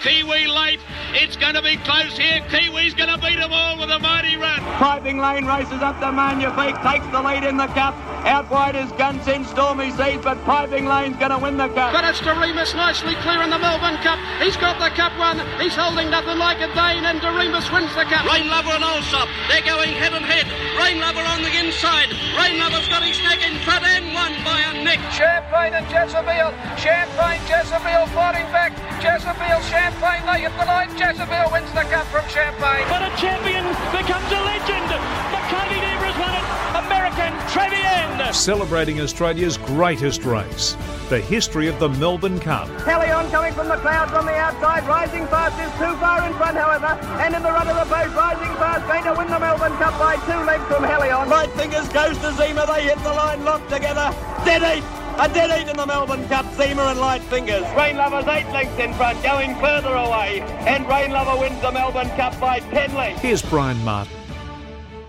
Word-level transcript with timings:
Kiwi 0.00 0.46
late. 0.46 0.80
It's 1.12 1.36
going 1.36 1.54
to 1.54 1.62
be 1.62 1.76
close 1.84 2.16
here. 2.16 2.40
Kiwi's 2.48 2.94
going 2.94 3.12
to 3.12 3.20
beat 3.20 3.36
them 3.36 3.52
all 3.52 3.76
with 3.76 3.90
a 3.90 3.98
mighty 3.98 4.36
run. 4.36 4.60
Piping 4.80 5.18
Lane 5.18 5.44
races 5.44 5.84
up 5.84 6.00
to 6.00 6.10
Magnifique, 6.10 6.80
takes 6.80 7.04
the 7.12 7.20
lead 7.20 7.44
in 7.44 7.58
the 7.58 7.66
cup. 7.76 7.92
Out 8.24 8.48
wide 8.48 8.76
is 8.76 8.88
Gunsynd 8.96 9.44
Stormy 9.44 9.90
Seas, 9.92 10.24
but 10.24 10.40
Piping 10.44 10.86
Lane's 10.86 11.16
going 11.16 11.32
to 11.32 11.38
win 11.38 11.58
the 11.58 11.68
cup. 11.76 11.92
But 11.92 12.04
it's 12.08 12.20
Doriemus 12.20 12.72
nicely 12.74 13.14
clear 13.20 13.42
in 13.42 13.50
the 13.50 13.58
Melbourne 13.58 14.00
Cup. 14.00 14.16
He's 14.40 14.56
got 14.56 14.80
the 14.80 14.88
cup 14.96 15.12
one. 15.18 15.36
He's 15.60 15.76
holding 15.76 16.08
Nothin' 16.08 16.38
Leica 16.40 16.72
Dane, 16.72 17.04
and 17.04 17.20
Doriemus 17.20 17.68
wins 17.68 17.92
the 17.92 18.08
cup. 18.08 18.24
Rain 18.24 18.48
Lover 18.48 18.72
and 18.72 18.84
Alsop, 18.84 19.28
they're 19.52 19.66
going 19.68 19.92
head 19.92 20.16
and 20.16 20.24
head. 20.24 20.48
Rain 20.80 21.00
Lover 21.00 21.20
on 21.28 21.42
the 21.44 21.52
inside. 21.60 22.08
Rain 22.40 22.56
Lover's 22.56 22.88
got 22.88 23.02
his 23.04 23.20
neck 23.20 23.44
in 23.44 23.58
front 23.68 23.84
and 23.84 24.14
won 24.16 24.32
by 24.48 24.64
a 24.72 24.84
neck. 24.84 25.00
Champagne 25.12 25.74
and 25.74 25.84
Jezabeel. 25.92 26.56
Champagne, 26.80 27.40
Jezabeel 27.44 28.08
fighting 28.16 28.48
back. 28.48 28.72
Jezabeel, 29.00 29.60
Champagne, 29.68 29.89
they 29.98 30.46
hit 30.46 30.52
the 30.58 30.66
line. 30.66 30.90
Jezabeel 30.94 31.50
wins 31.50 31.70
the 31.72 31.82
cup 31.90 32.06
from 32.06 32.26
Champagne. 32.28 32.86
But 32.88 33.02
a 33.02 33.10
champion 33.16 33.64
becomes 33.90 34.30
a 34.30 34.40
legend. 34.40 34.88
Makybe 35.34 35.78
Diva's 35.80 36.16
won 36.18 36.34
it. 36.34 36.46
American 36.86 37.32
Trevian. 37.50 38.32
Celebrating 38.32 39.00
Australia's 39.00 39.56
greatest 39.56 40.24
race, 40.24 40.76
the 41.08 41.20
history 41.20 41.66
of 41.66 41.78
the 41.80 41.88
Melbourne 41.88 42.38
Cup. 42.38 42.68
Hellion 42.82 43.28
coming 43.30 43.52
from 43.54 43.68
the 43.68 43.76
clouds 43.76 44.12
on 44.12 44.24
the 44.26 44.36
outside, 44.36 44.86
rising 44.86 45.26
fast 45.26 45.58
is 45.58 45.72
too 45.78 45.96
far 45.98 46.26
in 46.28 46.32
front, 46.34 46.56
however, 46.56 46.98
and 47.18 47.34
in 47.34 47.42
the 47.42 47.50
run 47.50 47.66
of 47.66 47.74
the 47.74 47.92
post, 47.92 48.14
rising 48.14 48.54
fast, 48.56 48.86
going 48.86 49.04
to 49.04 49.14
win 49.18 49.28
the 49.28 49.38
Melbourne 49.40 49.76
Cup 49.78 49.98
by 49.98 50.16
two 50.26 50.38
lengths 50.46 50.68
from 50.68 50.84
Hellion. 50.84 51.28
Light 51.28 51.50
fingers 51.52 51.88
goes 51.88 52.16
to 52.18 52.30
Ziema, 52.38 52.66
they 52.72 52.84
hit 52.84 52.98
the 53.02 53.12
line, 53.12 53.42
locked 53.44 53.68
together, 53.70 54.14
dead 54.44 54.62
eight. 54.62 54.99
A 55.20 55.28
dead 55.28 55.50
eight 55.50 55.68
in 55.68 55.76
the 55.76 55.84
Melbourne 55.84 56.26
Cup, 56.28 56.46
Ziema 56.54 56.92
and 56.92 56.98
Light 56.98 57.20
Fingers. 57.24 57.66
Rain 57.76 57.98
Lover's 57.98 58.26
eight 58.26 58.50
lengths 58.52 58.78
in 58.78 58.94
front, 58.94 59.22
going 59.22 59.54
further 59.56 59.92
away. 59.92 60.40
And 60.66 60.88
Rain 60.88 61.10
Lover 61.10 61.38
wins 61.38 61.60
the 61.60 61.70
Melbourne 61.70 62.08
Cup 62.16 62.40
by 62.40 62.60
ten 62.60 62.94
lengths. 62.94 63.20
Here's 63.20 63.42
Bryan 63.42 63.76
Martin. 63.84 64.16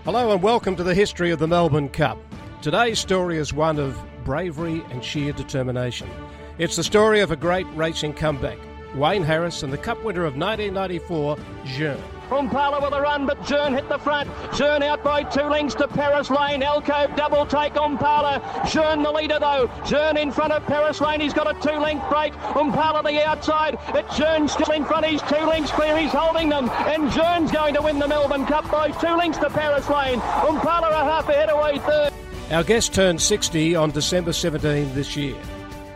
Hello 0.04 0.30
and 0.30 0.42
welcome 0.42 0.76
to 0.76 0.82
the 0.82 0.94
history 0.94 1.30
of 1.30 1.38
the 1.38 1.48
Melbourne 1.48 1.88
Cup. 1.88 2.18
Today's 2.60 2.98
story 2.98 3.38
is 3.38 3.54
one 3.54 3.78
of 3.78 3.98
bravery 4.22 4.84
and 4.90 5.02
sheer 5.02 5.32
determination. 5.32 6.10
It's 6.58 6.76
the 6.76 6.84
story 6.84 7.20
of 7.20 7.30
a 7.30 7.36
great 7.36 7.66
racing 7.68 8.12
comeback. 8.12 8.58
Wayne 8.94 9.22
Harris 9.22 9.62
and 9.62 9.72
the 9.72 9.78
Cup 9.78 10.04
winner 10.04 10.26
of 10.26 10.36
1994, 10.36 11.38
Jeune. 11.64 12.02
Oompala 12.32 12.80
with 12.80 12.94
a 12.94 13.00
run, 13.00 13.26
but 13.26 13.44
Jeune 13.44 13.74
hit 13.74 13.88
the 13.88 13.98
front. 13.98 14.30
Jeune 14.54 14.82
out 14.82 15.04
by 15.04 15.22
two 15.22 15.42
lengths 15.42 15.74
to 15.76 15.86
Paris 15.86 16.30
Lane. 16.30 16.62
Elko 16.62 17.06
double 17.14 17.44
take 17.46 17.76
on 17.76 17.92
Oompala. 17.92 18.40
Jeune 18.70 19.02
the 19.02 19.12
leader 19.12 19.38
though. 19.38 19.70
Jeune 19.86 20.16
in 20.16 20.32
front 20.32 20.52
of 20.52 20.64
Paris 20.66 21.00
Lane. 21.00 21.20
He's 21.20 21.34
got 21.34 21.48
a 21.48 21.60
two 21.60 21.78
length 21.78 22.08
break. 22.08 22.32
Oompala 22.56 23.02
the 23.02 23.26
outside. 23.26 23.78
It's 23.94 24.16
Jeune 24.16 24.48
still 24.48 24.72
in 24.72 24.84
front. 24.84 25.04
He's 25.04 25.22
two 25.22 25.44
lengths 25.44 25.70
clear. 25.72 25.96
He's 25.96 26.12
holding 26.12 26.48
them. 26.48 26.70
And 26.70 27.10
Jeune's 27.12 27.52
going 27.52 27.74
to 27.74 27.82
win 27.82 27.98
the 27.98 28.08
Melbourne 28.08 28.46
Cup 28.46 28.70
by 28.70 28.90
two 28.92 29.14
lengths 29.14 29.38
to 29.40 29.50
Paris 29.50 29.88
Lane. 29.88 30.20
Oompala 30.48 30.88
a 30.88 31.04
half 31.04 31.28
ahead 31.28 31.50
away 31.50 31.78
third. 31.78 32.12
Our 32.50 32.64
guest 32.64 32.94
turned 32.94 33.20
60 33.20 33.76
on 33.76 33.90
December 33.90 34.32
17 34.32 34.94
this 34.94 35.16
year. 35.16 35.36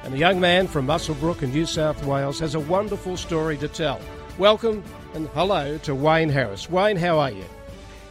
And 0.05 0.15
the 0.15 0.19
young 0.19 0.39
man 0.39 0.69
from 0.69 0.87
Muswellbrook 0.87 1.43
in 1.43 1.51
New 1.51 1.67
South 1.67 2.05
Wales 2.05 2.39
has 2.39 2.55
a 2.55 2.61
wonderful 2.61 3.17
story 3.17 3.57
to 3.57 3.69
tell. 3.69 4.01
Welcome 4.39 4.85
and 5.17 5.29
hello 5.29 5.79
to 5.79 5.95
Wayne 5.95 6.29
Harris. 6.29 6.69
Wayne, 6.69 6.99
how 6.99 7.19
are 7.19 7.31
you? 7.31 7.45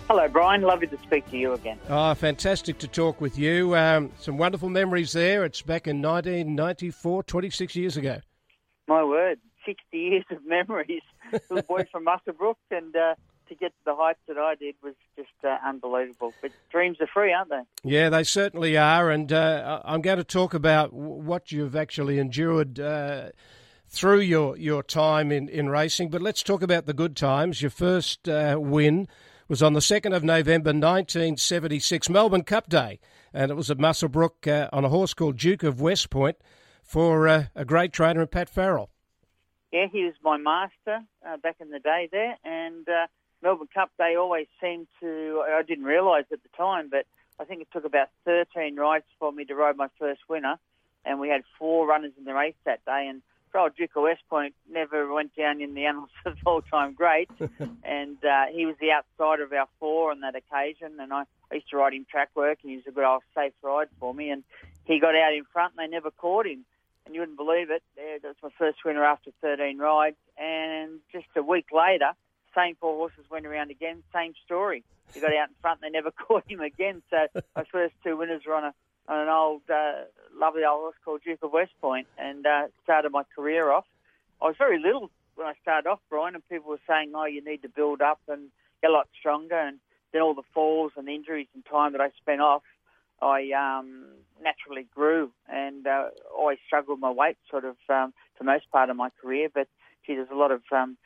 Hello, 0.08 0.28
Bryan. 0.28 0.62
Lovely 0.62 0.88
to 0.88 0.98
speak 1.04 1.30
to 1.30 1.38
you 1.38 1.54
again. 1.54 1.78
Oh, 1.88 2.16
fantastic 2.16 2.80
to 2.80 2.88
talk 2.88 3.22
with 3.22 3.38
you. 3.38 3.76
Um, 3.76 4.12
some 4.20 4.40
wonderful 4.40 4.70
memories 4.70 5.14
there. 5.14 5.46
It's 5.46 5.62
back 5.62 5.88
in 5.88 6.02
1994, 6.02 7.22
26 7.24 7.76
years 7.76 7.96
ago. 7.96 8.22
My 8.88 9.04
word, 9.04 9.40
60 9.68 9.84
years 9.96 10.26
of 10.32 10.44
memories. 10.48 11.04
Little 11.32 11.62
boy 11.62 11.86
from 11.92 12.06
Muswellbrook, 12.06 12.56
and 12.72 12.96
uh, 12.96 13.14
to 13.50 13.56
get 13.56 13.68
to 13.68 13.86
the 13.86 13.96
heights 13.96 14.20
that 14.28 14.40
I 14.40 14.56
did 14.56 14.74
was 14.82 14.96
just 15.16 15.30
uh, 15.44 15.58
unbelievable. 15.64 16.34
But 16.42 16.54
dreams 16.72 16.98
are 17.02 17.08
free, 17.08 17.32
aren't 17.32 17.52
they? 17.52 17.62
Yeah, 17.84 18.10
they 18.10 18.24
certainly 18.24 18.78
are. 18.78 19.12
And 19.12 19.32
uh, 19.32 19.80
I'm 19.86 20.02
going 20.02 20.18
to 20.18 20.24
talk 20.24 20.56
about 20.56 20.92
what 20.92 21.52
you've 21.52 21.76
actually 21.76 22.18
endured 22.18 22.80
uh, 22.80 23.30
through 23.96 24.20
your, 24.20 24.58
your 24.58 24.84
time 24.84 25.32
in, 25.32 25.48
in 25.48 25.70
racing. 25.70 26.10
But 26.10 26.22
let's 26.22 26.44
talk 26.44 26.62
about 26.62 26.86
the 26.86 26.94
good 26.94 27.16
times. 27.16 27.62
Your 27.62 27.72
first 27.72 28.28
uh, 28.28 28.58
win 28.60 29.08
was 29.48 29.64
on 29.64 29.74
the 29.74 29.80
2nd 29.80 30.14
of 30.14 30.24
November 30.24 30.70
1976, 30.70 32.10
Melbourne 32.10 32.44
Cup 32.44 32.68
Day. 32.68 33.00
And 33.34 33.52
it 33.52 33.56
was 33.56 33.72
at 33.72 33.78
Muswellbrook 33.78 34.48
uh, 34.48 34.70
on 34.74 34.84
a 34.84 34.90
horse 34.90 35.14
called 35.14 35.38
Duke 35.38 35.64
of 35.64 35.80
West 35.80 36.10
Point 36.10 36.38
for 36.84 37.28
uh, 37.28 37.46
a 37.56 37.64
great 37.64 37.94
trainer, 37.94 38.26
Pat 38.26 38.50
Farrell. 38.50 38.90
Yeah, 39.72 39.88
he 39.92 40.04
was 40.04 40.14
my 40.22 40.38
master 40.38 41.06
uh, 41.26 41.38
back 41.38 41.56
in 41.62 41.70
the 41.70 41.80
day 41.80 42.10
there. 42.12 42.38
And 42.44 42.88
uh, 42.90 43.08
Melbourne 43.42 43.70
Cup 43.74 43.92
Day 43.98 44.16
always 44.18 44.48
seemed 44.62 44.88
to, 45.00 45.44
I 45.48 45.62
didn't 45.64 45.86
realise 45.86 46.26
at 46.34 46.44
the 46.44 46.50
time, 46.58 46.90
but 46.90 47.06
I 47.40 47.46
think 47.46 47.62
it 47.62 47.68
took 47.72 47.86
about 47.86 48.10
13 48.26 48.76
rides 48.76 49.06
for 49.20 49.32
me 49.32 49.46
to 49.46 49.56
ride 49.56 49.78
my 49.78 49.88
first 49.98 50.22
winner. 50.28 50.58
And 51.06 51.20
we 51.20 51.30
had 51.30 51.44
four 51.58 51.88
runners 51.88 52.14
in 52.18 52.26
the 52.26 52.34
race 52.34 52.56
that 52.66 52.84
day. 52.84 53.08
And 53.10 53.22
old 53.56 53.76
Duke 53.76 53.92
of 53.96 54.04
West 54.04 54.22
Point 54.30 54.56
never 54.70 55.12
went 55.12 55.36
down 55.36 55.62
in 55.62 55.74
the 55.74 55.86
annals 55.86 56.10
of 56.26 56.38
all-time 56.46 56.94
greats, 56.94 57.34
and 57.84 58.18
uh, 58.24 58.46
he 58.52 58.66
was 58.66 58.76
the 58.80 58.92
outsider 58.92 59.44
of 59.44 59.54
our 59.54 59.68
four 59.80 60.12
on 60.12 60.22
that 60.22 60.36
occasion. 60.36 61.00
And 61.00 61.14
I, 61.14 61.24
I 61.52 61.56
used 61.56 61.70
to 61.70 61.78
ride 61.78 61.94
him 61.94 62.06
track 62.10 62.30
work, 62.36 62.60
and 62.62 62.72
he 62.72 62.78
was 62.78 62.86
a 62.88 62.92
good 62.92 63.04
old 63.04 63.24
safe 63.36 63.54
ride 63.62 63.88
for 64.00 64.14
me. 64.14 64.30
And 64.30 64.44
he 64.86 65.00
got 65.00 65.16
out 65.16 65.34
in 65.34 65.44
front, 65.52 65.74
and 65.78 65.86
they 65.86 65.92
never 65.92 66.12
caught 66.12 66.46
him. 66.46 66.66
And 67.06 67.14
you 67.14 67.22
wouldn't 67.22 67.38
believe 67.38 67.70
it. 67.70 67.84
That 67.96 68.24
was 68.24 68.36
my 68.42 68.50
first 68.58 68.84
winner 68.84 69.04
after 69.04 69.32
13 69.42 69.78
rides. 69.78 70.18
And 70.38 71.00
just 71.12 71.28
a 71.36 71.44
week 71.44 71.68
later, 71.72 72.12
same 72.56 72.76
four 72.80 72.96
horses 72.96 73.26
went 73.30 73.46
around 73.46 73.70
again, 73.70 74.02
same 74.14 74.34
story. 74.44 74.84
He 75.14 75.20
got 75.20 75.36
out 75.36 75.50
in 75.50 75.56
front, 75.62 75.82
and 75.82 75.94
they 75.94 75.96
never 75.96 76.12
caught 76.28 76.50
him 76.50 76.62
again. 76.62 77.04
So 77.10 77.42
my 77.56 77.64
first 77.72 77.94
two 78.04 78.18
winners 78.18 78.42
were 78.48 78.56
on 78.56 78.64
a 78.64 78.74
on 79.08 79.20
an 79.20 79.30
old, 79.30 79.62
uh, 79.70 80.06
lovely 80.36 80.64
old 80.64 80.82
horse 80.82 80.96
called 81.04 81.22
Duke 81.24 81.40
of 81.44 81.52
West 81.52 81.74
Point 81.82 82.08
and 82.18 82.46
uh, 82.46 82.68
started 82.84 83.12
my 83.12 83.24
career 83.36 83.72
off. 83.72 83.86
I 84.42 84.46
was 84.46 84.56
very 84.58 84.80
little 84.80 85.10
when 85.36 85.48
I 85.48 85.54
started 85.62 85.88
off, 85.90 86.00
Bryan, 86.10 86.36
and 86.36 86.50
people 86.50 86.70
were 86.70 86.80
saying, 86.88 87.12
oh, 87.16 87.26
you 87.26 87.44
need 87.44 87.62
to 87.62 87.70
build 87.70 88.02
up 88.02 88.20
and 88.28 88.50
get 88.82 88.90
a 88.90 88.94
lot 88.94 89.08
stronger. 89.20 89.60
And 89.60 89.80
then 90.12 90.22
all 90.22 90.34
the 90.34 90.44
falls 90.54 90.94
and 90.98 91.08
injuries 91.08 91.48
and 91.54 91.66
time 91.66 91.92
that 91.92 92.02
I 92.02 92.10
spent 92.22 92.42
off, 92.42 92.64
I 93.22 93.52
um, 93.52 94.06
naturally 94.42 94.88
grew 94.94 95.32
and 95.48 95.86
uh, 95.88 96.10
always 96.38 96.58
struggled 96.66 96.98
with 96.98 97.02
my 97.02 97.12
weight 97.12 97.38
sort 97.50 97.66
of 97.66 97.76
um, 97.90 98.14
for 98.38 98.44
most 98.44 98.70
part 98.72 98.90
of 98.90 98.96
my 98.96 99.10
career. 99.22 99.50
But, 99.54 99.68
gee, 100.06 100.16
there's 100.16 100.30
a 100.32 100.36
lot 100.36 100.52
of 100.52 100.62
um, 100.72 100.98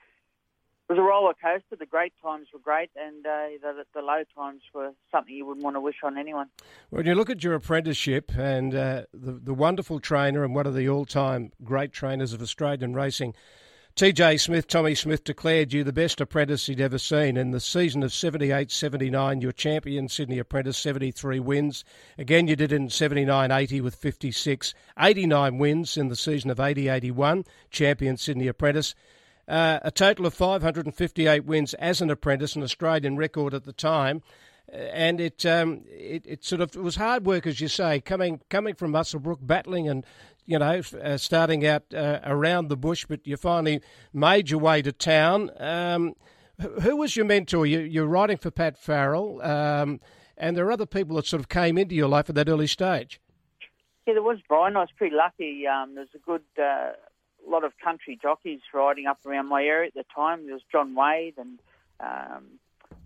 it 0.89 0.94
was 0.94 1.00
a 1.00 1.03
roller 1.03 1.33
coaster. 1.39 1.75
The 1.77 1.85
great 1.85 2.13
times 2.19 2.47
were 2.51 2.59
great, 2.59 2.89
and 2.95 3.23
uh, 3.23 3.47
the, 3.61 3.83
the, 3.94 4.01
low 4.01 4.23
times 4.35 4.61
were 4.73 4.91
something 5.11 5.35
you 5.35 5.45
wouldn't 5.45 5.63
want 5.63 5.75
to 5.75 5.81
wish 5.81 5.97
on 6.03 6.17
anyone. 6.17 6.47
When 6.89 7.05
you 7.05 7.13
look 7.13 7.29
at 7.29 7.44
your 7.44 7.53
apprenticeship 7.53 8.31
and 8.35 8.73
uh, 8.73 9.03
the, 9.13 9.33
the 9.33 9.53
wonderful 9.53 9.99
trainer 9.99 10.44
and 10.44 10.55
one 10.55 10.66
of 10.66 10.73
the 10.73 10.89
all-time 10.89 11.51
great 11.63 11.94
trainers 11.94 12.33
of 12.33 12.41
Australian 12.41 12.95
racing, 12.95 13.35
TJ 13.95 14.39
Smith, 14.39 14.66
Tommy 14.66 14.95
Smith 14.95 15.23
declared 15.23 15.73
you 15.73 15.83
the 15.83 15.94
best 15.94 16.19
apprentice 16.22 16.66
he'd 16.66 16.81
ever 16.81 16.97
seen. 16.97 17.38
In 17.38 17.51
the 17.51 17.59
season 17.59 18.01
of 18.01 18.11
78 18.11 18.72
79, 18.72 19.41
your 19.41 19.51
champion 19.51 20.07
Sydney 20.07 20.39
Apprentice, 20.39 20.78
73 20.78 21.39
wins. 21.39 21.83
Again, 22.17 22.47
you 22.47 22.55
did 22.55 22.72
in 22.72 22.89
79 22.89 23.51
80 23.51 23.81
with 23.81 23.94
56. 23.94 24.73
89 24.97 25.57
wins 25.59 25.97
in 25.97 26.07
the 26.07 26.16
season 26.16 26.49
of 26.49 26.59
80 26.59 26.88
81, 26.88 27.45
champion 27.69 28.17
Sydney 28.17 28.47
Apprentice. 28.47 28.95
Uh, 29.49 29.79
a 29.81 29.89
total 29.89 30.27
of 30.27 30.33
558 30.35 31.43
wins 31.43 31.73
as 31.75 32.01
an 32.01 32.11
apprentice, 32.11 32.55
an 32.55 32.61
Australian 32.61 33.17
record 33.17 33.55
at 33.55 33.63
the 33.63 33.73
time. 33.73 34.21
Uh, 34.71 34.77
and 34.77 35.19
it, 35.19 35.43
um, 35.43 35.81
it, 35.87 36.23
it 36.27 36.45
sort 36.45 36.61
of 36.61 36.75
it 36.75 36.83
was 36.83 36.97
hard 36.97 37.25
work, 37.25 37.47
as 37.47 37.59
you 37.59 37.67
say, 37.67 37.99
coming 37.99 38.39
coming 38.49 38.75
from 38.75 38.91
Muswellbrook, 38.91 39.39
battling 39.41 39.89
and 39.89 40.05
you 40.45 40.59
know 40.59 40.83
uh, 41.01 41.17
starting 41.17 41.65
out 41.65 41.83
uh, 41.95 42.19
around 42.23 42.67
the 42.67 42.77
bush, 42.77 43.07
but 43.09 43.25
you 43.25 43.37
finally 43.37 43.81
made 44.13 44.51
your 44.51 44.59
way 44.59 44.84
to 44.84 44.91
town. 44.91 45.49
Um, 45.57 46.13
who 46.81 46.97
was 46.97 47.16
your 47.16 47.25
mentor? 47.25 47.66
You, 47.66 47.79
you're 47.79 48.05
writing 48.05 48.37
for 48.37 48.52
Pat 48.52 48.78
Farrell, 48.78 49.41
um, 49.41 49.99
and 50.37 50.55
there 50.55 50.67
are 50.67 50.72
other 50.72 50.85
people 50.85 51.16
that 51.16 51.25
sort 51.25 51.40
of 51.40 51.49
came 51.49 51.75
into 51.75 51.95
your 51.95 52.07
life 52.07 52.29
at 52.29 52.35
that 52.35 52.49
early 52.49 52.67
stage. 52.67 53.19
Yeah, 54.05 54.13
there 54.13 54.23
was 54.23 54.37
Bryan. 54.47 54.75
I 54.75 54.81
was 54.81 54.90
pretty 54.95 55.16
lucky. 55.16 55.66
Um, 55.66 55.95
there's 55.95 56.09
a 56.13 56.19
good 56.19 56.43
uh, 56.61 56.91
a 57.46 57.50
lot 57.50 57.64
of 57.64 57.74
country 57.84 58.18
jockeys 58.22 58.62
riding 58.74 59.06
up 59.06 59.20
around 59.26 59.47
my 59.47 59.64
area 59.64 59.88
at 59.88 59.94
the 59.94 60.06
time. 60.16 60.46
There 60.46 60.53
was 60.53 60.64
John 60.72 60.96
Wade 60.96 61.36
and 61.38 61.59
um, 62.00 62.46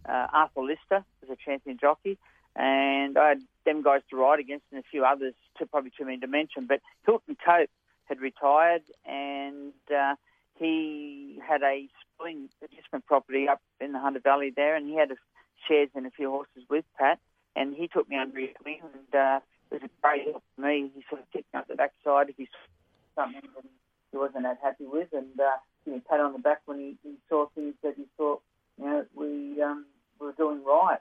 uh, 0.08 0.28
Arthur 0.32 0.62
Lister 0.62 1.04
was 1.22 1.30
a 1.30 1.36
champion 1.36 1.78
jockey, 1.80 2.18
and 2.56 3.18
I 3.18 3.30
had 3.30 3.42
them 3.66 3.82
guys 3.82 4.02
to 4.10 4.18
ride 4.18 4.40
against 4.40 4.66
and 4.72 4.80
a 4.80 4.84
few 4.90 5.06
others, 5.06 5.34
to 5.58 5.66
probably 5.66 5.92
too 5.98 6.06
many 6.06 6.20
to 6.20 6.28
mention. 6.28 6.66
But 6.68 6.82
Hilton 7.06 7.38
Cope 7.44 7.70
had 8.06 8.20
retired, 8.20 8.84
and 9.06 9.74
uh, 9.96 10.16
he 10.56 11.40
had 11.48 11.64
a 11.64 11.88
spring 12.02 12.50
investment 12.62 13.06
property 13.06 13.48
up 13.48 13.62
in 13.80 13.94
the 13.94 14.00
Hunter 14.00 14.20
Valley 14.20 14.52
there, 14.56 14.76
and 14.76 14.88
he 14.88 14.96
had 14.96 15.12
a, 15.12 15.16
shares 15.68 15.90
in 15.96 16.06
a 16.06 16.12
few 16.12 16.30
horses 16.30 16.64
with 16.70 16.86
Pat, 16.98 17.20
and 17.56 17.74
he 17.74 17.88
took 17.88 18.10
me 18.10 18.18
under 18.18 18.40
his 18.40 18.50
wing, 18.66 18.82
and 18.82 19.16
uh, 19.16 19.40
it 19.72 19.82
was 19.82 19.84
a 19.84 20.02
great 20.02 20.24
help 20.26 20.44
for 20.56 20.62
me. 20.62 20.92
He 20.94 21.04
sort 21.10 21.22
of 21.22 21.32
kicked 21.32 21.54
me 21.54 21.60
up 21.60 21.68
the 21.68 21.76
backside 21.76 22.30
if 22.38 22.50
something 23.16 23.42
he 24.14 24.18
wasn't 24.18 24.44
that 24.44 24.60
happy 24.64 24.86
with, 24.86 25.10
and 25.12 25.38
uh, 25.40 25.58
pat 26.08 26.20
on 26.22 26.32
the 26.32 26.40
back 26.40 26.62
when 26.66 26.80
he, 26.80 26.98
he 27.04 27.16
saw 27.28 27.48
things 27.56 27.74
that 27.84 27.96
he 27.98 28.06
thought, 28.16 28.42
you 28.80 28.86
know, 28.86 29.06
we 29.14 29.62
um, 29.62 29.86
were 30.20 30.32
doing 30.34 30.64
right. 30.64 31.00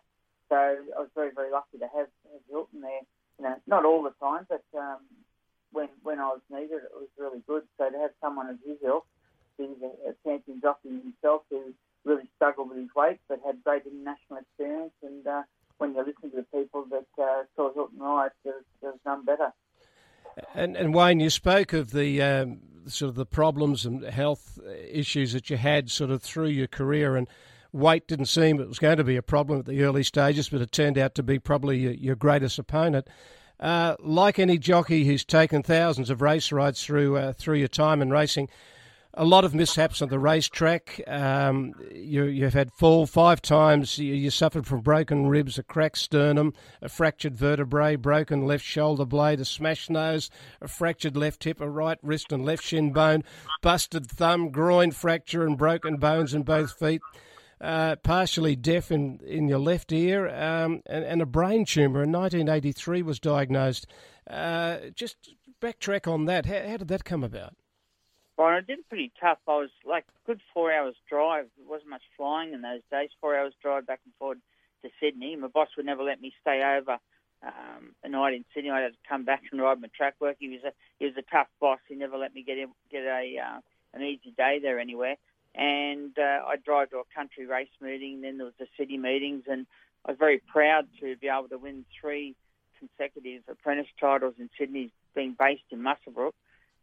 So 0.49 0.57
I 0.57 0.99
was 0.99 1.09
very, 1.15 1.31
very 1.35 1.53
lucky 1.53 1.79
to 1.79 1.85
have, 1.85 2.09
have 2.33 2.43
Hilton 2.51 2.81
there. 2.81 3.05
You 3.39 3.45
know, 3.45 3.57
not 3.67 3.85
all 3.85 4.03
the 4.03 4.15
time, 4.21 4.47
but 4.49 4.65
um, 4.77 4.99
when 5.73 5.89
when 6.03 6.19
I 6.19 6.29
was 6.29 6.41
needed, 6.51 6.83
it 6.85 6.93
was 6.95 7.09
really 7.19 7.43
good. 7.47 7.63
So 7.79 7.91
to 7.91 7.99
have 7.99 8.11
someone 8.21 8.49
of 8.49 8.59
his 8.67 8.77
ilk, 8.85 9.07
he's 9.57 9.69
a, 9.83 10.11
a 10.11 10.15
champion 10.25 10.61
jockey 10.61 10.91
himself 10.91 11.43
who 11.51 11.73
really 12.05 12.29
struggled 12.37 12.69
with 12.71 12.79
his 12.79 12.89
weight, 12.95 13.21
but 13.29 13.41
had 13.45 13.63
great 13.65 13.83
international 13.87 14.41
experience. 14.41 14.93
And 15.03 15.27
uh, 15.27 15.43
when 15.79 15.95
you 15.95 16.01
listen 16.01 16.31
to 16.31 16.37
the 16.37 16.59
people 16.59 16.85
that 16.91 17.23
uh, 17.23 17.45
saw 17.57 17.73
Hilton 17.73 17.99
ride, 17.99 18.33
there's, 18.45 18.65
there's 18.81 18.99
none 19.07 19.25
better. 19.25 19.53
And, 20.55 20.77
and 20.77 20.95
Wayne, 20.95 21.21
you 21.21 21.31
spoke 21.31 21.73
of 21.73 21.91
the 21.91 22.23
um, 22.23 22.61
sort 22.87 23.09
of 23.09 23.15
the 23.15 23.27
problems 23.27 23.87
and 23.87 24.03
health 24.05 24.59
issues 24.91 25.33
that 25.33 25.51
you 25.51 25.57
had 25.57 25.91
sort 25.91 26.11
of 26.11 26.23
through 26.23 26.49
your 26.49 26.67
career, 26.67 27.17
and 27.17 27.29
weight 27.73 28.07
didn't 28.07 28.27
seem 28.27 28.61
it 28.61 28.69
was 28.69 28.79
going 28.79 28.99
to 28.99 29.05
be 29.05 29.17
a 29.17 29.23
problem 29.23 29.61
at 29.61 29.67
the 29.67 29.83
early 29.83 30.03
stages, 30.03 30.49
but 30.49 30.61
it 30.61 30.73
turned 30.73 30.99
out 30.99 31.15
to 31.15 31.23
be 31.23 31.39
probably 31.39 31.79
your, 31.79 31.93
your 31.93 32.17
greatest 32.17 32.59
opponent. 32.59 33.09
Uh, 33.61 33.95
like 34.01 34.39
any 34.39 34.59
jockey 34.59 35.05
who's 35.05 35.25
taken 35.25 35.63
thousands 35.63 36.11
of 36.11 36.21
race 36.21 36.51
rides 36.51 36.85
through 36.85 37.17
uh, 37.17 37.33
through 37.33 37.57
your 37.57 37.69
time 37.69 38.03
in 38.03 38.11
racing, 38.11 38.49
a 39.15 39.25
lot 39.25 39.45
of 39.45 39.55
mishaps 39.55 40.01
on 40.01 40.09
the 40.09 40.19
racetrack. 40.19 41.01
Um, 41.07 41.75
you, 41.95 42.45
have 42.45 42.55
had 42.55 42.73
fall 42.73 43.07
five 43.07 43.43
times. 43.43 43.99
You, 43.99 44.15
you, 44.15 44.31
suffered 44.31 44.67
from 44.67 44.81
broken 44.81 45.27
ribs, 45.27 45.59
a 45.59 45.63
cracked 45.63 45.99
sternum, 45.99 46.55
a 46.81 46.89
fractured 46.89 47.37
vertebrae, 47.37 47.97
broken 47.97 48.47
left 48.47 48.65
shoulder 48.65 49.05
blade, 49.05 49.41
a 49.41 49.45
smashed 49.45 49.91
nose, 49.91 50.31
a 50.61 50.69
fractured 50.69 51.17
left 51.17 51.45
hip, 51.45 51.61
a 51.61 51.69
right 51.69 51.99
wrist 52.03 52.33
and 52.33 52.45
left 52.45 52.65
shin 52.65 52.93
bone, 52.93 53.23
busted 53.61 54.07
thumb, 54.07 54.51
groin 54.51 54.93
fracture, 54.93 55.47
and 55.47 55.59
broken 55.59 55.97
bones 55.97 56.33
in 56.33 56.43
both 56.43 56.79
feet. 56.79 57.03
Uh, 57.61 57.95
partially 57.97 58.57
deaf 58.57 58.91
in, 58.91 59.21
in 59.25 59.47
your 59.47 59.61
left 59.61 59.93
ear, 59.93 60.29
um, 60.31 60.83
and, 60.87 61.05
and, 61.05 61.23
a 61.23 61.27
brain 61.27 61.65
tumour 61.65 62.03
in 62.03 62.11
1983 62.11 63.03
was 63.03 63.21
diagnosed. 63.21 63.87
Uh, 64.29 64.79
just 64.97 65.37
backtrack 65.61 66.13
on 66.13 66.25
that. 66.25 66.47
How, 66.47 66.69
how 66.71 66.77
did 66.79 66.89
that 66.89 67.05
come 67.05 67.23
about? 67.23 67.55
Well, 68.37 68.49
I 68.49 68.61
did 68.61 68.89
pretty 68.89 69.13
tough. 69.21 69.39
I 69.47 69.57
was 69.57 69.71
like 69.85 70.05
good 70.27 70.41
four 70.55 70.73
hours 70.73 70.95
drive. 71.09 71.47
There 71.57 71.69
wasn't 71.69 71.91
much 71.91 72.03
flying 72.17 72.53
in 72.53 72.63
those 72.63 72.81
days. 72.91 73.11
Four 73.21 73.37
hours 73.37 73.53
drive 73.63 73.87
back 73.87 74.01
and 74.05 74.15
forth 74.15 74.39
to 74.83 74.91
Sydney. 75.01 75.37
My 75.37 75.49
boss 75.49 75.69
would 75.77 75.87
never 75.87 76.03
let 76.03 76.21
me 76.21 76.33
stay 76.41 76.63
over 76.63 76.99
um, 77.43 77.95
a 78.03 78.09
night 78.09 78.35
in 78.35 78.45
Sydney. 78.55 78.71
I 78.71 78.81
had 78.81 78.93
to 78.93 78.99
come 79.09 79.25
back 79.25 79.43
and 79.51 79.61
ride 79.61 79.81
my 79.81 79.89
track 79.95 80.15
work. 80.19 80.37
He 80.39 80.49
was 80.49 80.61
a 80.65 80.73
he 80.99 81.05
was 81.05 81.15
a 81.19 81.23
tough 81.23 81.49
boss. 81.61 81.81
He 81.89 81.95
never 81.95 82.17
let 82.17 82.35
me 82.35 82.43
get 82.43 82.59
in, 82.59 82.69
get 82.91 83.05
a 83.05 83.37
uh, 83.39 83.61
an 83.95 84.03
easy 84.03 84.33
day 84.37 84.61
there 84.63 84.79
anywhere. 84.79 85.17
And 85.55 86.19
uh, 86.19 86.47
I'd 86.49 86.65
drive 86.65 86.91
to 86.91 86.99
a 86.99 87.15
country 87.15 87.45
race 87.45 87.69
meeting. 87.83 88.23
Then 88.23 88.39
there 88.39 88.47
was 88.47 88.55
the 88.59 88.69
city 88.79 88.97
meetings, 88.97 89.45
and 89.47 89.67
I 90.07 90.13
was 90.13 90.19
very 90.19 90.39
proud 90.39 90.89
to 91.01 91.17
be 91.17 91.29
able 91.29 91.49
to 91.51 91.59
win 91.59 91.85
three 92.01 92.35
consecutive 92.79 93.43
apprentice 93.47 93.93
titles 94.01 94.35
in 94.39 94.49
Sydney, 94.59 94.91
being 95.15 95.37
based 95.39 95.65
in 95.71 95.81
Muswellbrook 95.81 96.33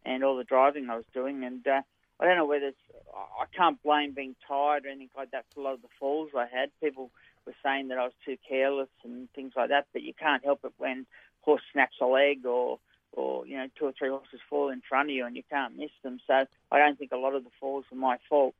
and 0.04 0.24
all 0.24 0.36
the 0.36 0.44
driving 0.44 0.88
I 0.88 0.96
was 0.96 1.04
doing. 1.12 1.44
And 1.44 1.66
uh, 1.66 1.82
I 2.18 2.24
don't 2.24 2.36
know 2.36 2.46
whether 2.46 2.66
it's, 2.66 2.78
I 3.14 3.44
can't 3.56 3.82
blame 3.82 4.12
being 4.12 4.36
tired 4.46 4.86
or 4.86 4.88
anything 4.88 5.10
like 5.16 5.30
that 5.32 5.46
for 5.52 5.60
a 5.60 5.64
lot 5.64 5.74
of 5.74 5.82
the 5.82 5.88
falls 5.98 6.30
I 6.36 6.46
had. 6.46 6.70
People 6.82 7.10
were 7.46 7.54
saying 7.64 7.88
that 7.88 7.98
I 7.98 8.04
was 8.04 8.12
too 8.24 8.36
careless 8.48 8.88
and 9.04 9.30
things 9.32 9.52
like 9.56 9.70
that, 9.70 9.86
but 9.92 10.02
you 10.02 10.14
can't 10.14 10.44
help 10.44 10.60
it 10.64 10.72
when 10.78 11.06
horse 11.42 11.62
snaps 11.72 11.96
a 12.00 12.06
leg 12.06 12.44
or 12.44 12.78
or 13.12 13.44
you 13.44 13.56
know 13.56 13.66
two 13.76 13.86
or 13.86 13.92
three 13.98 14.08
horses 14.08 14.40
fall 14.48 14.68
in 14.68 14.82
front 14.88 15.10
of 15.10 15.14
you 15.14 15.26
and 15.26 15.34
you 15.34 15.42
can't 15.50 15.76
miss 15.76 15.90
them. 16.02 16.20
So 16.26 16.44
I 16.70 16.78
don't 16.78 16.98
think 16.98 17.12
a 17.12 17.16
lot 17.16 17.34
of 17.34 17.44
the 17.44 17.50
falls 17.58 17.84
were 17.90 17.96
my 17.96 18.18
fault. 18.28 18.54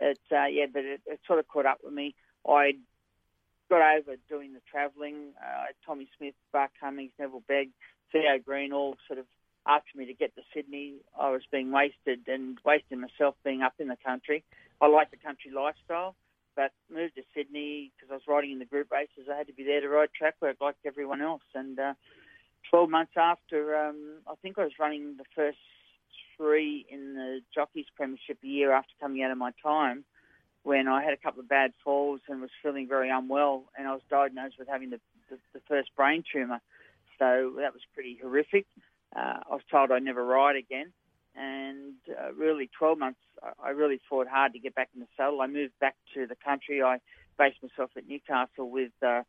It 0.00 0.18
uh, 0.30 0.46
yeah, 0.46 0.66
but 0.72 0.84
it, 0.84 1.00
it 1.06 1.20
sort 1.26 1.38
of 1.38 1.48
caught 1.48 1.66
up 1.66 1.78
with 1.82 1.94
me. 1.94 2.14
I 2.46 2.74
got 3.68 3.98
over 3.98 4.16
doing 4.28 4.52
the 4.52 4.60
travelling. 4.70 5.32
Uh, 5.40 5.66
Tommy 5.84 6.08
Smith, 6.18 6.34
Bart 6.52 6.70
Cummings, 6.78 7.12
Neville 7.18 7.42
Begg, 7.48 7.70
Theo 8.12 8.38
Green, 8.38 8.72
all 8.72 8.96
sort 9.06 9.18
of 9.18 9.26
after 9.66 9.98
me 9.98 10.06
to 10.06 10.14
get 10.14 10.34
to 10.36 10.42
Sydney, 10.54 10.94
I 11.18 11.30
was 11.30 11.42
being 11.50 11.72
wasted 11.72 12.20
and 12.28 12.58
wasting 12.64 13.00
myself 13.00 13.34
being 13.44 13.62
up 13.62 13.74
in 13.78 13.88
the 13.88 13.96
country. 14.04 14.44
I 14.80 14.86
like 14.86 15.10
the 15.10 15.16
country 15.16 15.50
lifestyle, 15.50 16.14
but 16.54 16.70
moved 16.92 17.16
to 17.16 17.22
Sydney 17.34 17.92
because 17.96 18.10
I 18.10 18.14
was 18.14 18.22
riding 18.28 18.52
in 18.52 18.58
the 18.58 18.64
group 18.64 18.90
races. 18.92 19.28
I 19.30 19.36
had 19.36 19.48
to 19.48 19.52
be 19.52 19.64
there 19.64 19.80
to 19.80 19.88
ride 19.88 20.10
track 20.16 20.36
work 20.40 20.56
like 20.60 20.76
everyone 20.84 21.20
else. 21.20 21.42
And 21.54 21.78
uh, 21.78 21.94
12 22.70 22.90
months 22.90 23.12
after, 23.16 23.76
um, 23.76 24.18
I 24.28 24.34
think 24.40 24.58
I 24.58 24.62
was 24.62 24.72
running 24.78 25.16
the 25.16 25.24
first 25.34 25.58
three 26.36 26.86
in 26.88 27.14
the 27.14 27.40
Jockeys 27.54 27.86
Premiership 27.96 28.38
a 28.44 28.46
year 28.46 28.72
after 28.72 28.92
coming 29.00 29.22
out 29.22 29.30
of 29.30 29.38
my 29.38 29.50
time 29.62 30.04
when 30.62 30.86
I 30.86 31.02
had 31.02 31.12
a 31.12 31.16
couple 31.16 31.40
of 31.40 31.48
bad 31.48 31.72
falls 31.82 32.20
and 32.28 32.40
was 32.40 32.50
feeling 32.62 32.88
very 32.88 33.08
unwell 33.08 33.64
and 33.76 33.86
I 33.88 33.92
was 33.92 34.02
diagnosed 34.10 34.56
with 34.58 34.68
having 34.68 34.90
the, 34.90 35.00
the, 35.30 35.38
the 35.54 35.60
first 35.68 35.94
brain 35.96 36.24
tumour. 36.30 36.60
So 37.18 37.54
that 37.58 37.72
was 37.72 37.82
pretty 37.94 38.18
horrific 38.20 38.66
uh, 39.16 39.40
I 39.50 39.54
was 39.54 39.62
told 39.70 39.90
I'd 39.90 40.02
never 40.02 40.24
ride 40.24 40.56
again. 40.56 40.92
And 41.34 41.94
uh, 42.08 42.32
really, 42.32 42.70
12 42.78 42.98
months, 42.98 43.20
I 43.62 43.70
really 43.70 44.00
fought 44.08 44.26
hard 44.26 44.54
to 44.54 44.58
get 44.58 44.74
back 44.74 44.88
in 44.94 45.00
the 45.00 45.06
saddle. 45.16 45.42
I 45.42 45.46
moved 45.46 45.78
back 45.80 45.94
to 46.14 46.26
the 46.26 46.36
country. 46.36 46.82
I 46.82 47.00
based 47.38 47.58
myself 47.62 47.90
at 47.96 48.08
Newcastle 48.08 48.70
with 48.70 48.92
uh, 49.02 49.22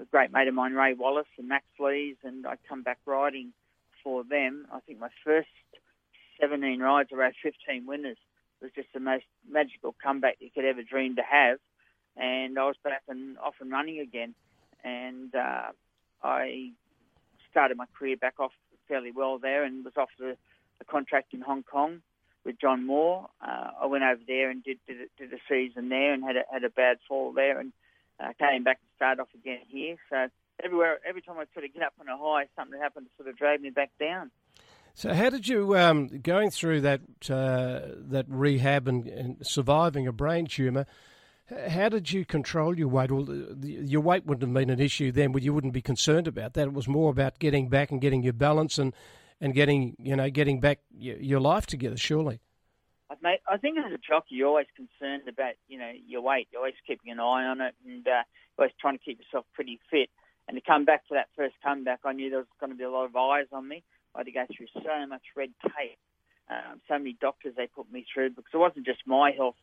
a 0.00 0.04
great 0.10 0.32
mate 0.32 0.48
of 0.48 0.54
mine, 0.54 0.72
Ray 0.72 0.94
Wallace 0.94 1.28
and 1.38 1.48
Max 1.48 1.64
Lees, 1.78 2.16
and 2.24 2.46
I 2.46 2.56
come 2.68 2.82
back 2.82 2.98
riding 3.06 3.52
for 4.02 4.24
them. 4.24 4.66
I 4.72 4.80
think 4.80 4.98
my 4.98 5.10
first 5.24 5.48
17 6.40 6.80
rides, 6.80 7.10
rode 7.12 7.34
15 7.42 7.86
winners. 7.86 8.18
It 8.60 8.64
was 8.64 8.72
just 8.74 8.88
the 8.92 9.00
most 9.00 9.24
magical 9.48 9.94
comeback 10.02 10.36
you 10.40 10.50
could 10.52 10.64
ever 10.64 10.82
dream 10.82 11.16
to 11.16 11.22
have. 11.22 11.58
And 12.16 12.58
I 12.58 12.64
was 12.64 12.76
back 12.82 13.02
and 13.08 13.38
off 13.38 13.54
and 13.60 13.70
running 13.70 14.00
again. 14.00 14.34
And 14.82 15.34
uh, 15.34 15.70
I 16.22 16.70
started 17.50 17.76
my 17.76 17.86
career 17.96 18.16
back 18.16 18.34
off 18.38 18.52
fairly 18.88 19.12
well 19.12 19.38
there 19.38 19.64
and 19.64 19.84
was 19.84 19.94
offered 19.96 20.36
a, 20.80 20.84
contract 20.86 21.32
in 21.32 21.40
Hong 21.40 21.62
Kong 21.62 22.02
with 22.44 22.60
John 22.60 22.86
Moore. 22.86 23.26
Uh, 23.40 23.70
I 23.80 23.86
went 23.86 24.04
over 24.04 24.20
there 24.26 24.50
and 24.50 24.62
did, 24.62 24.78
did, 24.86 25.08
did 25.16 25.32
a 25.32 25.38
season 25.48 25.88
there 25.88 26.12
and 26.12 26.22
had 26.22 26.36
a, 26.36 26.42
had 26.52 26.62
a 26.62 26.68
bad 26.68 26.98
fall 27.08 27.32
there 27.32 27.58
and 27.58 27.72
uh, 28.20 28.34
came 28.38 28.64
back 28.64 28.80
and 28.82 28.96
started 28.96 29.22
off 29.22 29.28
again 29.34 29.60
here. 29.66 29.96
So 30.10 30.28
everywhere, 30.62 30.98
every 31.06 31.22
time 31.22 31.36
I 31.38 31.44
sort 31.54 31.64
of 31.64 31.72
get 31.72 31.82
up 31.82 31.94
on 31.98 32.08
a 32.08 32.18
high, 32.18 32.48
something 32.54 32.78
happened 32.78 33.06
to 33.06 33.12
sort 33.16 33.30
of 33.30 33.38
drag 33.38 33.62
me 33.62 33.70
back 33.70 33.92
down. 33.98 34.30
So, 34.96 35.12
how 35.12 35.28
did 35.28 35.48
you 35.48 35.76
um, 35.76 36.06
going 36.06 36.50
through 36.50 36.82
that 36.82 37.00
uh, 37.28 37.80
that 37.96 38.26
rehab 38.28 38.86
and, 38.86 39.08
and, 39.08 39.44
surviving 39.44 40.06
a 40.06 40.12
brain 40.12 40.46
tumor? 40.46 40.86
How 41.68 41.90
did 41.90 42.10
you 42.10 42.24
control 42.24 42.78
your 42.78 42.88
weight? 42.88 43.10
Well, 43.10 43.28
your 43.60 44.00
weight 44.00 44.24
wouldn't 44.24 44.48
have 44.48 44.54
been 44.54 44.70
an 44.70 44.80
issue 44.80 45.12
then, 45.12 45.34
you 45.34 45.52
wouldn't 45.52 45.74
be 45.74 45.82
concerned 45.82 46.26
about 46.26 46.54
that. 46.54 46.68
It 46.68 46.72
was 46.72 46.88
more 46.88 47.10
about 47.10 47.38
getting 47.38 47.68
back 47.68 47.90
and 47.90 48.00
getting 48.00 48.22
your 48.22 48.32
balance 48.32 48.78
and, 48.78 48.94
and 49.42 49.52
getting 49.52 49.94
you 49.98 50.16
know 50.16 50.30
getting 50.30 50.60
back 50.60 50.80
your, 50.96 51.40
life 51.40 51.66
together. 51.66 51.98
Surely. 51.98 52.40
Mate, 53.22 53.40
I 53.48 53.58
think 53.58 53.78
as 53.78 53.92
a 53.92 53.98
jockey, 53.98 54.36
you're 54.36 54.48
always 54.48 54.66
concerned 54.74 55.28
about 55.28 55.54
you 55.68 55.78
know 55.78 55.92
your 56.06 56.22
weight. 56.22 56.48
You're 56.50 56.60
always 56.60 56.74
keeping 56.86 57.12
an 57.12 57.20
eye 57.20 57.44
on 57.44 57.60
it, 57.60 57.74
and 57.86 58.06
uh, 58.08 58.22
always 58.58 58.72
trying 58.80 58.96
to 58.96 59.04
keep 59.04 59.18
yourself 59.18 59.44
pretty 59.52 59.78
fit. 59.90 60.08
And 60.48 60.56
to 60.56 60.62
come 60.66 60.86
back 60.86 61.02
for 61.06 61.14
that 61.14 61.28
first 61.36 61.54
comeback, 61.62 62.00
I 62.04 62.12
knew 62.12 62.30
there 62.30 62.38
was 62.38 62.48
going 62.58 62.72
to 62.72 62.76
be 62.76 62.84
a 62.84 62.90
lot 62.90 63.04
of 63.04 63.16
eyes 63.16 63.46
on 63.52 63.68
me. 63.68 63.82
I 64.14 64.20
had 64.20 64.26
to 64.26 64.32
go 64.32 64.44
through 64.46 64.66
so 64.72 65.06
much 65.06 65.22
red 65.36 65.50
tape, 65.62 65.98
um, 66.48 66.80
so 66.88 66.98
many 66.98 67.16
doctors 67.20 67.54
they 67.56 67.66
put 67.66 67.90
me 67.92 68.06
through 68.12 68.30
because 68.30 68.52
it 68.52 68.58
wasn't 68.58 68.86
just 68.86 69.00
my 69.06 69.30
health 69.30 69.56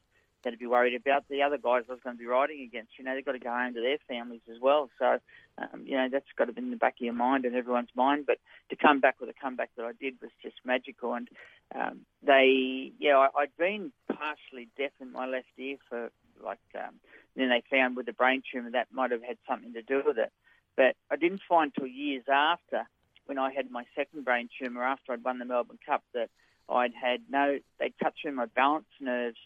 going 0.43 0.53
to 0.53 0.59
be 0.59 0.67
worried 0.67 0.95
about. 0.95 1.25
The 1.29 1.43
other 1.43 1.57
guys 1.57 1.83
I 1.89 1.93
was 1.93 2.01
going 2.03 2.15
to 2.15 2.19
be 2.19 2.25
riding 2.27 2.61
against, 2.61 2.91
you 2.97 3.05
know, 3.05 3.15
they've 3.15 3.25
got 3.25 3.33
to 3.33 3.39
go 3.39 3.49
home 3.49 3.73
to 3.73 3.81
their 3.81 3.97
families 4.07 4.41
as 4.49 4.57
well. 4.61 4.89
So, 4.99 5.19
um, 5.57 5.83
you 5.85 5.97
know, 5.97 6.07
that's 6.11 6.25
got 6.37 6.45
to 6.45 6.53
be 6.53 6.61
in 6.61 6.71
the 6.71 6.77
back 6.77 6.95
of 6.99 7.05
your 7.05 7.13
mind 7.13 7.45
and 7.45 7.55
everyone's 7.55 7.95
mind. 7.95 8.25
But 8.25 8.37
to 8.69 8.75
come 8.75 8.99
back 8.99 9.19
with 9.19 9.29
a 9.29 9.33
comeback 9.41 9.71
that 9.77 9.85
I 9.85 9.91
did 9.99 10.15
was 10.21 10.31
just 10.41 10.55
magical. 10.65 11.13
And 11.13 11.27
um, 11.75 12.01
they, 12.23 12.91
yeah, 12.99 13.17
I, 13.17 13.27
I'd 13.41 13.57
been 13.57 13.91
partially 14.07 14.69
deaf 14.77 14.91
in 14.99 15.11
my 15.11 15.27
left 15.27 15.47
ear 15.57 15.77
for 15.89 16.11
like, 16.43 16.59
um, 16.75 16.95
then 17.35 17.49
they 17.49 17.63
found 17.69 17.95
with 17.95 18.05
the 18.05 18.13
brain 18.13 18.41
tumour 18.51 18.71
that 18.71 18.87
might 18.91 19.11
have 19.11 19.23
had 19.23 19.37
something 19.47 19.73
to 19.73 19.81
do 19.81 20.01
with 20.05 20.17
it. 20.17 20.31
But 20.75 20.95
I 21.11 21.15
didn't 21.15 21.41
find 21.47 21.73
till 21.73 21.87
years 21.87 22.23
after 22.31 22.87
when 23.25 23.37
I 23.37 23.53
had 23.53 23.69
my 23.69 23.85
second 23.95 24.25
brain 24.25 24.49
tumour 24.59 24.83
after 24.83 25.13
I'd 25.13 25.23
won 25.23 25.39
the 25.39 25.45
Melbourne 25.45 25.79
Cup 25.85 26.03
that 26.13 26.29
I'd 26.69 26.93
had 26.93 27.21
no, 27.29 27.59
they 27.79 27.93
cut 28.01 28.13
through 28.21 28.33
my 28.33 28.45
balance 28.45 28.85
nerves 28.99 29.37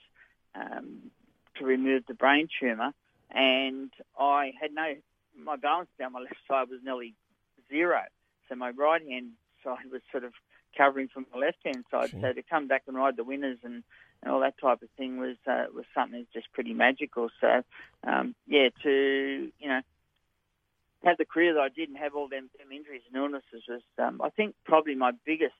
um, 0.56 1.12
to 1.58 1.66
remove 1.66 2.04
the 2.08 2.14
brain 2.14 2.48
tumour, 2.60 2.92
and 3.32 3.92
I 4.20 4.52
had 4.60 4.74
no 4.74 4.96
my 5.38 5.56
balance 5.58 5.90
down 6.00 6.14
my 6.14 6.20
left 6.22 6.38
side 6.48 6.70
was 6.70 6.80
nearly 6.84 7.14
zero, 7.70 8.02
so 8.48 8.56
my 8.56 8.70
right 8.72 9.02
hand 9.02 9.32
side 9.64 9.92
was 9.92 10.02
sort 10.12 10.24
of 10.24 10.34
covering 10.78 11.08
from 11.08 11.26
my 11.34 11.40
left 11.40 11.58
hand 11.64 11.86
side. 11.90 12.12
Sure. 12.12 12.22
So 12.22 12.34
to 12.34 12.44
come 12.44 12.68
back 12.68 12.84
and 12.88 12.96
ride 12.96 13.16
the 13.16 13.24
winners 13.24 13.58
and, 13.64 13.84
and 14.22 14.32
all 14.32 14.42
that 14.42 14.58
type 14.60 14.82
of 14.82 14.90
thing 14.98 15.18
was 15.18 15.38
uh, 15.48 15.66
was 15.74 15.86
something 15.94 16.20
that's 16.20 16.34
just 16.34 16.52
pretty 16.54 16.74
magical. 16.74 17.30
So 17.42 17.64
um, 18.04 18.36
yeah, 18.48 18.70
to 18.84 19.52
you 19.60 19.68
know 19.68 19.82
have 21.04 21.18
the 21.18 21.26
career 21.26 21.54
that 21.54 21.60
I 21.60 21.70
did 21.70 21.90
and 21.90 21.98
have 21.98 22.16
all 22.16 22.28
them, 22.28 22.50
them 22.58 22.72
injuries 22.72 23.04
and 23.08 23.16
illnesses 23.16 23.64
was 23.70 23.82
um, 24.00 24.22
I 24.24 24.30
think 24.30 24.56
probably 24.66 24.96
my 24.96 25.12
biggest 25.26 25.54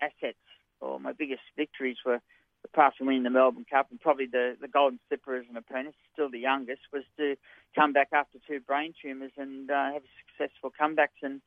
assets 0.00 0.38
or 0.80 1.00
my 1.00 1.12
biggest 1.12 1.42
victories 1.56 1.96
were 2.04 2.20
apart 2.64 2.94
from 2.96 3.06
winning 3.06 3.22
the 3.22 3.30
Melbourne 3.30 3.66
Cup 3.70 3.88
and 3.90 4.00
probably 4.00 4.26
the, 4.26 4.56
the 4.60 4.68
Golden 4.68 4.98
Slipper 5.08 5.36
as 5.36 5.46
an 5.50 5.56
apprentice, 5.56 5.94
still 6.12 6.30
the 6.30 6.38
youngest, 6.38 6.82
was 6.92 7.04
to 7.16 7.36
come 7.74 7.92
back 7.92 8.08
after 8.12 8.38
two 8.46 8.60
brain 8.60 8.94
tumours 9.00 9.32
and 9.36 9.70
uh, 9.70 9.92
have 9.92 10.02
successful 10.28 10.72
comebacks. 10.78 11.20
And 11.22 11.40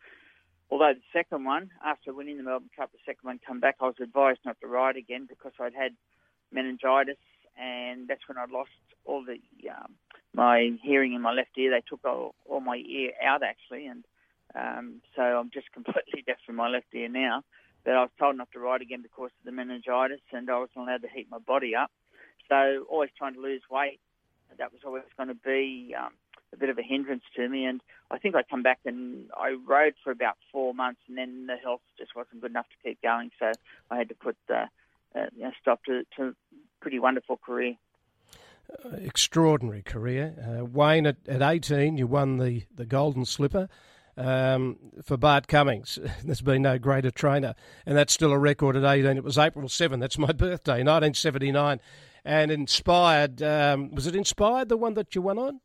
although 0.70 0.94
the 0.94 1.20
second 1.20 1.46
one, 1.46 1.72
after 1.86 2.14
winning 2.14 2.38
the 2.38 2.44
Melbourne 2.44 2.70
Cup, 2.76 2.92
the 2.92 2.98
second 3.06 3.24
one 3.24 3.40
come 3.46 3.60
back, 3.60 3.76
I 3.80 3.86
was 3.86 3.96
advised 4.02 4.40
not 4.46 4.60
to 4.62 4.68
ride 4.68 4.98
again 4.98 5.28
because 5.30 5.54
I'd 5.60 5.74
had 5.74 5.94
meningitis, 6.52 7.18
and 7.58 8.08
that's 8.08 8.28
when 8.28 8.38
I 8.38 8.46
lost 8.52 8.72
all 9.06 9.24
the 9.24 9.38
um, 9.70 9.94
my 10.34 10.72
hearing 10.82 11.14
in 11.14 11.22
my 11.22 11.34
left 11.34 11.58
ear. 11.58 11.72
They 11.72 11.84
took 11.88 12.04
all, 12.06 12.36
all 12.46 12.60
my 12.60 12.78
ear 12.78 13.12
out 13.24 13.42
actually, 13.44 13.86
and 13.88 14.04
um, 14.56 15.02
so 15.16 15.22
I'm 15.22 15.52
just 15.54 15.72
completely 15.74 16.24
deaf 16.26 16.38
in 16.48 16.56
my 16.56 16.70
left 16.70 16.88
ear 16.94 17.10
now. 17.10 17.44
But 17.84 17.96
I 17.96 18.02
was 18.02 18.12
told 18.18 18.38
not 18.38 18.52
to 18.54 18.60
ride 18.60 18.82
again 18.82 19.02
because 19.02 19.32
of 19.40 19.46
the 19.46 19.52
meningitis, 19.52 20.22
and 20.32 20.50
I 20.50 20.60
wasn't 20.60 20.88
allowed 20.88 21.02
to 21.02 21.10
heat 21.10 21.28
my 21.30 21.40
body 21.40 21.76
up. 21.76 21.92
So 22.50 22.86
always 22.90 23.10
trying 23.18 23.36
to 23.36 23.42
lose 23.42 23.62
weight. 23.70 24.00
That 24.58 24.72
was 24.72 24.82
always 24.86 25.04
going 25.18 25.30
to 25.30 25.36
be 25.36 25.96
um, 25.98 26.12
a 26.54 26.58
bit 26.58 26.70
of 26.70 26.78
a 26.78 26.84
hindrance 26.84 27.24
to 27.36 27.50
me. 27.50 27.66
And 27.66 27.82
I 28.12 28.20
think 28.20 28.36
I 28.36 28.44
come 28.44 28.62
back 28.64 28.80
and 28.86 29.30
I 29.36 29.58
rode 29.68 29.96
for 30.04 30.12
about 30.12 30.38
four 30.52 30.74
months, 30.74 31.02
and 31.08 31.18
then 31.18 31.48
the 31.48 31.58
health 31.58 31.82
just 31.98 32.16
wasn't 32.16 32.42
good 32.42 32.52
enough 32.52 32.68
to 32.70 32.90
keep 32.90 33.02
going. 33.02 33.32
So 33.40 33.52
I 33.90 33.98
had 33.98 34.10
to 34.10 34.16
put 34.16 34.38
uh, 34.50 34.66
uh, 35.16 35.26
you 35.36 35.44
know, 35.44 35.52
stop 35.62 35.84
to, 35.86 36.04
to 36.18 36.36
pretty 36.82 37.00
wonderful 37.00 37.38
career. 37.38 37.76
Uh, 38.86 38.96
extraordinary 38.98 39.82
career. 39.82 40.34
Uh, 40.40 40.66
Wayne, 40.66 41.06
at, 41.06 41.18
at 41.28 41.42
18, 41.42 41.98
you 41.98 42.08
won 42.08 42.38
the, 42.38 42.64
the 42.74 42.86
Golden 42.86 43.26
Slipper 43.26 43.68
um, 44.18 44.78
for 45.04 45.18
Bart 45.18 45.48
Cummings. 45.48 46.00
There's 46.24 46.42
been 46.42 46.62
no 46.62 46.78
greater 46.78 47.12
trainer, 47.12 47.56
and 47.86 47.98
that's 47.98 48.14
still 48.14 48.32
a 48.32 48.40
record 48.40 48.76
at 48.76 48.84
18. 48.84 49.18
It 49.18 49.24
was 49.24 49.38
April 49.38 49.70
7, 49.70 50.00
that's 50.00 50.18
my 50.18 50.32
birthday, 50.32 50.84
1979. 50.84 51.80
And 52.26 52.52
inspired, 52.52 53.42
um, 53.42 53.94
was 53.94 54.08
it 54.08 54.16
inspired 54.16 54.70
the 54.70 54.78
one 54.78 54.94
that 54.94 55.14
you 55.14 55.22
won 55.22 55.38
on? 55.38 55.60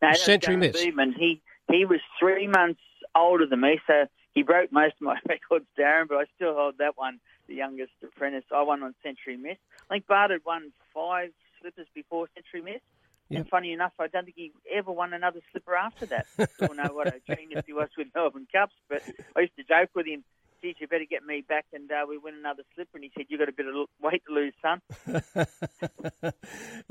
No, 0.00 0.12
Century 0.14 0.56
Miss. 0.56 0.80
Beadman. 0.80 1.14
He 1.16 1.42
he 1.70 1.84
was 1.84 2.00
three 2.18 2.46
months 2.48 2.80
older 3.16 3.46
than 3.46 3.60
me, 3.60 3.80
so 3.86 4.06
he 4.34 4.42
broke 4.42 4.72
most 4.72 4.94
of 4.94 5.02
my 5.02 5.16
records, 5.28 5.66
Darren. 5.78 6.08
But 6.08 6.16
I 6.16 6.24
still 6.36 6.54
hold 6.54 6.78
that 6.78 6.96
one, 6.96 7.20
the 7.48 7.54
youngest 7.54 7.92
apprentice. 8.02 8.44
I 8.54 8.62
won 8.62 8.82
on 8.82 8.94
Century 9.02 9.36
Miss. 9.36 9.58
I 9.88 9.94
think 9.94 10.06
Bart 10.06 10.30
had 10.30 10.40
won 10.44 10.72
five 10.94 11.30
slippers 11.60 11.86
before 11.94 12.28
Century 12.34 12.62
Miss. 12.62 12.82
Yep. 13.28 13.40
And 13.40 13.48
funny 13.48 13.72
enough, 13.72 13.92
I 13.98 14.08
don't 14.08 14.24
think 14.24 14.36
he 14.36 14.52
ever 14.70 14.92
won 14.92 15.12
another 15.14 15.40
slipper 15.50 15.74
after 15.74 16.06
that. 16.06 16.26
I 16.38 16.46
don't 16.60 16.76
know 16.76 16.92
what 16.92 17.08
a 17.08 17.20
genius 17.26 17.64
he 17.66 17.72
was 17.72 17.88
with 17.96 18.08
Melbourne 18.14 18.46
Cups, 18.52 18.74
but 18.88 19.02
I 19.36 19.40
used 19.40 19.56
to 19.56 19.64
joke 19.64 19.90
with 19.94 20.06
him 20.06 20.24
geez, 20.62 20.76
you 20.78 20.86
better 20.86 21.04
get 21.08 21.24
me 21.24 21.44
back 21.46 21.66
and 21.72 21.90
uh, 21.90 22.06
we 22.08 22.16
win 22.16 22.34
another 22.34 22.62
slipper. 22.74 22.90
And 22.94 23.04
he 23.04 23.10
said, 23.16 23.26
you've 23.28 23.40
got 23.40 23.48
a 23.48 23.52
bit 23.52 23.66
of 23.66 23.74
weight 24.00 24.22
to 24.26 24.32
lose, 24.32 24.54
son. 24.62 24.80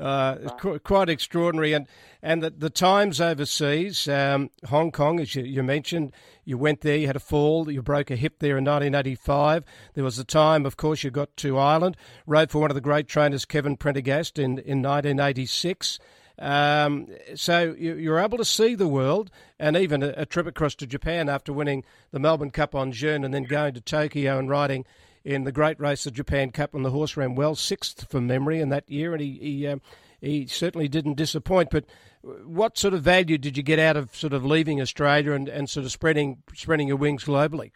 uh, 0.00 0.50
qu- 0.58 0.78
quite 0.80 1.08
extraordinary. 1.08 1.72
And, 1.72 1.88
and 2.22 2.42
the, 2.42 2.50
the 2.50 2.70
times 2.70 3.20
overseas, 3.20 4.06
um, 4.08 4.50
Hong 4.68 4.92
Kong, 4.92 5.20
as 5.20 5.34
you, 5.34 5.42
you, 5.44 5.62
mentioned, 5.62 6.12
you 6.44 6.58
went 6.58 6.82
there, 6.82 6.96
you 6.96 7.06
had 7.06 7.16
a 7.16 7.20
fall, 7.20 7.70
you 7.70 7.82
broke 7.82 8.10
a 8.10 8.16
hip 8.16 8.38
there 8.40 8.58
in 8.58 8.64
1985. 8.64 9.64
There 9.94 10.04
was 10.04 10.18
a 10.18 10.24
time, 10.24 10.66
of 10.66 10.76
course, 10.76 11.02
you 11.02 11.10
got 11.10 11.34
to 11.38 11.58
Ireland, 11.58 11.96
rode 12.26 12.50
for 12.50 12.60
one 12.60 12.70
of 12.70 12.74
the 12.74 12.80
great 12.80 13.08
trainers, 13.08 13.44
Kevin 13.44 13.76
Prendergast, 13.76 14.38
in, 14.38 14.58
in 14.58 14.82
1986. 14.82 15.98
Um, 16.38 17.08
so 17.34 17.74
you, 17.78 18.12
are 18.12 18.18
able 18.18 18.38
to 18.38 18.44
see 18.44 18.74
the 18.74 18.88
world, 18.88 19.30
and 19.58 19.76
even 19.76 20.02
a, 20.02 20.14
a, 20.16 20.26
trip 20.26 20.46
across 20.46 20.74
to 20.76 20.86
Japan 20.86 21.28
after 21.28 21.52
winning 21.52 21.84
the 22.10 22.18
Melbourne 22.18 22.50
Cup 22.50 22.74
on 22.74 22.90
Jeune, 22.90 23.24
and 23.24 23.34
then 23.34 23.44
going 23.44 23.74
to 23.74 23.80
Tokyo 23.80 24.38
and 24.38 24.48
riding 24.48 24.84
in 25.24 25.44
the 25.44 25.52
great 25.52 25.78
race, 25.78 26.04
the 26.04 26.10
Japan 26.10 26.50
Cup, 26.50 26.74
and 26.74 26.84
the 26.84 26.90
horse 26.90 27.16
ran 27.16 27.34
well, 27.34 27.54
sixth 27.54 28.10
from 28.10 28.26
memory 28.26 28.60
in 28.60 28.70
that 28.70 28.88
year, 28.88 29.12
and 29.12 29.22
he 29.22 29.38
he, 29.40 29.66
um, 29.66 29.80
he 30.20 30.46
certainly 30.46 30.88
didn't 30.88 31.14
disappoint. 31.14 31.70
But 31.70 31.84
what 32.22 32.78
sort 32.78 32.94
of 32.94 33.02
value 33.02 33.38
did 33.38 33.56
you 33.56 33.62
get 33.62 33.78
out 33.78 33.96
of 33.96 34.14
sort 34.14 34.32
of 34.32 34.44
leaving 34.44 34.80
Australia 34.80 35.32
and, 35.32 35.48
and 35.48 35.68
sort 35.68 35.84
of 35.84 35.92
spreading 35.92 36.42
spreading 36.54 36.88
your 36.88 36.96
wings 36.96 37.24
globally? 37.24 37.72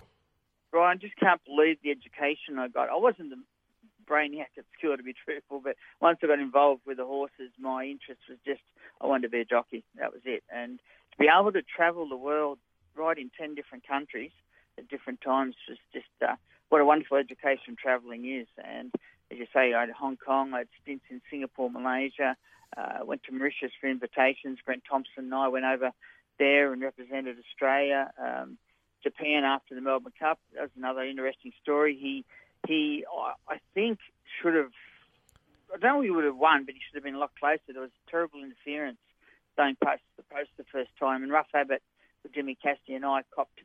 Bryan, 0.70 0.98
just 1.00 1.16
can't 1.16 1.40
believe 1.44 1.78
the 1.82 1.90
education 1.90 2.58
I 2.58 2.68
got. 2.68 2.88
I 2.88 2.96
wasn't 2.96 3.32
brainiac 4.08 4.46
school, 4.78 4.96
to 4.96 5.02
be 5.02 5.14
truthful. 5.14 5.60
But 5.62 5.76
once 6.00 6.18
I 6.22 6.26
got 6.26 6.38
involved 6.38 6.82
with 6.86 6.96
the 6.96 7.04
horses, 7.04 7.50
my 7.58 7.84
interest 7.84 8.20
was 8.28 8.38
just 8.46 8.62
I 9.00 9.06
wanted 9.06 9.22
to 9.22 9.28
be 9.30 9.40
a 9.40 9.44
jockey. 9.44 9.84
That 9.98 10.12
was 10.12 10.22
it. 10.24 10.42
And 10.50 10.78
to 11.12 11.18
be 11.18 11.28
able 11.28 11.52
to 11.52 11.62
travel 11.62 12.08
the 12.08 12.16
world, 12.16 12.58
ride 12.94 13.18
in 13.18 13.30
ten 13.38 13.54
different 13.54 13.86
countries 13.86 14.32
at 14.78 14.88
different 14.88 15.20
times, 15.20 15.54
was 15.68 15.78
just 15.92 16.06
uh, 16.22 16.36
what 16.68 16.80
a 16.80 16.84
wonderful 16.84 17.16
education 17.16 17.76
travelling 17.80 18.24
is. 18.30 18.48
And 18.62 18.92
as 19.30 19.38
you 19.38 19.46
say, 19.52 19.74
I 19.74 19.80
had 19.80 19.90
Hong 19.90 20.16
Kong, 20.16 20.54
I 20.54 20.58
had 20.58 20.68
stints 20.82 21.04
in 21.10 21.20
Singapore, 21.30 21.70
Malaysia. 21.70 22.36
Uh, 22.76 23.04
went 23.04 23.22
to 23.22 23.32
Mauritius 23.32 23.70
for 23.80 23.88
invitations. 23.88 24.58
Brent 24.64 24.82
Thompson 24.90 25.24
and 25.24 25.34
I 25.34 25.48
went 25.48 25.64
over 25.64 25.92
there 26.38 26.72
and 26.72 26.82
represented 26.82 27.36
Australia. 27.38 28.10
Um, 28.20 28.58
Japan 29.02 29.44
after 29.44 29.74
the 29.74 29.80
Melbourne 29.80 30.12
Cup. 30.18 30.38
That 30.54 30.62
was 30.62 30.70
another 30.76 31.04
interesting 31.04 31.52
story. 31.62 31.96
He 32.00 32.24
he, 32.66 33.04
I 33.48 33.58
think, 33.74 33.98
should 34.40 34.54
have. 34.54 34.72
I 35.74 35.78
don't 35.78 35.96
know 35.96 36.00
he 36.00 36.10
would 36.10 36.24
have 36.24 36.36
won, 36.36 36.64
but 36.64 36.74
he 36.74 36.80
should 36.80 36.94
have 36.94 37.04
been 37.04 37.14
a 37.14 37.18
lot 37.18 37.32
closer. 37.38 37.60
There 37.72 37.82
was 37.82 37.90
terrible 38.08 38.42
interference 38.42 38.98
going 39.56 39.76
past 39.82 40.02
the 40.16 40.22
post 40.22 40.50
the 40.56 40.64
first 40.64 40.90
time, 40.98 41.22
and 41.22 41.32
Rough 41.32 41.48
Habit 41.52 41.82
with 42.22 42.32
Jimmy 42.32 42.56
Cassidy 42.60 42.94
and 42.94 43.04
I 43.04 43.22
copped. 43.34 43.60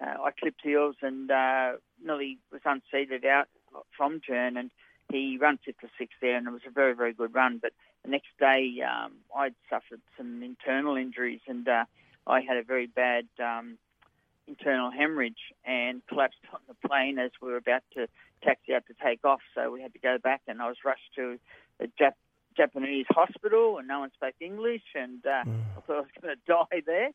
Uh, 0.00 0.22
I 0.24 0.30
clipped 0.30 0.60
heels 0.62 0.96
and 1.02 1.30
uh, 1.30 1.72
nearly 2.02 2.38
was 2.50 2.62
unseated 2.64 3.24
out 3.24 3.48
from 3.96 4.20
turn, 4.20 4.56
and 4.56 4.70
he 5.10 5.38
ran 5.38 5.58
fifth 5.58 5.80
to 5.80 5.88
sixth 5.98 6.16
there, 6.20 6.36
and 6.36 6.46
it 6.46 6.50
was 6.50 6.62
a 6.66 6.70
very, 6.70 6.94
very 6.94 7.12
good 7.12 7.34
run. 7.34 7.58
But 7.58 7.72
the 8.04 8.10
next 8.10 8.28
day, 8.38 8.80
um, 8.80 9.12
I'd 9.36 9.54
suffered 9.68 10.00
some 10.16 10.42
internal 10.42 10.96
injuries, 10.96 11.40
and 11.46 11.68
uh, 11.68 11.84
I 12.26 12.40
had 12.40 12.56
a 12.56 12.62
very 12.62 12.86
bad 12.86 13.26
um, 13.38 13.76
internal 14.46 14.90
hemorrhage 14.90 15.52
and 15.64 16.02
collapsed 16.06 16.38
on 16.52 16.60
the 16.68 16.88
plane 16.88 17.18
as 17.18 17.30
we 17.42 17.50
were 17.50 17.56
about 17.56 17.82
to 17.94 18.08
taxi 18.42 18.74
out 18.74 18.84
to 18.86 18.94
take 19.02 19.24
off. 19.24 19.40
So 19.54 19.70
we 19.70 19.82
had 19.82 19.92
to 19.92 19.98
go 19.98 20.18
back, 20.18 20.42
and 20.46 20.60
I 20.60 20.68
was 20.68 20.76
rushed 20.84 21.14
to 21.16 21.38
a 21.80 21.86
Jap- 22.00 22.20
Japanese 22.56 23.06
hospital, 23.10 23.78
and 23.78 23.88
no 23.88 24.00
one 24.00 24.10
spoke 24.14 24.34
English, 24.40 24.82
and 24.94 25.24
uh, 25.24 25.44
mm. 25.44 25.60
I 25.76 25.80
thought 25.80 25.96
I 25.96 26.00
was 26.00 26.10
going 26.20 26.36
to 26.36 26.42
die 26.46 26.82
there. 26.84 27.10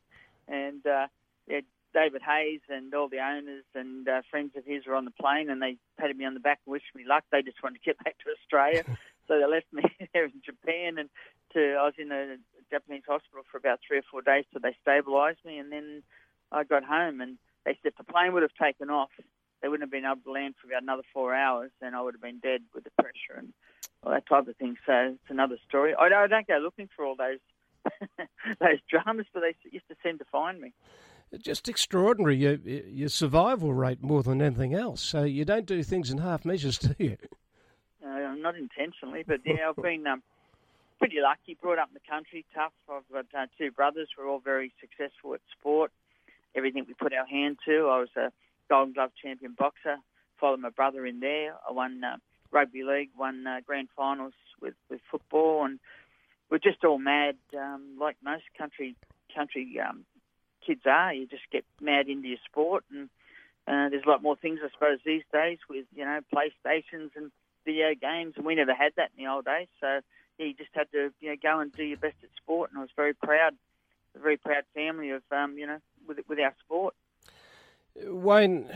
And 0.48 0.86
uh, 0.86 1.06
yeah, 1.46 1.60
David 1.94 2.22
Hayes 2.22 2.60
and 2.68 2.94
all 2.94 3.08
the 3.08 3.20
owners 3.20 3.64
and 3.74 4.08
uh, 4.08 4.22
friends 4.30 4.52
of 4.56 4.64
his 4.64 4.86
were 4.86 4.94
on 4.94 5.04
the 5.04 5.10
plane, 5.12 5.50
and 5.50 5.62
they 5.62 5.76
patted 5.98 6.16
me 6.16 6.24
on 6.24 6.34
the 6.34 6.40
back 6.40 6.60
and 6.66 6.72
wished 6.72 6.94
me 6.94 7.04
luck. 7.06 7.24
They 7.32 7.42
just 7.42 7.62
wanted 7.62 7.78
to 7.78 7.84
get 7.84 7.98
back 8.04 8.16
to 8.18 8.30
Australia, 8.30 8.84
so 9.28 9.38
they 9.38 9.46
left 9.46 9.72
me 9.72 9.82
there 10.12 10.24
in 10.24 10.42
Japan, 10.44 10.98
and 10.98 11.08
to 11.54 11.76
I 11.80 11.84
was 11.84 11.94
in 11.98 12.12
a 12.12 12.36
Japanese 12.70 13.04
hospital 13.06 13.44
for 13.50 13.58
about 13.58 13.80
three 13.86 13.98
or 13.98 14.04
four 14.10 14.22
days 14.22 14.44
till 14.52 14.60
they 14.60 14.76
stabilised 14.86 15.44
me, 15.44 15.58
and 15.58 15.72
then 15.72 16.02
I 16.52 16.64
got 16.64 16.84
home, 16.84 17.20
and 17.20 17.38
they 17.64 17.78
said 17.82 17.92
the 17.96 18.04
plane 18.04 18.32
would 18.32 18.42
have 18.42 18.54
taken 18.60 18.90
off, 18.90 19.10
they 19.62 19.68
wouldn't 19.68 19.84
have 19.84 19.90
been 19.90 20.04
able 20.04 20.22
to 20.24 20.32
land 20.32 20.54
for 20.60 20.68
about 20.68 20.82
another 20.82 21.02
four 21.12 21.34
hours, 21.34 21.70
and 21.80 21.94
I 21.94 22.02
would 22.02 22.14
have 22.14 22.22
been 22.22 22.38
dead 22.38 22.62
with 22.74 22.84
the 22.84 22.90
pressure 22.98 23.38
and 23.38 23.52
all 24.02 24.12
that 24.12 24.26
type 24.26 24.46
of 24.48 24.56
thing. 24.56 24.76
So 24.86 24.92
it's 25.14 25.30
another 25.30 25.56
story. 25.68 25.94
I 25.98 26.08
don't, 26.08 26.18
I 26.18 26.26
don't 26.26 26.46
go 26.46 26.58
looking 26.58 26.88
for 26.94 27.04
all 27.04 27.16
those 27.16 27.38
those 28.60 28.78
dramas, 28.90 29.26
but 29.32 29.40
they 29.40 29.54
used 29.70 29.88
to 29.88 29.96
seem 30.02 30.18
to 30.18 30.24
find 30.30 30.60
me. 30.60 30.72
Just 31.38 31.68
extraordinary 31.68 32.36
your 32.36 32.54
your 32.54 33.08
survival 33.08 33.72
rate 33.74 34.02
more 34.02 34.22
than 34.22 34.40
anything 34.40 34.74
else. 34.74 35.02
So 35.02 35.24
you 35.24 35.44
don't 35.44 35.66
do 35.66 35.82
things 35.82 36.10
in 36.10 36.18
half 36.18 36.44
measures, 36.44 36.78
do 36.78 36.94
you? 36.98 37.16
Uh, 38.04 38.34
not 38.36 38.56
intentionally, 38.56 39.24
but 39.26 39.40
yeah, 39.44 39.68
I've 39.68 39.82
been 39.82 40.06
um, 40.06 40.22
pretty 40.98 41.16
lucky. 41.20 41.58
Brought 41.60 41.78
up 41.78 41.88
in 41.88 41.94
the 41.94 42.08
country, 42.08 42.44
tough. 42.54 42.72
I've 42.88 43.02
got 43.12 43.26
uh, 43.38 43.46
two 43.58 43.70
brothers. 43.72 44.08
We're 44.16 44.28
all 44.28 44.38
very 44.38 44.72
successful 44.80 45.34
at 45.34 45.40
sport. 45.58 45.90
Everything 46.54 46.84
we 46.86 46.94
put 46.94 47.12
our 47.12 47.26
hand 47.26 47.58
to. 47.66 47.88
I 47.88 47.98
was 47.98 48.08
a 48.16 48.30
Golden 48.68 48.92
Glove 48.94 49.12
champion 49.22 49.54
boxer. 49.58 49.96
Followed 50.40 50.60
my 50.60 50.70
brother 50.70 51.06
in 51.06 51.20
there. 51.20 51.54
I 51.68 51.72
won 51.72 52.02
uh, 52.04 52.16
rugby 52.50 52.82
league, 52.82 53.10
won 53.16 53.46
uh, 53.46 53.60
grand 53.66 53.88
finals 53.96 54.34
with, 54.60 54.74
with 54.90 55.00
football, 55.10 55.64
and 55.64 55.78
we're 56.50 56.58
just 56.58 56.84
all 56.84 56.98
mad, 56.98 57.36
um, 57.56 57.96
like 57.98 58.16
most 58.22 58.44
country 58.56 58.96
country 59.34 59.78
um, 59.80 60.04
kids 60.66 60.82
are. 60.86 61.12
You 61.12 61.26
just 61.26 61.42
get 61.50 61.64
mad 61.80 62.08
into 62.08 62.28
your 62.28 62.38
sport, 62.48 62.84
and 62.90 63.08
uh, 63.66 63.88
there's 63.90 64.04
a 64.06 64.08
lot 64.08 64.22
more 64.22 64.36
things, 64.36 64.60
I 64.64 64.70
suppose, 64.70 64.98
these 65.04 65.24
days 65.32 65.58
with 65.68 65.86
you 65.94 66.04
know 66.04 66.20
PlayStations 66.34 67.10
and 67.16 67.30
video 67.64 67.94
games, 68.00 68.34
and 68.36 68.46
we 68.46 68.54
never 68.54 68.74
had 68.74 68.92
that 68.96 69.10
in 69.16 69.24
the 69.24 69.30
old 69.30 69.44
days. 69.44 69.68
So 69.80 70.00
yeah, 70.38 70.46
you 70.46 70.54
just 70.54 70.70
had 70.72 70.90
to 70.92 71.12
you 71.20 71.30
know 71.30 71.36
go 71.42 71.60
and 71.60 71.72
do 71.72 71.84
your 71.84 71.98
best 71.98 72.16
at 72.22 72.30
sport, 72.36 72.70
and 72.70 72.78
I 72.78 72.82
was 72.82 72.90
very 72.96 73.14
proud, 73.14 73.54
a 74.14 74.18
very 74.18 74.36
proud 74.36 74.64
family 74.74 75.10
of 75.10 75.22
um, 75.30 75.58
you 75.58 75.66
know 75.66 75.78
with 76.06 76.18
with 76.28 76.38
our 76.38 76.54
sport. 76.64 76.94
Wayne, 78.04 78.68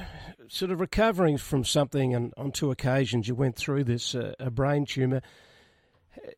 sort 0.48 0.70
of 0.70 0.80
recovering 0.80 1.38
from 1.38 1.64
something, 1.64 2.14
and 2.14 2.32
on 2.36 2.52
two 2.52 2.70
occasions 2.70 3.28
you 3.28 3.34
went 3.34 3.56
through 3.56 3.84
this 3.84 4.14
uh, 4.14 4.34
a 4.38 4.50
brain 4.50 4.86
tumour. 4.86 5.22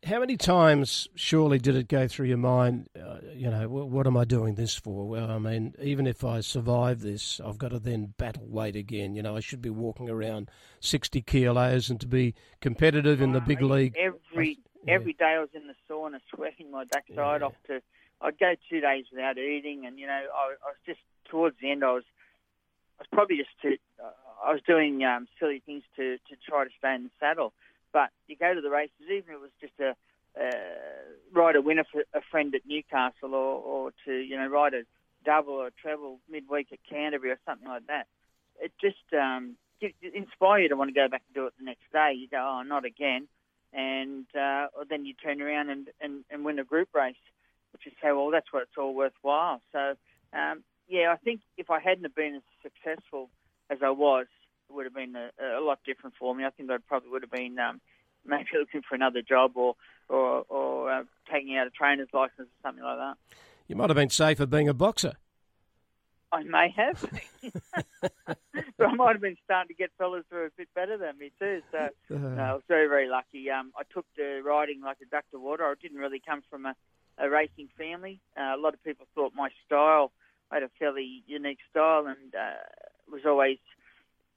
How 0.05 0.19
many 0.19 0.37
times, 0.37 1.07
surely, 1.15 1.57
did 1.57 1.75
it 1.75 1.87
go 1.87 2.07
through 2.07 2.27
your 2.27 2.37
mind? 2.37 2.89
Uh, 2.95 3.17
you 3.33 3.49
know, 3.49 3.67
what 3.67 4.05
am 4.05 4.15
I 4.15 4.23
doing 4.23 4.53
this 4.53 4.75
for? 4.75 5.07
Well, 5.07 5.31
I 5.31 5.39
mean, 5.39 5.73
even 5.81 6.05
if 6.05 6.23
I 6.23 6.41
survive 6.41 7.01
this, 7.01 7.41
I've 7.43 7.57
got 7.57 7.71
to 7.71 7.79
then 7.79 8.13
battle 8.17 8.45
weight 8.45 8.75
again. 8.75 9.15
You 9.15 9.23
know, 9.23 9.35
I 9.35 9.39
should 9.39 9.61
be 9.61 9.71
walking 9.71 10.09
around 10.09 10.51
sixty 10.79 11.21
kilos, 11.21 11.89
and 11.89 11.99
to 12.01 12.07
be 12.07 12.35
competitive 12.61 13.19
in 13.21 13.31
the 13.31 13.41
big 13.41 13.61
league. 13.61 13.95
Every 13.97 14.59
yeah. 14.85 14.93
every 14.93 15.13
day 15.13 15.35
I 15.37 15.39
was 15.39 15.49
in 15.53 15.67
the 15.67 15.75
sauna, 15.89 16.19
sweating 16.33 16.69
my 16.69 16.83
backside 16.85 17.41
Yeah. 17.41 17.47
off. 17.47 17.55
To 17.67 17.81
I'd 18.21 18.37
go 18.37 18.53
two 18.69 18.79
days 18.79 19.05
without 19.11 19.37
eating, 19.37 19.85
and 19.85 19.97
you 19.97 20.05
know, 20.05 20.13
I, 20.13 20.53
I 20.65 20.69
was 20.69 20.77
just 20.85 20.99
towards 21.29 21.57
the 21.59 21.71
end. 21.71 21.83
I 21.83 21.93
was 21.93 22.03
was 23.03 23.09
probably 23.11 23.37
just 23.37 23.49
too. 23.61 23.77
Uh, 24.03 24.11
I 24.43 24.51
was 24.51 24.61
doing 24.65 25.03
um, 25.03 25.27
silly 25.39 25.61
things 25.65 25.83
to 25.97 26.17
to 26.17 26.35
try 26.47 26.63
to 26.63 26.69
stay 26.77 26.95
in 26.95 27.03
the 27.03 27.09
saddle. 27.19 27.53
But 27.91 28.09
you 28.27 28.35
go 28.35 28.53
to 28.53 28.61
the 28.61 28.69
races, 28.69 28.95
even 29.03 29.29
if 29.29 29.29
it 29.29 29.41
was 29.41 29.51
just 29.61 29.73
a 29.79 29.95
uh, 30.39 30.49
ride 31.31 31.55
a 31.55 31.61
winner 31.61 31.85
for 31.91 32.03
a 32.13 32.21
friend 32.31 32.55
at 32.55 32.65
Newcastle, 32.65 33.33
or, 33.35 33.61
or 33.61 33.91
to 34.05 34.13
you 34.13 34.37
know 34.37 34.47
ride 34.47 34.73
a 34.73 34.83
double 35.25 35.53
or 35.53 35.67
a 35.67 35.71
treble 35.71 36.19
midweek 36.29 36.67
at 36.71 36.79
Canterbury 36.89 37.31
or 37.31 37.39
something 37.45 37.67
like 37.67 37.87
that. 37.87 38.07
It 38.59 38.71
just 38.81 39.13
um, 39.13 39.55
inspire 40.13 40.59
you 40.59 40.69
to 40.69 40.75
want 40.75 40.89
to 40.89 40.93
go 40.93 41.07
back 41.07 41.23
and 41.27 41.35
do 41.35 41.47
it 41.47 41.53
the 41.57 41.65
next 41.65 41.91
day. 41.91 42.13
You 42.15 42.27
go, 42.27 42.37
oh, 42.37 42.63
not 42.63 42.85
again, 42.85 43.27
and 43.73 44.25
uh, 44.35 44.67
then 44.89 45.05
you 45.05 45.13
turn 45.13 45.41
around 45.41 45.69
and, 45.69 45.87
and, 46.01 46.23
and 46.29 46.45
win 46.45 46.59
a 46.59 46.63
group 46.63 46.89
race, 46.93 47.15
which 47.71 47.87
is 47.87 47.93
say, 48.01 48.11
well, 48.11 48.31
that's 48.31 48.51
what 48.51 48.63
it's 48.63 48.77
all 48.77 48.93
worthwhile. 48.93 49.61
So 49.71 49.95
um, 50.33 50.63
yeah, 50.87 51.11
I 51.11 51.17
think 51.17 51.41
if 51.57 51.69
I 51.69 51.79
hadn't 51.79 52.03
have 52.03 52.15
been 52.15 52.35
as 52.35 52.41
successful 52.61 53.29
as 53.69 53.79
I 53.83 53.89
was, 53.89 54.27
it 54.69 54.73
would 54.73 54.85
have 54.85 54.93
been 54.93 55.15
a, 55.15 55.59
a 55.59 55.61
lot 55.61 55.79
different 55.85 56.15
for 56.19 56.33
me. 56.35 56.45
I 56.45 56.49
think 56.49 56.69
I 56.69 56.77
probably 56.87 57.09
would 57.09 57.23
have 57.23 57.31
been 57.31 57.57
um, 57.59 57.81
maybe 58.25 58.49
looking 58.53 58.81
for 58.87 58.95
another 58.95 59.21
job 59.21 59.51
or 59.55 59.75
or, 60.09 60.43
or 60.49 60.91
uh, 60.91 61.03
taking 61.31 61.57
out 61.57 61.67
a 61.67 61.69
trainer's 61.69 62.09
license 62.13 62.39
or 62.39 62.61
something 62.61 62.83
like 62.83 62.97
that. 62.97 63.15
You 63.67 63.75
might 63.75 63.89
have 63.89 63.95
been 63.95 64.09
safer 64.09 64.45
being 64.45 64.67
a 64.67 64.73
boxer. 64.73 65.13
I 66.33 66.43
may 66.43 66.73
have, 66.75 67.05
but 68.77 68.87
I 68.87 68.93
might 68.95 69.11
have 69.11 69.21
been 69.21 69.37
starting 69.45 69.67
to 69.67 69.73
get 69.75 69.91
fellas 69.99 70.25
who 70.31 70.37
are 70.37 70.45
a 70.47 70.51
bit 70.57 70.67
better 70.73 70.97
than 70.97 71.17
me 71.19 71.31
too. 71.39 71.61
So 71.71 71.89
no, 72.09 72.41
I 72.41 72.53
was 72.53 72.63
very 72.67 72.87
very 72.87 73.07
lucky. 73.07 73.51
Um, 73.51 73.71
I 73.77 73.83
took 73.93 74.05
to 74.15 74.41
riding 74.41 74.81
like 74.81 74.97
a 75.01 75.05
duck 75.05 75.25
to 75.31 75.39
water. 75.39 75.63
I 75.63 75.75
didn't 75.79 75.99
really 75.99 76.21
come 76.25 76.41
from 76.49 76.65
a, 76.65 76.75
a 77.19 77.29
racing 77.29 77.69
family. 77.77 78.19
Uh, 78.35 78.55
a 78.55 78.57
lot 78.57 78.73
of 78.73 78.83
people 78.83 79.05
thought 79.13 79.33
my 79.35 79.49
style, 79.65 80.11
I 80.53 80.57
had 80.57 80.63
a 80.63 80.69
fairly 80.77 81.23
unique 81.25 81.57
style, 81.71 82.05
and 82.05 82.35
uh, 82.35 82.61
was 83.11 83.23
always 83.25 83.57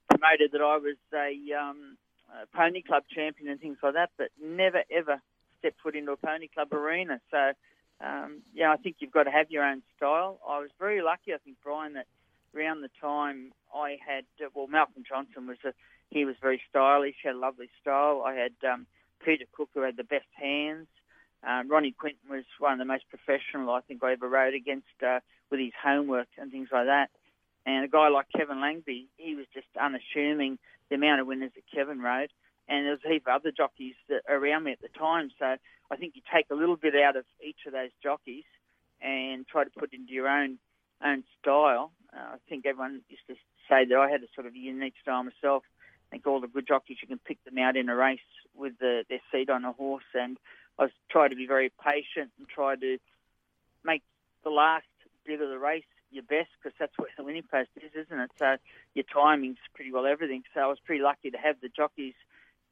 promoted 0.08 0.52
that 0.52 0.62
I 0.62 0.78
was 0.78 0.96
a, 1.12 1.36
um, 1.52 1.98
a 2.32 2.46
pony 2.56 2.80
club 2.80 3.02
champion 3.14 3.50
and 3.50 3.60
things 3.60 3.76
like 3.82 3.94
that, 3.94 4.10
but 4.16 4.28
never 4.42 4.82
ever 4.90 5.20
stepped 5.58 5.80
foot 5.82 5.94
into 5.94 6.12
a 6.12 6.16
pony 6.16 6.48
club 6.48 6.72
arena. 6.72 7.20
So, 7.30 7.52
um, 8.00 8.40
yeah, 8.54 8.72
I 8.72 8.76
think 8.76 8.96
you've 9.00 9.12
got 9.12 9.24
to 9.24 9.30
have 9.30 9.50
your 9.50 9.62
own 9.62 9.82
style. 9.96 10.40
I 10.48 10.58
was 10.58 10.70
very 10.78 11.02
lucky, 11.02 11.34
I 11.34 11.38
think, 11.44 11.58
Bryan, 11.62 11.92
that 11.94 12.06
around 12.56 12.80
the 12.80 12.90
time 12.98 13.52
I 13.74 13.98
had, 14.00 14.24
uh, 14.42 14.48
well, 14.54 14.68
Malcolm 14.68 15.04
Johnson 15.06 15.46
was 15.46 15.58
a, 15.66 15.74
he 16.08 16.24
was 16.24 16.36
very 16.40 16.62
stylish, 16.70 17.16
had 17.22 17.34
a 17.34 17.38
lovely 17.38 17.68
style. 17.82 18.22
I 18.24 18.32
had 18.34 18.52
um, 18.66 18.86
Peter 19.22 19.44
Cook, 19.52 19.68
who 19.74 19.82
had 19.82 19.98
the 19.98 20.04
best 20.04 20.28
hands. 20.32 20.86
Um, 21.46 21.68
Ronnie 21.68 21.92
Quinton 21.92 22.30
was 22.30 22.44
one 22.58 22.72
of 22.72 22.78
the 22.78 22.84
most 22.84 23.04
professional 23.08 23.70
I 23.70 23.80
think 23.80 24.02
I 24.02 24.12
ever 24.12 24.28
rode 24.28 24.54
against 24.54 24.86
uh, 25.04 25.20
with 25.50 25.60
his 25.60 25.72
homework 25.82 26.28
and 26.38 26.50
things 26.50 26.68
like 26.72 26.86
that. 26.86 27.10
And 27.64 27.84
a 27.84 27.88
guy 27.88 28.08
like 28.08 28.26
Kevin 28.34 28.58
Langby, 28.58 29.06
he 29.16 29.34
was 29.34 29.46
just 29.52 29.66
unassuming 29.80 30.58
the 30.88 30.96
amount 30.96 31.20
of 31.20 31.26
winners 31.26 31.52
that 31.54 31.64
Kevin 31.72 32.00
rode. 32.00 32.30
And 32.68 32.84
there 32.84 32.92
was 32.92 33.00
a 33.04 33.08
heap 33.08 33.26
of 33.26 33.40
other 33.40 33.52
jockeys 33.56 33.94
around 34.28 34.64
me 34.64 34.72
at 34.72 34.80
the 34.80 34.88
time. 34.98 35.30
So 35.38 35.56
I 35.90 35.96
think 35.96 36.14
you 36.14 36.22
take 36.32 36.46
a 36.50 36.54
little 36.54 36.76
bit 36.76 36.94
out 36.96 37.16
of 37.16 37.24
each 37.44 37.66
of 37.66 37.72
those 37.72 37.90
jockeys 38.02 38.44
and 39.00 39.46
try 39.46 39.64
to 39.64 39.70
put 39.70 39.92
into 39.92 40.12
your 40.12 40.28
own 40.28 40.58
own 41.04 41.24
style. 41.40 41.92
Uh, 42.16 42.34
I 42.34 42.36
think 42.48 42.64
everyone 42.64 43.02
used 43.08 43.26
to 43.28 43.34
say 43.68 43.84
that 43.84 43.96
I 43.96 44.10
had 44.10 44.22
a 44.22 44.32
sort 44.34 44.46
of 44.46 44.56
unique 44.56 44.94
style 45.02 45.22
myself. 45.22 45.62
I 46.08 46.16
think 46.16 46.26
all 46.26 46.40
the 46.40 46.48
good 46.48 46.66
jockeys 46.66 46.98
you 47.02 47.08
can 47.08 47.18
pick 47.18 47.42
them 47.44 47.58
out 47.58 47.76
in 47.76 47.88
a 47.88 47.96
race 47.96 48.20
with 48.54 48.78
the, 48.78 49.04
their 49.08 49.20
seat 49.30 49.50
on 49.50 49.64
a 49.64 49.72
horse, 49.72 50.08
and 50.14 50.38
I 50.78 50.88
try 51.10 51.28
to 51.28 51.36
be 51.36 51.46
very 51.46 51.72
patient 51.82 52.30
and 52.38 52.48
try 52.48 52.76
to 52.76 52.98
make 53.84 54.02
the 54.44 54.50
last 54.50 54.86
bit 55.24 55.40
of 55.40 55.48
the 55.48 55.58
race 55.58 55.84
your 56.10 56.22
best 56.22 56.50
because 56.62 56.76
that's 56.78 56.96
where 56.98 57.08
the 57.16 57.24
winning 57.24 57.42
post 57.50 57.70
is, 57.76 57.90
isn't 58.06 58.20
it? 58.20 58.30
So 58.38 58.56
your 58.94 59.04
timing's 59.12 59.58
pretty 59.74 59.92
well 59.92 60.06
everything. 60.06 60.42
So 60.54 60.60
I 60.60 60.66
was 60.66 60.78
pretty 60.84 61.02
lucky 61.02 61.30
to 61.30 61.38
have 61.38 61.56
the 61.60 61.68
jockeys. 61.68 62.14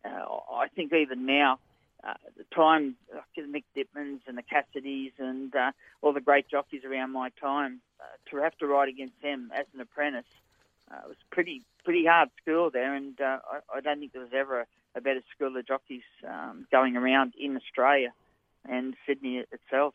Uh, 0.05 0.25
I 0.53 0.69
think 0.69 0.93
even 0.93 1.27
now, 1.27 1.59
uh, 2.07 2.15
the 2.37 2.45
time, 2.55 2.97
like 3.13 3.25
the 3.35 3.43
Mick 3.43 3.65
Dittmans 3.77 4.21
and 4.27 4.37
the 4.37 4.43
Cassidys 4.43 5.13
and 5.19 5.55
uh, 5.57 5.73
all 6.03 6.13
the 6.13 6.21
great 6.21 6.49
jockeys 6.49 6.85
around 6.85 7.13
my 7.13 7.31
time, 7.41 7.81
uh, 7.99 8.05
to 8.31 8.37
have 8.37 8.57
to 8.59 8.67
ride 8.67 8.89
against 8.89 9.21
them 9.23 9.51
as 9.55 9.65
an 9.75 9.81
apprentice 9.81 10.27
uh, 10.91 11.01
it 11.05 11.09
was 11.09 11.17
pretty 11.31 11.63
pretty 11.85 12.07
hard 12.07 12.31
school 12.41 12.71
there, 12.71 12.95
and 12.95 13.21
uh, 13.21 13.39
I, 13.51 13.79
I 13.79 13.81
don't 13.81 14.01
think 14.01 14.13
there 14.13 14.23
was 14.23 14.33
ever 14.35 14.67
a, 14.97 15.01
better 15.01 15.21
school 15.35 15.57
of 15.57 15.67
jockeys 15.67 16.03
um, 16.29 16.67
going 16.71 16.97
around 16.97 17.35
in 17.39 17.57
Australia 17.57 18.13
and 18.69 18.95
Sydney 19.07 19.45
itself. 19.53 19.95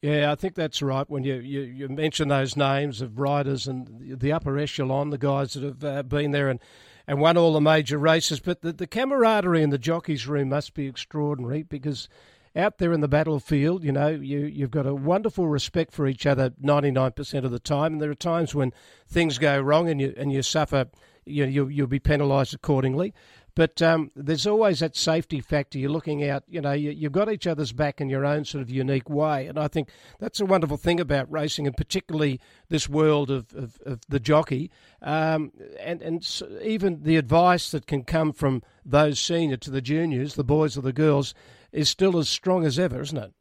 Yeah, 0.00 0.30
I 0.30 0.34
think 0.34 0.54
that's 0.54 0.82
right. 0.82 1.08
When 1.08 1.24
you, 1.24 1.36
you, 1.36 1.60
you 1.60 1.88
mention 1.88 2.28
those 2.28 2.56
names 2.56 3.00
of 3.02 3.18
riders 3.18 3.66
and 3.66 3.86
the- 3.86 4.16
the 4.16 4.32
upper 4.32 4.56
echelon, 4.58 5.10
the 5.10 5.18
guys 5.18 5.54
that 5.54 5.62
have 5.62 5.84
uh, 5.84 6.02
been 6.02 6.30
there 6.30 6.48
and, 6.48 6.60
and 7.06 7.20
won 7.20 7.36
all 7.36 7.52
the 7.52 7.60
major 7.60 7.98
races, 7.98 8.40
but 8.40 8.62
the, 8.62 8.72
the 8.72 8.86
camaraderie 8.86 9.62
in 9.62 9.70
the 9.70 9.78
jockeys' 9.78 10.26
room 10.26 10.50
must 10.50 10.74
be 10.74 10.86
extraordinary 10.86 11.62
because 11.62 12.08
out 12.54 12.78
there 12.78 12.92
in 12.92 13.00
the 13.00 13.08
battlefield, 13.08 13.84
you 13.84 13.92
know, 13.92 14.08
you, 14.08 14.40
you've 14.40 14.70
got 14.70 14.86
a 14.86 14.94
wonderful 14.94 15.46
respect 15.46 15.92
for 15.92 16.06
each 16.06 16.26
other 16.26 16.50
99% 16.62 17.44
of 17.44 17.50
the 17.50 17.58
time. 17.58 17.94
And 17.94 18.00
there 18.00 18.10
are 18.10 18.14
times 18.14 18.54
when 18.54 18.72
things 19.06 19.38
go 19.38 19.60
wrong 19.60 19.88
and 19.90 20.00
you, 20.00 20.14
and 20.16 20.32
you 20.32 20.42
suffer, 20.42 20.86
you 21.26 21.44
know, 21.44 21.50
you'll, 21.50 21.70
you'll 21.70 21.86
be 21.86 21.98
penalised 21.98 22.54
accordingly. 22.54 23.12
But 23.56 23.80
um, 23.80 24.10
there's 24.14 24.46
always 24.46 24.80
that 24.80 24.94
safety 24.94 25.40
factor. 25.40 25.78
You're 25.78 25.90
looking 25.90 26.28
out, 26.28 26.44
you 26.46 26.60
know, 26.60 26.72
you, 26.72 26.90
you've 26.90 27.12
got 27.12 27.32
each 27.32 27.46
other's 27.46 27.72
back 27.72 28.02
in 28.02 28.10
your 28.10 28.26
own 28.26 28.44
sort 28.44 28.60
of 28.60 28.68
unique 28.68 29.08
way. 29.08 29.46
And 29.46 29.58
I 29.58 29.66
think 29.66 29.88
that's 30.20 30.40
a 30.40 30.44
wonderful 30.44 30.76
thing 30.76 31.00
about 31.00 31.32
racing, 31.32 31.66
and 31.66 31.74
particularly 31.74 32.38
this 32.68 32.86
world 32.86 33.30
of, 33.30 33.54
of, 33.54 33.78
of 33.86 34.00
the 34.10 34.20
jockey. 34.20 34.70
Um, 35.00 35.52
and 35.80 36.02
and 36.02 36.22
s- 36.22 36.42
even 36.62 37.02
the 37.02 37.16
advice 37.16 37.70
that 37.70 37.86
can 37.86 38.04
come 38.04 38.34
from 38.34 38.62
those 38.84 39.18
senior 39.18 39.56
to 39.56 39.70
the 39.70 39.80
juniors, 39.80 40.34
the 40.34 40.44
boys 40.44 40.76
or 40.76 40.82
the 40.82 40.92
girls, 40.92 41.32
is 41.72 41.88
still 41.88 42.18
as 42.18 42.28
strong 42.28 42.66
as 42.66 42.78
ever, 42.78 43.00
isn't 43.00 43.16
it? 43.16 43.32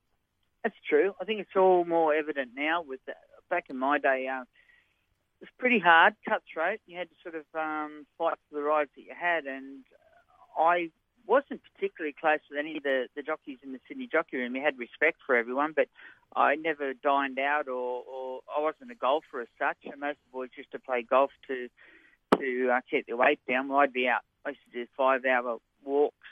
That's 0.63 0.75
true. 0.87 1.13
I 1.21 1.25
think 1.25 1.41
it's 1.41 1.57
all 1.57 1.83
more 1.83 2.15
evident 2.15 2.51
now. 2.55 2.81
With 2.87 3.01
back 3.49 3.65
in 3.69 3.77
my 3.77 3.99
day, 3.99 4.29
uh, 4.33 4.43
it 4.43 5.41
was 5.41 5.49
pretty 5.59 5.79
hard, 5.79 6.15
cutthroat. 6.27 6.79
You 6.87 6.97
had 6.97 7.09
to 7.09 7.15
sort 7.21 7.35
of 7.35 7.43
um, 7.53 8.05
fight 8.17 8.37
for 8.47 8.55
the 8.55 8.63
rides 8.63 8.91
that 8.95 9.01
you 9.01 9.13
had, 9.13 9.43
and 9.43 9.83
I 10.57 10.89
wasn't 11.27 11.61
particularly 11.73 12.15
close 12.19 12.39
with 12.49 12.59
any 12.59 12.77
of 12.77 12.83
the, 12.83 13.07
the 13.15 13.23
jockeys 13.23 13.57
in 13.63 13.71
the 13.71 13.79
Sydney 13.87 14.07
Jockey 14.11 14.37
Room. 14.37 14.53
We 14.53 14.59
had 14.59 14.77
respect 14.77 15.17
for 15.25 15.35
everyone, 15.35 15.73
but 15.75 15.87
I 16.35 16.55
never 16.55 16.93
dined 16.93 17.39
out, 17.39 17.67
or, 17.67 18.03
or 18.03 18.41
I 18.55 18.61
wasn't 18.61 18.91
a 18.91 18.95
golfer 18.95 19.41
as 19.41 19.47
such. 19.57 19.77
And 19.85 19.99
most 19.99 20.17
of 20.17 20.31
the 20.31 20.33
boys 20.33 20.49
used 20.55 20.71
to 20.71 20.79
play 20.79 21.01
golf 21.01 21.31
to 21.47 21.69
to 22.39 22.69
uh, 22.69 22.81
keep 22.89 23.07
their 23.07 23.15
weight 23.15 23.39
down. 23.47 23.69
Well, 23.69 23.79
I'd 23.79 23.93
be 23.93 24.07
out. 24.07 24.21
I 24.45 24.49
used 24.49 24.61
to 24.71 24.83
do 24.83 24.87
five-hour 24.97 25.57
walks, 25.85 26.27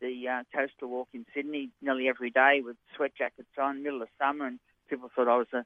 the 0.00 0.28
uh, 0.28 0.42
coastal 0.54 0.88
walk 0.88 1.08
in 1.12 1.26
Sydney, 1.34 1.70
nearly 1.82 2.08
every 2.08 2.30
day 2.30 2.60
with 2.64 2.76
sweat 2.94 3.12
jackets 3.16 3.48
on, 3.58 3.82
middle 3.82 4.02
of 4.02 4.08
summer, 4.18 4.46
and 4.46 4.60
people 4.88 5.10
thought 5.14 5.28
I 5.28 5.36
was 5.36 5.48
a 5.52 5.64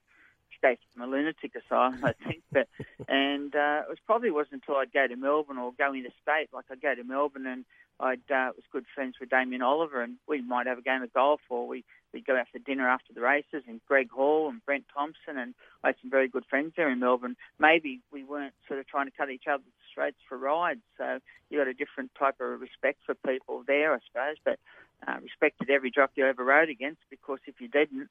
escaped 0.54 0.84
from 0.92 1.02
a 1.02 1.06
lunatic 1.06 1.52
asylum, 1.54 2.00
I 2.04 2.12
think. 2.12 2.42
But 2.52 2.68
and 3.08 3.54
uh, 3.54 3.82
it 3.84 3.88
was 3.88 3.98
probably 4.06 4.30
wasn't 4.30 4.62
until 4.62 4.76
I'd 4.76 4.92
go 4.92 5.06
to 5.06 5.16
Melbourne 5.16 5.58
or 5.58 5.72
go 5.76 5.92
interstate, 5.92 6.52
like 6.52 6.66
I'd 6.70 6.80
go 6.80 6.94
to 6.94 7.04
Melbourne 7.04 7.46
and 7.46 7.64
I'd 8.00 8.30
uh, 8.30 8.50
was 8.56 8.64
good 8.72 8.86
friends 8.94 9.16
with 9.20 9.30
Damien 9.30 9.62
Oliver, 9.62 10.02
and 10.02 10.16
we 10.28 10.42
might 10.42 10.66
have 10.66 10.78
a 10.78 10.82
game 10.82 11.02
of 11.02 11.12
golf, 11.12 11.40
or 11.48 11.66
we 11.66 11.84
we'd 12.12 12.26
go 12.26 12.36
out 12.36 12.46
for 12.52 12.58
dinner 12.58 12.88
after 12.88 13.12
the 13.12 13.20
races, 13.20 13.62
and 13.66 13.80
Greg 13.86 14.10
Hall 14.10 14.48
and 14.48 14.64
Brent 14.64 14.84
Thompson, 14.92 15.36
and 15.38 15.54
I 15.82 15.88
had 15.88 15.96
some 16.00 16.10
very 16.10 16.28
good 16.28 16.44
friends 16.48 16.72
there 16.76 16.88
in 16.88 17.00
Melbourne. 17.00 17.36
Maybe 17.58 18.00
we 18.12 18.24
weren't 18.24 18.54
sort 18.68 18.80
of 18.80 18.86
trying 18.86 19.06
to 19.06 19.16
cut 19.16 19.30
each 19.30 19.46
other's 19.48 19.64
throats 19.94 20.16
for 20.28 20.38
rides, 20.38 20.82
so 20.98 21.18
you 21.50 21.58
got 21.58 21.68
a 21.68 21.74
different 21.74 22.10
type 22.18 22.36
of 22.40 22.60
respect 22.60 22.98
for 23.06 23.14
people 23.14 23.64
there, 23.66 23.94
I 23.94 23.98
suppose. 24.06 24.36
But 24.44 24.58
uh, 25.06 25.16
respected 25.22 25.70
every 25.70 25.90
jockey 25.90 26.22
I 26.22 26.28
ever 26.28 26.44
rode 26.44 26.68
against, 26.68 27.00
because 27.10 27.38
if 27.46 27.60
you 27.60 27.68
didn't, 27.68 28.08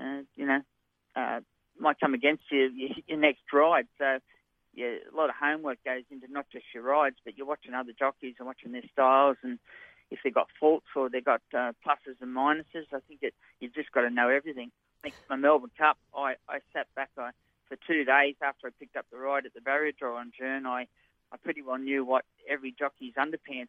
uh, 0.00 0.22
you 0.36 0.46
know, 0.46 0.60
uh, 1.14 1.40
might 1.78 2.00
come 2.00 2.14
against 2.14 2.44
you 2.50 2.70
your 3.06 3.18
next 3.18 3.42
ride. 3.52 3.86
So 3.98 4.18
yeah, 4.74 4.96
a 5.12 5.16
lot 5.16 5.28
of 5.28 5.36
homework 5.40 5.78
goes 5.84 6.04
into 6.10 6.30
not 6.30 6.46
just 6.50 6.64
your 6.74 6.82
rides, 6.82 7.16
but 7.24 7.36
you're 7.36 7.46
watching 7.46 7.74
other 7.74 7.92
jockeys 7.98 8.34
and 8.38 8.46
watching 8.46 8.72
their 8.72 8.82
styles 8.92 9.36
and 9.42 9.58
if 10.10 10.18
they've 10.22 10.34
got 10.34 10.48
faults 10.60 10.86
or 10.94 11.08
they've 11.08 11.24
got 11.24 11.40
uh, 11.54 11.72
pluses 11.84 12.20
and 12.20 12.36
minuses. 12.36 12.86
I 12.92 13.00
think 13.08 13.20
it, 13.22 13.34
you've 13.60 13.74
just 13.74 13.92
got 13.92 14.02
to 14.02 14.10
know 14.10 14.28
everything. 14.28 14.70
I 14.98 15.08
think 15.08 15.14
my 15.28 15.36
Melbourne 15.36 15.70
Cup, 15.76 15.98
I, 16.14 16.34
I 16.48 16.58
sat 16.72 16.86
back 16.94 17.10
I, 17.18 17.30
for 17.68 17.76
two 17.86 18.04
days 18.04 18.36
after 18.42 18.66
I 18.66 18.70
picked 18.78 18.96
up 18.96 19.06
the 19.10 19.18
ride 19.18 19.46
at 19.46 19.54
the 19.54 19.60
barrier 19.60 19.92
draw 19.98 20.18
on 20.18 20.32
Jeune. 20.38 20.66
I, 20.66 20.86
I 21.32 21.36
pretty 21.42 21.62
well 21.62 21.78
knew 21.78 22.04
what 22.04 22.24
every 22.48 22.74
jockey's 22.78 23.14
underpants 23.14 23.68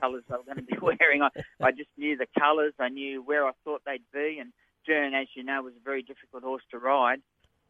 colours 0.00 0.22
they 0.28 0.36
were 0.36 0.44
going 0.44 0.58
to 0.58 0.62
be 0.62 0.78
wearing. 0.82 1.22
I, 1.22 1.30
I 1.60 1.72
just 1.72 1.90
knew 1.96 2.16
the 2.16 2.26
colours. 2.38 2.74
I 2.78 2.88
knew 2.88 3.22
where 3.22 3.46
I 3.46 3.52
thought 3.64 3.82
they'd 3.84 4.02
be. 4.12 4.38
And 4.40 4.52
Jeune, 4.86 5.14
as 5.14 5.26
you 5.34 5.42
know, 5.42 5.62
was 5.62 5.74
a 5.74 5.84
very 5.84 6.02
difficult 6.02 6.44
horse 6.44 6.62
to 6.70 6.78
ride. 6.78 7.20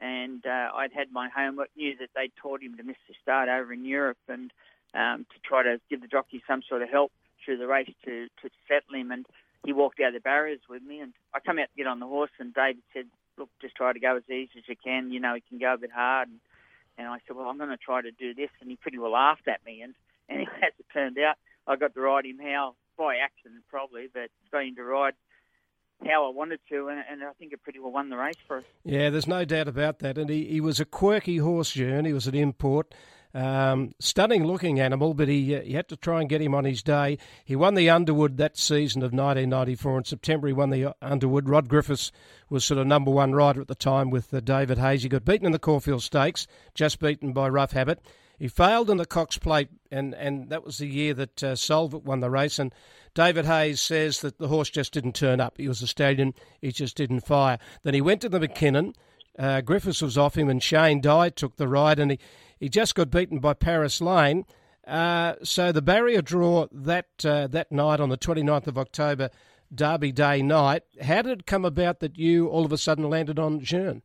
And 0.02 0.44
uh, 0.44 0.70
I'd 0.74 0.92
had 0.92 1.12
my 1.12 1.28
homework, 1.28 1.70
knew 1.76 1.96
that 2.00 2.08
they'd 2.16 2.32
taught 2.42 2.60
him 2.60 2.76
to 2.76 2.82
miss 2.82 2.96
the 3.06 3.14
start 3.22 3.48
over 3.48 3.72
in 3.72 3.84
Europe 3.84 4.18
and 4.28 4.52
um, 4.94 5.26
to 5.32 5.38
try 5.44 5.62
to 5.62 5.80
give 5.88 6.00
the 6.00 6.08
jockey 6.08 6.42
some 6.44 6.60
sort 6.68 6.82
of 6.82 6.90
help 6.90 7.12
through 7.44 7.58
the 7.58 7.68
race 7.68 7.90
to, 8.04 8.26
to 8.42 8.50
settle 8.66 8.96
him. 8.96 9.12
And 9.12 9.24
he 9.64 9.72
walked 9.72 10.00
out 10.00 10.08
of 10.08 10.14
the 10.14 10.20
barriers 10.20 10.60
with 10.68 10.82
me. 10.82 10.98
And 10.98 11.12
I 11.32 11.38
come 11.38 11.60
out 11.60 11.68
to 11.70 11.76
get 11.76 11.86
on 11.86 12.00
the 12.00 12.08
horse, 12.08 12.32
and 12.40 12.52
David 12.52 12.82
said, 12.92 13.06
Look, 13.38 13.48
just 13.62 13.76
try 13.76 13.92
to 13.92 14.00
go 14.00 14.16
as 14.16 14.28
easy 14.28 14.58
as 14.58 14.64
you 14.66 14.76
can. 14.76 15.10
You 15.10 15.20
know, 15.20 15.34
he 15.34 15.42
can 15.48 15.58
go 15.58 15.72
a 15.72 15.78
bit 15.78 15.92
hard. 15.94 16.28
And, 16.28 16.40
and 16.98 17.06
I 17.06 17.18
said, 17.26 17.36
Well, 17.36 17.46
I'm 17.46 17.58
going 17.58 17.70
to 17.70 17.76
try 17.76 18.02
to 18.02 18.10
do 18.10 18.34
this. 18.34 18.50
And 18.60 18.68
he 18.68 18.76
pretty 18.76 18.98
well 18.98 19.12
laughed 19.12 19.46
at 19.46 19.64
me. 19.64 19.82
And 19.82 19.94
anyway, 20.28 20.50
as 20.62 20.72
it 20.80 20.86
turned 20.92 21.16
out, 21.18 21.36
I 21.68 21.76
got 21.76 21.94
to 21.94 22.00
ride 22.00 22.26
him 22.26 22.40
how 22.42 22.74
by 22.98 23.16
accident 23.16 23.62
probably, 23.70 24.08
but 24.12 24.30
got 24.50 24.64
him 24.64 24.74
to 24.74 24.82
ride 24.82 25.14
how 26.06 26.26
I 26.26 26.30
wanted 26.30 26.60
to, 26.70 26.88
and, 26.88 27.02
and, 27.10 27.22
I 27.22 27.32
think 27.38 27.52
it 27.52 27.62
pretty 27.62 27.78
well 27.78 27.92
won 27.92 28.08
the 28.08 28.16
race 28.16 28.36
for 28.46 28.58
us. 28.58 28.64
Yeah, 28.84 29.10
there's 29.10 29.26
no 29.26 29.44
doubt 29.44 29.68
about 29.68 30.00
that. 30.00 30.18
And 30.18 30.28
he, 30.28 30.44
he 30.46 30.60
was 30.60 30.80
a 30.80 30.84
quirky 30.84 31.38
horse, 31.38 31.72
Jeune. 31.72 32.04
He 32.04 32.12
was 32.12 32.26
an 32.26 32.34
import. 32.34 32.94
Um, 33.34 33.94
stunning 33.98 34.44
looking 34.44 34.78
animal, 34.78 35.14
but 35.14 35.28
he, 35.28 35.56
uh, 35.56 35.62
he 35.62 35.72
had 35.72 35.88
to 35.88 35.96
try 35.96 36.20
and 36.20 36.28
get 36.28 36.42
him 36.42 36.54
on 36.54 36.64
his 36.64 36.82
day. 36.82 37.16
He 37.44 37.56
won 37.56 37.74
the 37.74 37.88
Underwood 37.88 38.36
that 38.36 38.58
season 38.58 39.00
of 39.00 39.06
1994. 39.12 39.98
In 39.98 40.04
September, 40.04 40.48
he 40.48 40.52
won 40.52 40.68
the 40.68 40.84
uh, 40.86 40.92
Underwood. 41.00 41.48
Rod 41.48 41.68
Griffiths 41.68 42.12
was 42.50 42.62
sort 42.62 42.78
of 42.78 42.86
number 42.86 43.10
one 43.10 43.32
rider 43.32 43.62
at 43.62 43.68
the 43.68 43.74
time 43.74 44.10
with 44.10 44.34
uh, 44.34 44.40
David 44.40 44.76
Hayes. 44.76 45.02
He 45.02 45.08
got 45.08 45.24
beaten 45.24 45.46
in 45.46 45.52
the 45.52 45.58
Caulfield 45.58 46.02
Stakes, 46.02 46.46
just 46.74 47.00
beaten 47.00 47.32
by 47.32 47.48
Rough 47.48 47.72
Habit. 47.72 48.00
He 48.42 48.48
failed 48.48 48.90
in 48.90 48.96
the 48.96 49.06
Cox 49.06 49.38
Plate, 49.38 49.68
and, 49.92 50.14
and 50.14 50.48
that 50.48 50.64
was 50.64 50.78
the 50.78 50.88
year 50.88 51.14
that 51.14 51.44
uh, 51.44 51.54
Solvit 51.54 52.02
won 52.02 52.18
the 52.18 52.28
race. 52.28 52.58
And 52.58 52.74
David 53.14 53.44
Hayes 53.44 53.80
says 53.80 54.20
that 54.22 54.38
the 54.38 54.48
horse 54.48 54.68
just 54.68 54.92
didn't 54.92 55.14
turn 55.14 55.40
up. 55.40 55.58
He 55.58 55.68
was 55.68 55.80
a 55.80 55.86
stallion, 55.86 56.34
he 56.60 56.72
just 56.72 56.96
didn't 56.96 57.20
fire. 57.20 57.60
Then 57.84 57.94
he 57.94 58.00
went 58.00 58.20
to 58.22 58.28
the 58.28 58.40
Mackinnon. 58.40 58.94
Uh, 59.38 59.60
Griffiths 59.60 60.02
was 60.02 60.18
off 60.18 60.36
him, 60.36 60.48
and 60.48 60.60
Shane 60.60 61.00
Dye 61.00 61.28
took 61.28 61.54
the 61.54 61.68
ride, 61.68 62.00
and 62.00 62.10
he, 62.10 62.18
he 62.58 62.68
just 62.68 62.96
got 62.96 63.12
beaten 63.12 63.38
by 63.38 63.54
Paris 63.54 64.00
Lane. 64.00 64.44
Uh, 64.88 65.34
so 65.44 65.70
the 65.70 65.80
barrier 65.80 66.20
draw 66.20 66.66
that 66.72 67.24
uh, 67.24 67.46
that 67.46 67.70
night 67.70 68.00
on 68.00 68.08
the 68.08 68.18
29th 68.18 68.66
of 68.66 68.76
October, 68.76 69.30
Derby 69.72 70.10
Day 70.10 70.42
night. 70.42 70.82
How 71.00 71.22
did 71.22 71.38
it 71.38 71.46
come 71.46 71.64
about 71.64 72.00
that 72.00 72.18
you 72.18 72.48
all 72.48 72.64
of 72.64 72.72
a 72.72 72.78
sudden 72.78 73.08
landed 73.08 73.38
on 73.38 73.60
Jeune? 73.60 74.02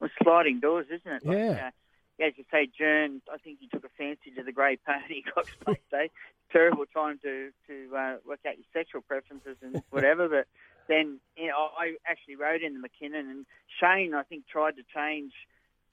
Well, 0.00 0.10
sliding 0.20 0.58
doors, 0.58 0.86
isn't 0.90 1.12
it? 1.12 1.24
Like, 1.24 1.38
yeah. 1.38 1.70
As 2.20 2.34
you 2.36 2.44
say, 2.50 2.68
Jeune, 2.76 3.22
I 3.32 3.38
think 3.38 3.58
he 3.60 3.68
took 3.68 3.84
a 3.84 3.88
fancy 3.96 4.30
to 4.36 4.42
the 4.42 4.52
grey 4.52 4.78
pony 4.86 5.22
Cox 5.34 5.48
Plate 5.64 5.90
Day. 5.90 6.10
Terrible 6.52 6.84
time 6.86 7.18
to 7.22 7.50
to 7.66 7.96
uh, 7.96 8.16
work 8.26 8.40
out 8.46 8.56
your 8.56 8.66
sexual 8.72 9.00
preferences 9.00 9.56
and 9.62 9.82
whatever. 9.90 10.28
but 10.28 10.46
then 10.88 11.20
you 11.36 11.48
know, 11.48 11.68
I 11.78 11.94
actually 12.06 12.36
rode 12.36 12.62
in 12.62 12.74
the 12.74 12.80
Mackinnon, 12.80 13.28
and 13.30 13.46
Shane, 13.80 14.14
I 14.14 14.22
think, 14.24 14.46
tried 14.48 14.76
to 14.76 14.82
change 14.94 15.32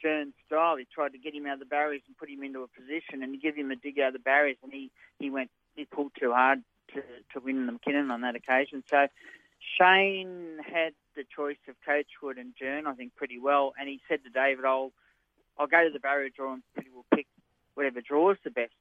Jeune's 0.02 0.34
style. 0.48 0.76
He 0.76 0.86
tried 0.94 1.14
to 1.14 1.18
get 1.18 1.34
him 1.34 1.46
out 1.46 1.54
of 1.54 1.60
the 1.60 1.66
barriers 1.66 2.02
and 2.08 2.18
put 2.18 2.30
him 2.30 2.44
into 2.44 2.62
a 2.62 2.68
position 2.68 3.24
and 3.24 3.42
give 3.42 3.56
him 3.56 3.72
a 3.72 3.76
dig 3.76 4.00
out 4.00 4.08
of 4.08 4.14
the 4.14 4.20
barriers, 4.20 4.58
and 4.64 4.74
he 4.74 4.92
he 5.20 5.30
went 5.30 5.50
he 5.76 5.86
pulled 5.86 6.12
too 6.20 6.34
hard 6.34 6.64
to 6.94 7.02
to 7.34 7.40
win 7.40 7.66
the 7.66 7.72
Mackinnon 7.72 8.12
on 8.12 8.22
that 8.22 8.36
occasion. 8.36 8.84
So. 8.90 9.08
Shane 9.82 10.60
had 10.72 10.94
the 11.16 11.24
choice 11.36 11.58
of 11.68 11.76
Coachwood 11.86 12.40
and 12.40 12.54
Jeune, 12.58 12.86
I 12.86 12.94
think, 12.94 13.16
pretty 13.16 13.40
well, 13.40 13.74
and 13.78 13.90
he 13.90 14.00
said 14.08 14.24
to 14.24 14.30
David, 14.30 14.66
"I'll 14.66 14.94
I'll 15.60 15.68
go 15.68 15.84
to 15.84 15.92
the 15.92 16.00
barrier 16.00 16.30
draw 16.30 16.54
and 16.54 16.64
well 16.94 17.06
pick 17.14 17.28
whatever 17.74 18.02
draws 18.02 18.38
the 18.44 18.52
best. 18.52 18.74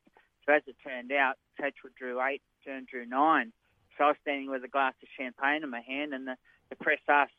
So 0.45 0.53
as 0.53 0.63
it 0.67 0.77
turned 0.85 1.13
out, 1.13 1.37
Coachwood 1.61 1.95
drew 1.99 2.21
eight, 2.23 2.43
Jeune 2.65 2.87
drew 2.91 3.07
nine. 3.07 3.53
So 3.99 4.05
I 4.05 4.09
was 4.09 4.17
standing 4.23 4.51
with 4.51 4.65
a 4.65 4.69
glass 4.69 4.95
of 5.03 5.09
champagne 5.19 5.63
in 5.63 5.71
my 5.71 5.81
hand, 5.81 6.13
and 6.13 6.27
the, 6.27 6.37
the 6.71 6.77
press 6.77 7.01
asked 7.09 7.33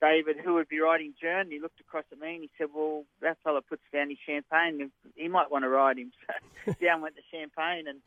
David 0.00 0.36
who 0.42 0.54
would 0.54 0.68
be 0.68 0.80
riding 0.80 1.14
Jeune. 1.20 1.50
He 1.50 1.60
looked 1.60 1.80
across 1.80 2.04
at 2.10 2.18
me 2.18 2.34
and 2.34 2.42
he 2.42 2.50
said, 2.58 2.68
"Well, 2.74 3.04
that 3.20 3.38
fella 3.44 3.62
puts 3.62 3.82
down 3.92 4.10
his 4.10 4.18
champagne. 4.26 4.90
He 5.14 5.28
might 5.28 5.50
want 5.50 5.64
to 5.64 5.68
ride 5.68 5.98
him." 5.98 6.12
So 6.64 6.74
down 6.80 7.00
went 7.00 7.16
the 7.16 7.22
champagne, 7.32 7.88
and 7.88 8.00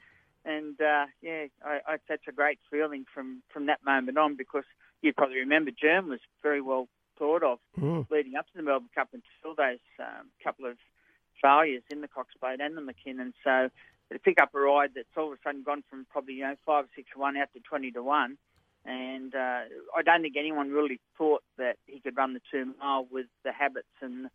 and 0.46 0.80
uh, 0.80 1.08
yeah, 1.22 1.48
I, 1.62 1.80
I 1.86 1.98
such 2.08 2.22
a 2.30 2.32
great 2.32 2.60
feeling 2.72 3.06
from 3.14 3.44
from 3.50 3.66
that 3.66 3.84
moment 3.86 4.18
on 4.18 4.36
because 4.38 4.64
you 5.02 5.12
probably 5.14 5.40
remember 5.40 5.72
Jeune 5.72 6.10
was 6.10 6.22
very 6.42 6.62
well 6.62 6.88
thought 7.18 7.44
of 7.44 7.60
mm. 7.80 8.06
leading 8.10 8.36
up 8.36 8.46
to 8.48 8.58
the 8.58 8.64
Melbourne 8.64 8.90
Cup 8.94 9.10
until 9.14 9.56
those 9.56 9.80
um, 10.00 10.28
couple 10.44 10.66
of 10.66 10.78
failures 11.42 11.84
in 11.90 12.02
the 12.02 12.08
Cox 12.08 12.34
Plate 12.40 12.60
and 12.62 12.78
the 12.78 12.82
Mackinnon. 12.82 13.34
So 13.44 13.70
to 14.12 14.20
pick 14.20 14.40
up 14.40 14.54
a 14.54 14.60
ride 14.60 14.92
that's 14.96 15.08
all 15.18 15.32
of 15.32 15.34
a 15.34 15.38
sudden 15.44 15.64
gone 15.64 15.84
from 15.90 16.06
probably 16.10 16.36
you 16.36 16.44
know 16.44 16.56
five 16.66 16.86
or 16.86 16.90
six 16.96 17.10
to 17.14 17.20
one 17.20 17.38
out 17.38 17.50
to 17.54 17.60
twenty 17.62 17.92
to 17.92 18.04
one, 18.04 18.38
and 18.86 19.34
uh, 19.34 19.62
I 19.96 20.02
don't 20.04 20.22
think 20.22 20.36
anyone 20.38 20.72
really 20.72 21.00
thought 21.18 21.44
that 21.58 21.78
he 21.86 22.00
could 22.00 22.18
run 22.18 22.34
the 22.34 22.42
two 22.52 22.74
mile 22.80 23.08
with 23.10 23.26
the 23.44 23.52
habits 23.52 23.88
and, 24.02 24.28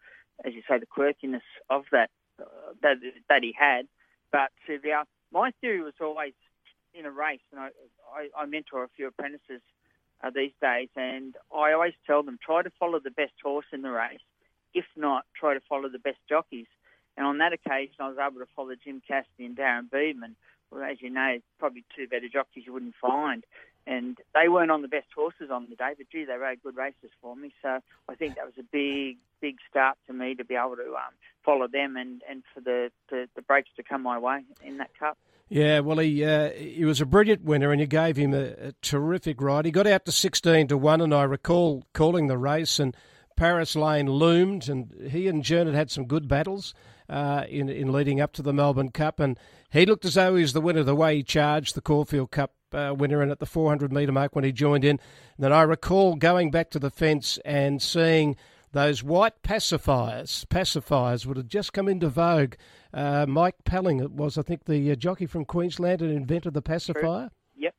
as 0.45 0.55
you 0.55 0.63
say, 0.69 0.79
the 0.79 0.87
quirkiness 0.87 1.47
of 1.69 1.85
that 1.93 2.11
uh, 2.41 2.73
that 2.83 2.97
that 3.29 3.43
he 3.43 3.55
had. 3.57 3.87
But 4.33 4.51
to 4.67 4.79
be 4.79 4.91
able, 4.91 5.05
my 5.33 5.53
theory 5.61 5.83
was 5.83 5.95
always 6.01 6.35
in 6.95 7.07
a 7.07 7.11
race, 7.11 7.41
and 7.53 7.61
I, 7.61 7.69
I, 8.13 8.43
I 8.43 8.47
mentor 8.47 8.85
a 8.85 8.89
few 8.97 9.07
apprentices 9.07 9.63
uh, 10.23 10.31
these 10.31 10.53
days, 10.61 10.89
and 10.97 11.35
I 11.55 11.73
always 11.73 11.95
tell 12.07 12.23
them 12.23 12.39
try 12.45 12.63
to 12.63 12.71
follow 12.79 13.01
the 13.01 13.11
best 13.11 13.33
horse 13.43 13.67
in 13.73 13.83
the 13.83 13.91
race. 13.91 14.21
If 14.75 14.85
not, 14.97 15.25
try 15.35 15.55
to 15.55 15.61
follow 15.69 15.89
the 15.89 15.99
best 15.99 16.19
jockeys. 16.29 16.67
And 17.17 17.27
on 17.27 17.39
that 17.39 17.53
occasion, 17.53 17.97
I 18.01 18.09
was 18.09 18.19
able 18.19 18.41
to 18.41 18.47
follow 18.55 18.75
Jim 18.83 19.03
Cassidy 19.07 19.47
and 19.47 19.57
Darren 19.57 19.91
Beadman. 19.91 20.37
Well, 20.71 20.83
as 20.85 21.03
you 21.03 21.11
know, 21.11 21.39
probably 21.59 21.85
two 21.97 22.07
better 22.07 22.29
jockeys 22.29 22.65
you 22.67 22.73
wouldn't 22.73 22.95
find. 23.01 23.45
And 23.87 24.19
they 24.35 24.49
weren't 24.49 24.71
on 24.71 24.83
the 24.83 24.89
best 24.89 25.09
horses 25.15 25.51
on 25.51 25.67
the 25.69 25.75
day, 25.75 25.93
but 25.97 26.07
gee, 26.13 26.25
they 26.25 26.37
rode 26.37 26.63
good 26.63 26.77
races 26.77 27.11
for 27.21 27.35
me. 27.35 27.53
So 27.63 27.81
I 28.09 28.15
think 28.15 28.37
that 28.37 28.45
was 28.45 28.55
a 28.59 28.63
big, 28.63 29.17
big 29.41 29.57
start 29.69 29.99
to 30.07 30.13
me 30.13 30.35
to 30.37 30.45
be 30.45 30.55
able 30.55 30.77
to 30.77 30.95
um, 30.95 31.15
follow 31.45 31.67
them 31.67 31.97
and, 31.97 32.23
and 32.29 32.45
for 32.55 32.61
the, 32.61 32.93
the, 33.09 33.29
the 33.35 33.43
breaks 33.43 33.71
to 33.77 33.83
come 33.83 34.03
my 34.03 34.19
way 34.19 34.45
in 34.63 34.77
that 34.79 34.97
cup. 34.99 35.19
Yeah, 35.53 35.81
well, 35.81 35.99
he 35.99 36.25
uh, 36.25 36.51
he 36.51 36.85
was 36.85 37.01
a 37.01 37.07
brilliant 37.07 37.43
winner, 37.43 37.73
and 37.73 37.81
you 37.81 37.87
gave 37.89 38.17
him 38.17 38.33
a, 38.33 38.69
a, 38.69 38.73
terrific 38.83 39.43
ride. 39.43 39.65
He 39.65 39.73
got 39.73 39.85
out 39.85 40.05
to 40.05 40.13
sixteen 40.13 40.69
to 40.69 40.79
one, 40.79 41.01
and 41.01 41.13
I 41.13 41.25
recall 41.25 41.85
calling 41.93 42.29
the 42.29 42.39
race, 42.39 42.79
and 42.79 42.97
Paris 43.37 43.75
Lane 43.75 44.09
loomed, 44.09 44.69
and 44.69 45.11
he 45.11 45.27
and 45.27 45.43
Jeune 45.43 45.67
had 45.67 45.75
had 45.75 45.91
some 45.91 46.07
good 46.07 46.29
battles 46.29 46.73
uh, 47.09 47.47
in 47.49 47.69
in 47.69 47.93
leading 47.93 48.21
up 48.21 48.33
to 48.35 48.43
the 48.43 48.53
Melbourne 48.53 48.93
Cup, 48.93 49.19
and 49.19 49.37
he 49.73 49.85
looked 49.85 50.05
as 50.05 50.15
though 50.15 50.37
he 50.37 50.43
was 50.43 50.53
the 50.53 50.61
winner 50.61 50.85
the 50.85 50.95
way 50.95 51.17
he 51.17 51.23
charged 51.25 51.75
the 51.75 51.81
Caulfield 51.81 52.31
Cup 52.31 52.53
uh, 52.73 52.95
winner, 52.97 53.21
and 53.21 53.33
at 53.33 53.41
the 53.41 53.47
400 53.47 53.93
metre 53.93 54.13
mark 54.13 54.37
when 54.37 54.45
he 54.45 54.53
joined 54.53 54.85
in. 54.85 55.01
And 55.01 55.01
then 55.41 55.53
I 55.53 55.63
recall 55.63 56.15
going 56.15 56.53
back 56.53 56.71
to 56.71 56.79
the 56.79 56.91
fence 56.91 57.41
and 57.45 57.83
seeing 57.83 58.37
those 58.73 59.03
white 59.03 59.43
pacifiers, 59.43 60.47
pacifiers 60.47 61.27
would 61.27 61.37
have 61.37 61.49
just 61.49 61.73
come 61.73 61.89
into 61.89 62.09
vogue. 62.09 62.55
Uh, 62.95 63.27
Mike 63.29 63.65
Pelling, 63.65 64.01
it 64.01 64.13
was, 64.13 64.39
I 64.39 64.43
think, 64.43 64.65
the 64.65 64.93
uh, 64.93 64.95
jockey 64.95 65.27
from 65.27 65.45
Queensland 65.45 66.01
that 66.01 66.11
invented 66.11 66.55
the 66.55 66.63
pacifier. 66.63 67.31
Yep. 67.57 67.75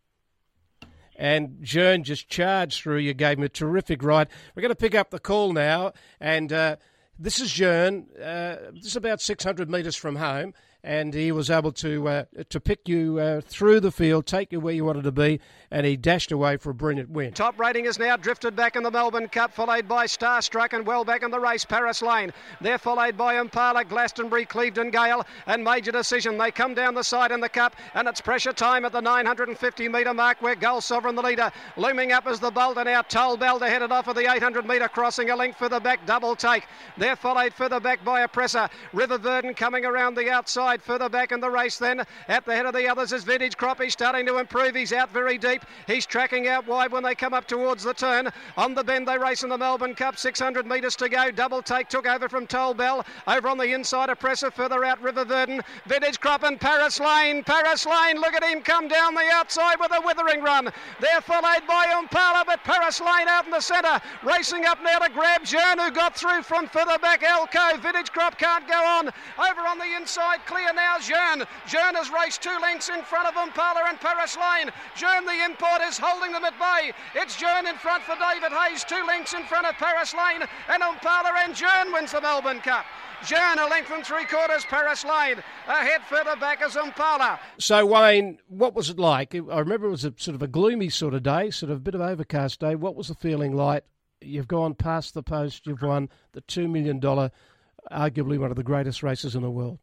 And 1.15 1.57
Jeune 1.61 2.03
just 2.03 2.27
charged 2.27 2.81
through. 2.81 2.97
You 2.97 3.13
gave 3.13 3.37
him 3.37 3.43
a 3.43 3.49
terrific 3.49 4.03
ride. 4.03 4.27
We're 4.55 4.61
going 4.61 4.69
to 4.69 4.75
pick 4.75 4.95
up 4.95 5.11
the 5.11 5.19
call 5.19 5.53
now, 5.53 5.93
and 6.19 6.51
uh, 6.51 6.75
this 7.17 7.39
is 7.39 7.51
Jeune. 7.51 8.07
Uh, 8.17 8.71
this 8.73 8.85
is 8.85 8.95
about 8.95 9.21
600 9.21 9.69
metres 9.69 9.95
from 9.95 10.15
home 10.17 10.53
and 10.83 11.13
he 11.13 11.31
was 11.31 11.49
able 11.49 11.71
to 11.71 12.07
uh, 12.07 12.23
to 12.49 12.59
pick 12.59 12.87
you 12.87 13.19
uh, 13.19 13.41
through 13.41 13.79
the 13.79 13.91
field, 13.91 14.25
take 14.25 14.51
you 14.51 14.59
where 14.59 14.73
you 14.73 14.85
wanted 14.85 15.03
to 15.03 15.11
be, 15.11 15.39
and 15.69 15.85
he 15.85 15.95
dashed 15.95 16.31
away 16.31 16.57
for 16.57 16.71
a 16.71 16.73
brilliant 16.73 17.09
win. 17.09 17.33
Top 17.33 17.59
rating 17.59 17.85
is 17.85 17.99
now 17.99 18.17
drifted 18.17 18.55
back 18.55 18.75
in 18.75 18.83
the 18.83 18.91
Melbourne 18.91 19.27
Cup, 19.27 19.53
followed 19.53 19.87
by 19.87 20.05
Starstruck 20.05 20.73
and 20.73 20.85
well 20.85 21.05
back 21.05 21.23
in 21.23 21.31
the 21.31 21.39
race, 21.39 21.65
Paris 21.65 22.01
Lane. 22.01 22.31
They're 22.61 22.77
followed 22.77 23.17
by 23.17 23.35
Oompala, 23.35 23.85
Glastonbury, 23.85 24.45
Clevedon 24.45 24.89
Gale, 24.89 25.25
and 25.45 25.63
Major 25.63 25.91
Decision. 25.91 26.37
They 26.37 26.51
come 26.51 26.73
down 26.73 26.95
the 26.95 27.03
side 27.03 27.31
in 27.31 27.39
the 27.39 27.49
Cup, 27.49 27.75
and 27.93 28.07
it's 28.07 28.21
pressure 28.21 28.53
time 28.53 28.85
at 28.85 28.91
the 28.91 29.01
950 29.01 29.87
metre 29.87 30.13
mark 30.13 30.41
where 30.41 30.55
Gull 30.55 30.81
Sovereign, 30.81 31.15
the 31.15 31.21
leader, 31.21 31.51
looming 31.77 32.11
up 32.11 32.25
as 32.27 32.39
the 32.39 32.51
Bolt, 32.51 32.77
and 32.77 32.85
now 32.85 33.01
Toll 33.01 33.37
Bell 33.37 33.59
to 33.59 33.69
head 33.69 33.81
it 33.81 33.91
off 33.91 34.07
at 34.07 34.15
the 34.15 34.31
800 34.31 34.65
metre 34.65 34.87
crossing, 34.87 35.29
a 35.29 35.35
length 35.35 35.57
further 35.57 35.79
back, 35.79 36.05
double 36.05 36.35
take. 36.35 36.65
They're 36.97 37.15
followed 37.15 37.53
further 37.53 37.79
back 37.79 38.03
by 38.03 38.21
Oppressor. 38.21 38.69
River 38.93 39.17
Verdon 39.17 39.53
coming 39.53 39.85
around 39.85 40.15
the 40.15 40.29
outside, 40.29 40.70
further 40.79 41.09
back 41.09 41.31
in 41.31 41.39
the 41.39 41.49
race 41.49 41.79
then. 41.79 42.05
At 42.27 42.45
the 42.45 42.55
head 42.55 42.67
of 42.67 42.75
the 42.75 42.87
others 42.87 43.11
is 43.11 43.23
Vintage 43.23 43.57
Crop. 43.57 43.81
He's 43.81 43.93
starting 43.93 44.27
to 44.27 44.37
improve. 44.37 44.75
He's 44.75 44.93
out 44.93 45.11
very 45.11 45.39
deep. 45.39 45.65
He's 45.87 46.05
tracking 46.05 46.47
out 46.47 46.67
wide 46.67 46.91
when 46.91 47.01
they 47.01 47.15
come 47.15 47.33
up 47.33 47.47
towards 47.47 47.83
the 47.83 47.95
turn. 47.95 48.29
On 48.57 48.75
the 48.75 48.83
bend, 48.83 49.07
they 49.07 49.17
race 49.17 49.41
in 49.41 49.49
the 49.49 49.57
Melbourne 49.57 49.95
Cup. 49.95 50.19
600 50.19 50.67
metres 50.67 50.95
to 50.97 51.09
go. 51.09 51.31
Double 51.31 51.63
take 51.63 51.87
took 51.89 52.05
over 52.05 52.29
from 52.29 52.45
Toll 52.45 52.75
Bell. 52.75 53.03
Over 53.25 53.49
on 53.49 53.57
the 53.57 53.73
inside, 53.73 54.11
Oppressor. 54.11 54.51
Further 54.51 54.85
out, 54.85 55.01
River 55.01 55.25
Verdon. 55.25 55.61
Vintage 55.87 56.19
Crop 56.19 56.43
and 56.43 56.61
Paris 56.61 56.99
Lane. 56.99 57.43
Paris 57.43 57.87
Lane, 57.87 58.17
look 58.17 58.33
at 58.33 58.43
him 58.43 58.61
come 58.61 58.87
down 58.87 59.15
the 59.15 59.27
outside 59.33 59.77
with 59.79 59.91
a 59.91 60.01
withering 60.05 60.43
run. 60.43 60.71
They're 60.99 61.21
followed 61.21 61.65
by 61.67 61.93
Oompala, 61.97 62.43
but 62.45 62.63
Paris 62.63 63.01
Lane 63.01 63.27
out 63.27 63.45
in 63.45 63.51
the 63.51 63.59
centre. 63.59 63.99
Racing 64.23 64.65
up 64.65 64.77
now 64.83 64.99
to 64.99 65.09
grab 65.09 65.43
Jeune, 65.43 65.79
who 65.79 65.91
got 65.91 66.15
through 66.15 66.43
from 66.43 66.67
further 66.67 66.99
back. 66.99 67.23
Elko. 67.23 67.77
Vintage 67.77 68.11
Crop 68.11 68.37
can't 68.37 68.67
go 68.67 68.83
on. 68.83 69.07
Over 69.37 69.61
on 69.61 69.79
the 69.79 69.95
inside, 69.95 70.45
clear 70.45 70.60
now. 70.73 70.99
Jeune. 70.99 71.45
Jeune 71.67 71.95
has 71.95 72.09
raced 72.11 72.41
two 72.41 72.57
lengths 72.61 72.89
in 72.89 73.01
front 73.03 73.27
of 73.27 73.35
Oompala 73.35 73.89
and 73.89 73.99
Paris 73.99 74.37
Lane. 74.37 74.69
Jeune, 74.95 75.25
the 75.25 75.45
import, 75.45 75.81
is 75.81 75.97
holding 75.97 76.31
them 76.31 76.45
at 76.45 76.57
bay. 76.59 76.93
It's 77.15 77.35
Jeune 77.35 77.67
in 77.67 77.75
front 77.75 78.03
for 78.03 78.15
David 78.15 78.51
Hayes. 78.51 78.83
Two 78.83 79.03
lengths 79.05 79.33
in 79.33 79.43
front 79.43 79.67
of 79.67 79.75
Paris 79.75 80.13
Lane. 80.13 80.47
And 80.69 80.83
Oompala 80.83 81.31
and 81.43 81.55
Jeune 81.55 81.91
wins 81.91 82.11
the 82.11 82.21
Melbourne 82.21 82.61
Cup. 82.61 82.85
Jeune, 83.25 83.59
a 83.59 83.67
length 83.67 83.91
and 83.91 84.05
three 84.05 84.25
quarters, 84.25 84.65
Paris 84.65 85.05
Lane. 85.05 85.37
Ahead 85.67 86.01
further 86.09 86.35
back 86.37 86.61
is 86.65 86.75
Oompala. 86.75 87.39
So, 87.59 87.85
Wayne, 87.85 88.39
what 88.47 88.73
was 88.73 88.89
it 88.89 88.97
like? 88.97 89.35
I 89.35 89.59
remember 89.59 89.87
it 89.87 89.91
was 89.91 90.05
a 90.05 90.13
sort 90.17 90.33
of 90.35 90.41
a 90.41 90.47
gloomy 90.47 90.89
sort 90.89 91.13
of 91.13 91.23
day, 91.23 91.51
sort 91.51 91.71
of 91.71 91.77
a 91.77 91.81
bit 91.81 91.93
of 91.93 92.01
overcast 92.01 92.59
day. 92.59 92.75
What 92.75 92.95
was 92.95 93.09
the 93.09 93.15
feeling 93.15 93.55
like? 93.55 93.83
You've 94.21 94.47
gone 94.47 94.73
past 94.73 95.13
the 95.13 95.23
post, 95.23 95.67
you've 95.67 95.81
won 95.81 96.09
the 96.33 96.41
$2 96.41 96.69
million, 96.69 96.99
arguably 96.99 98.39
one 98.39 98.51
of 98.51 98.55
the 98.55 98.63
greatest 98.63 99.03
races 99.03 99.35
in 99.35 99.41
the 99.41 99.51
world. 99.51 99.79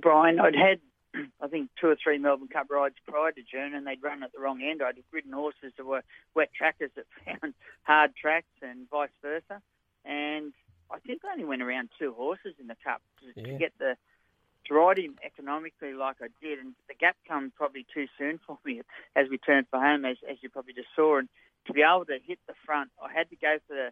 Bryan, 0.00 0.40
I'd 0.40 0.54
had, 0.54 0.80
I 1.40 1.48
think, 1.48 1.70
two 1.80 1.88
or 1.88 1.96
three 2.02 2.18
Melbourne 2.18 2.48
Cup 2.48 2.66
rides 2.70 2.96
prior 3.06 3.32
to 3.32 3.42
Jeune, 3.42 3.74
and 3.74 3.86
they'd 3.86 4.02
run 4.02 4.22
at 4.22 4.32
the 4.32 4.40
wrong 4.40 4.62
end. 4.62 4.82
I'd 4.82 4.96
ridden 5.12 5.32
horses 5.32 5.72
that 5.76 5.86
were 5.86 6.02
wet 6.34 6.50
trackers 6.56 6.90
that 6.96 7.06
found 7.40 7.54
hard 7.82 8.16
tracks 8.16 8.52
and 8.62 8.88
vice 8.90 9.10
versa. 9.22 9.60
And 10.04 10.52
I 10.90 10.98
think 10.98 11.22
I 11.24 11.32
only 11.32 11.44
went 11.44 11.62
around 11.62 11.90
two 11.98 12.12
horses 12.12 12.54
in 12.60 12.66
the 12.66 12.76
cup 12.84 13.00
to, 13.20 13.40
yeah. 13.40 13.46
to 13.46 13.58
get 13.58 13.72
the 13.78 13.96
to 14.66 14.74
ride 14.74 14.98
him 14.98 15.16
economically 15.22 15.92
like 15.92 16.16
I 16.22 16.28
did, 16.40 16.58
and 16.58 16.72
the 16.88 16.94
gap 16.94 17.16
come 17.28 17.52
probably 17.54 17.84
too 17.92 18.06
soon 18.16 18.40
for 18.46 18.58
me 18.64 18.80
as 19.14 19.28
we 19.28 19.36
turned 19.36 19.66
for 19.68 19.78
home, 19.78 20.06
as, 20.06 20.16
as 20.28 20.38
you 20.40 20.48
probably 20.48 20.72
just 20.72 20.88
saw. 20.96 21.18
And 21.18 21.28
to 21.66 21.74
be 21.74 21.82
able 21.82 22.06
to 22.06 22.18
hit 22.26 22.38
the 22.46 22.54
front, 22.64 22.90
I 23.02 23.12
had 23.12 23.28
to 23.28 23.36
go 23.36 23.58
for 23.68 23.74
the 23.74 23.90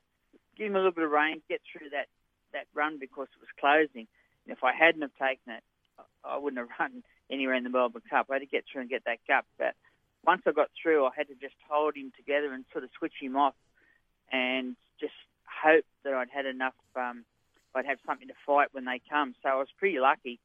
give 0.57 0.69
him 0.69 0.75
a 0.75 0.79
little 0.79 0.93
bit 0.93 1.05
of 1.05 1.11
range, 1.11 1.43
get 1.49 1.61
through 1.71 1.91
that 1.91 2.09
that 2.53 2.67
run 2.75 2.99
because 2.99 3.29
it 3.35 3.41
was 3.41 3.49
closing. 3.59 4.07
And 4.45 4.57
if 4.57 4.65
I 4.65 4.73
hadn't 4.75 5.03
have 5.03 5.15
taken 5.15 5.55
it, 5.55 5.63
I 6.25 6.39
wouldn't 6.39 6.59
have 6.59 6.69
run 6.79 7.03
anywhere 7.31 7.55
in 7.55 7.65
the 7.65 7.71
Melbourne 7.71 8.03
Cup. 8.09 8.27
I 8.31 8.35
had 8.35 8.41
to 8.41 8.47
get 8.47 8.65
through 8.71 8.83
and 8.83 8.91
get 8.91 9.05
that 9.05 9.19
gap. 9.27 9.47
But 9.59 9.75
once 10.25 10.43
I 10.47 10.53
got 10.53 10.71
through, 10.81 11.05
I 11.05 11.11
had 11.17 11.29
to 11.29 11.35
just 11.35 11.55
hold 11.69 11.97
him 11.97 12.13
together 12.17 12.53
and 12.53 12.65
sort 12.73 12.85
of 12.85 12.91
switch 12.99 13.15
him 13.21 13.37
off, 13.37 13.55
and 14.31 14.77
just 15.01 15.15
hope 15.45 15.85
that 16.05 16.15
I'd 16.15 16.31
had 16.31 16.47
enough. 16.47 16.75
Um, 16.97 17.25
I'd 17.75 17.87
have 17.87 17.99
something 18.07 18.29
to 18.29 18.35
fight 18.47 18.69
when 18.73 18.85
they 18.85 19.01
come. 19.09 19.35
So 19.43 19.49
I 19.49 19.55
was 19.55 19.69
pretty 19.79 19.99
lucky. 19.99 20.39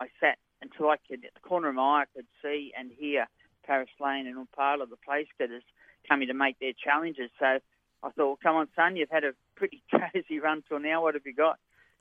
I 0.00 0.06
sat 0.20 0.38
until 0.62 0.90
I 0.90 0.96
could, 1.08 1.24
at 1.24 1.34
the 1.34 1.40
corner 1.40 1.68
of 1.68 1.74
my 1.74 1.82
eye, 1.82 2.02
I 2.02 2.04
could 2.14 2.26
see 2.42 2.72
and 2.78 2.90
hear 2.96 3.26
Paris 3.64 3.90
Lane 4.00 4.26
and 4.26 4.36
Oompala, 4.36 4.86
the 4.86 4.96
place 4.96 5.26
getters, 5.38 5.62
coming 6.08 6.28
to 6.28 6.34
make 6.34 6.58
their 6.58 6.72
challenges. 6.72 7.30
So 7.38 7.46
I 7.46 7.60
thought, 8.02 8.16
well, 8.16 8.38
come 8.42 8.56
on, 8.56 8.68
son, 8.76 8.96
you've 8.96 9.10
had 9.10 9.24
a 9.24 9.32
pretty 9.56 9.82
crazy 9.90 10.40
run 10.40 10.62
till 10.68 10.78
now. 10.78 11.02
What 11.02 11.14
have 11.14 11.26
you 11.26 11.34
got? 11.34 11.58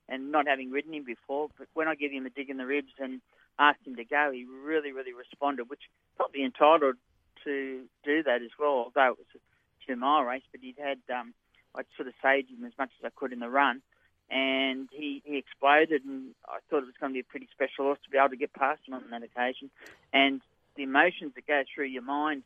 And 0.10 0.32
not 0.32 0.48
having 0.48 0.72
ridden 0.72 0.93
him 0.93 1.04
before, 1.04 1.50
but 1.58 1.67
when 1.74 1.88
I 1.89 1.96
gave 1.96 2.12
him 2.12 2.26
a 2.26 2.30
dig 2.30 2.50
in 2.50 2.58
the 2.58 2.65
ribs 2.65 2.93
and 2.98 3.20
asked 3.60 3.86
him 3.86 3.98
to 3.98 4.06
go, 4.06 4.32
he 4.32 4.46
really, 4.46 4.93
really 4.93 5.13
responded, 5.13 5.70
which 5.70 5.82
probably 6.15 6.46
entitled 6.46 6.96
to 7.43 7.84
do 8.04 8.24
that 8.24 8.41
as 8.41 8.52
well, 8.58 8.86
although 8.86 9.12
it 9.12 9.17
was 9.17 9.28
a 9.36 9.39
two 9.86 9.96
mile 9.96 10.24
race, 10.24 10.43
but 10.52 10.62
he'd 10.62 10.78
had 10.78 11.00
um, 11.13 11.34
I'd 11.76 11.86
sort 11.96 12.08
of 12.08 12.13
saved 12.22 12.50
him 12.50 12.65
as 12.65 12.74
much 12.78 12.91
as 13.00 13.06
I 13.06 13.10
could 13.15 13.34
in 13.34 13.39
the 13.39 13.50
run, 13.50 13.82
and 14.30 14.89
he, 14.91 15.22
he 15.26 15.38
exploded, 15.38 16.04
and 16.06 16.34
I 16.48 16.60
thought 16.70 16.84
it 16.84 16.91
was 16.91 17.00
going 17.00 17.12
to 17.12 17.15
be 17.15 17.22
a 17.22 17.24
pretty 17.24 17.48
special 17.52 17.86
horse 17.86 18.00
to 18.04 18.10
be 18.10 18.17
able 18.17 18.30
to 18.30 18.38
get 18.38 18.54
past 18.54 18.82
him 18.88 18.93
on 18.93 19.04
that 19.12 19.24
occasion, 19.24 19.70
and 20.13 20.41
the 20.76 20.84
emotions 20.84 21.34
that 21.36 21.48
go 21.48 21.63
through 21.74 21.86
your 21.86 22.04
mind, 22.04 22.43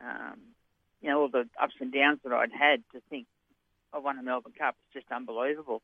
um, 0.00 0.38
you 1.00 1.08
know, 1.08 1.22
all 1.22 1.28
the 1.28 1.48
ups 1.60 1.74
and 1.80 1.92
downs 1.92 2.20
that 2.24 2.32
I'd 2.32 2.52
had 2.52 2.82
to 2.92 3.00
think 3.10 3.26
I 3.92 3.98
won 3.98 4.18
a 4.18 4.22
Melbourne 4.22 4.52
Cup 4.56 4.76
is 4.88 5.00
just 5.00 5.12
unbelievable, 5.12 5.82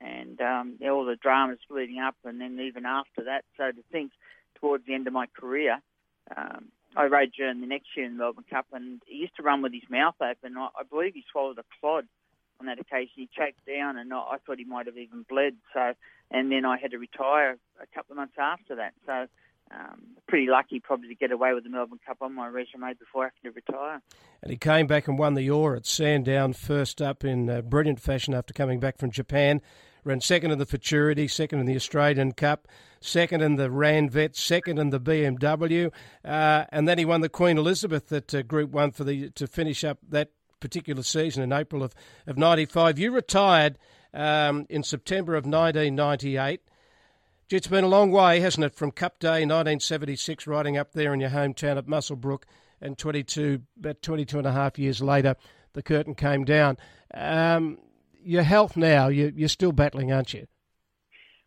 and 0.00 0.40
um, 0.40 0.78
all 0.84 1.04
the 1.04 1.16
dramas 1.16 1.58
leading 1.70 1.98
up, 1.98 2.16
and 2.24 2.40
then 2.40 2.58
even 2.60 2.86
after 2.86 3.24
that. 3.24 3.44
So 3.56 3.70
to 3.70 3.82
think 3.90 4.12
towards 4.60 4.86
the 4.86 4.94
end 4.94 5.06
of 5.06 5.12
my 5.12 5.26
career. 5.26 5.80
Um, 6.36 6.68
I 6.96 7.04
rode 7.04 7.32
Jeune 7.36 7.60
the 7.60 7.66
next 7.66 7.88
year 7.96 8.06
in 8.06 8.12
the 8.14 8.18
Melbourne 8.18 8.44
Cup, 8.48 8.66
and 8.72 9.00
he 9.06 9.18
used 9.18 9.36
to 9.36 9.42
run 9.42 9.62
with 9.62 9.72
his 9.72 9.88
mouth 9.90 10.14
open. 10.20 10.56
I, 10.56 10.68
I 10.78 10.82
believe 10.88 11.14
he 11.14 11.24
swallowed 11.30 11.58
a 11.58 11.64
clod 11.80 12.06
on 12.60 12.66
that 12.66 12.80
occasion. 12.80 13.12
He 13.14 13.28
choked 13.36 13.64
down, 13.66 13.98
and 13.98 14.12
I, 14.12 14.16
I 14.18 14.36
thought 14.44 14.58
he 14.58 14.64
might 14.64 14.86
have 14.86 14.96
even 14.96 15.24
bled. 15.28 15.56
So, 15.74 15.92
and 16.30 16.50
then 16.50 16.64
I 16.64 16.78
had 16.78 16.92
to 16.92 16.98
retire 16.98 17.58
a 17.80 17.86
couple 17.94 18.14
of 18.14 18.16
months 18.16 18.34
after 18.38 18.76
that. 18.76 18.94
So, 19.06 19.26
um, 19.70 20.16
pretty 20.26 20.46
lucky 20.48 20.80
probably 20.80 21.08
to 21.08 21.14
get 21.14 21.30
away 21.30 21.52
with 21.52 21.64
the 21.64 21.70
Melbourne 21.70 22.00
Cup 22.06 22.18
on 22.22 22.34
my 22.34 22.48
resume 22.48 22.94
before 22.98 23.24
having 23.24 23.52
to 23.52 23.60
retire. 23.70 24.00
And 24.42 24.50
he 24.50 24.56
came 24.56 24.86
back 24.86 25.08
and 25.08 25.18
won 25.18 25.34
the 25.34 25.50
Orr 25.50 25.76
at 25.76 25.84
Sandown 25.84 26.54
first 26.54 27.02
up 27.02 27.22
in 27.22 27.50
uh, 27.50 27.60
brilliant 27.60 28.00
fashion 28.00 28.32
after 28.32 28.54
coming 28.54 28.80
back 28.80 28.96
from 28.96 29.10
Japan. 29.10 29.60
Ran 30.04 30.20
second 30.20 30.50
in 30.50 30.58
the 30.58 30.66
Futurity, 30.66 31.28
second 31.28 31.60
in 31.60 31.66
the 31.66 31.76
Australian 31.76 32.32
Cup, 32.32 32.68
second 33.00 33.42
in 33.42 33.56
the 33.56 33.70
Rand 33.70 34.12
Ranvet, 34.12 34.36
second 34.36 34.78
in 34.78 34.90
the 34.90 35.00
BMW, 35.00 35.92
uh, 36.24 36.64
and 36.70 36.88
then 36.88 36.98
he 36.98 37.04
won 37.04 37.20
the 37.20 37.28
Queen 37.28 37.58
Elizabeth 37.58 38.12
at 38.12 38.34
uh, 38.34 38.42
Group 38.42 38.70
One 38.70 38.90
for 38.90 39.04
the 39.04 39.30
to 39.30 39.46
finish 39.46 39.84
up 39.84 39.98
that 40.08 40.30
particular 40.60 41.02
season 41.02 41.42
in 41.42 41.52
April 41.52 41.82
of, 41.82 41.94
of 42.26 42.36
95. 42.36 42.98
You 42.98 43.12
retired 43.12 43.78
um, 44.12 44.66
in 44.68 44.82
September 44.82 45.34
of 45.34 45.44
1998. 45.44 46.60
It's 47.50 47.66
been 47.66 47.84
a 47.84 47.88
long 47.88 48.10
way, 48.10 48.40
hasn't 48.40 48.64
it, 48.64 48.74
from 48.74 48.90
Cup 48.90 49.18
Day 49.18 49.40
1976, 49.46 50.46
riding 50.46 50.76
up 50.76 50.92
there 50.92 51.14
in 51.14 51.20
your 51.20 51.30
hometown 51.30 51.78
at 51.78 51.86
Muswellbrook, 51.86 52.42
and 52.80 52.98
22, 52.98 53.62
about 53.78 54.02
22 54.02 54.38
and 54.38 54.46
a 54.46 54.52
half 54.52 54.78
years 54.78 55.00
later, 55.00 55.34
the 55.72 55.82
curtain 55.82 56.14
came 56.14 56.44
down. 56.44 56.76
Um, 57.14 57.78
your 58.28 58.42
health 58.42 58.76
now, 58.76 59.08
you, 59.08 59.32
you're 59.34 59.48
still 59.48 59.72
battling, 59.72 60.12
aren't 60.12 60.34
you? 60.34 60.46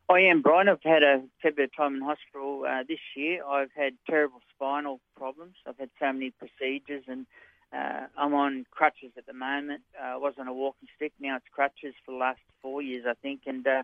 I 0.10 0.22
am, 0.22 0.42
Bryan. 0.42 0.68
I've 0.68 0.84
had 0.84 1.04
a 1.04 1.22
fair 1.42 1.52
bit 1.52 1.66
of 1.66 1.76
time 1.76 1.96
in 1.96 2.02
hospital 2.02 2.66
uh, 2.68 2.84
this 2.88 3.00
year. 3.16 3.46
I've 3.46 3.72
had 3.76 3.94
terrible 4.10 4.42
spinal 4.54 5.00
problems. 5.16 5.56
I've 5.66 5.78
had 5.78 5.92
so 6.00 6.12
many 6.12 6.32
procedures 6.32 7.04
and 7.08 7.28
uh, 7.72 8.08
I'm 8.18 8.34
on 8.34 8.66
crutches 8.72 9.12
at 9.16 9.28
the 9.28 9.34
moment. 9.34 9.84
Uh, 9.98 10.16
I 10.16 10.18
was 10.18 10.34
on 10.40 10.48
a 10.48 10.54
walking 10.54 10.90
stick. 10.96 11.14
Now 11.20 11.38
it's 11.38 11.46
crutches 11.54 11.94
for 12.04 12.12
the 12.12 12.18
last 12.18 12.40
four 12.62 12.82
years, 12.82 13.06
I 13.08 13.14
think. 13.22 13.42
And, 13.46 13.66
uh, 13.66 13.84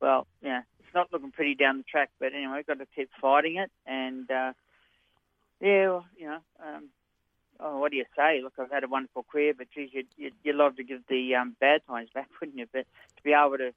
well, 0.00 0.26
yeah, 0.42 0.60
it's 0.78 0.94
not 0.94 1.12
looking 1.12 1.32
pretty 1.32 1.54
down 1.54 1.78
the 1.78 1.84
track. 1.84 2.10
But 2.20 2.34
anyway, 2.34 2.58
I've 2.58 2.66
got 2.66 2.78
to 2.78 2.86
keep 2.94 3.08
fighting 3.20 3.56
it. 3.56 3.70
And, 3.86 4.30
uh, 4.30 4.52
yeah, 5.60 5.88
well, 5.88 6.04
you 6.16 6.26
know, 6.26 6.38
um, 6.64 6.90
oh, 7.60 7.78
what 7.78 7.90
do 7.90 7.96
you 7.96 8.04
say? 8.16 8.40
Look, 8.42 8.54
I've 8.58 8.70
had 8.70 8.84
a 8.84 8.88
wonderful 8.88 9.24
career, 9.24 9.54
but 9.56 9.68
geez, 9.74 9.90
you'd, 9.92 10.06
you'd, 10.16 10.34
you'd 10.42 10.56
love 10.56 10.76
to 10.76 10.84
give 10.84 11.00
the 11.08 11.34
um, 11.34 11.56
bad 11.60 11.80
times 11.86 12.08
back, 12.14 12.28
wouldn't 12.40 12.58
you? 12.58 12.66
But 12.72 12.86
to 13.16 13.22
be 13.22 13.32
able 13.32 13.58
to 13.58 13.72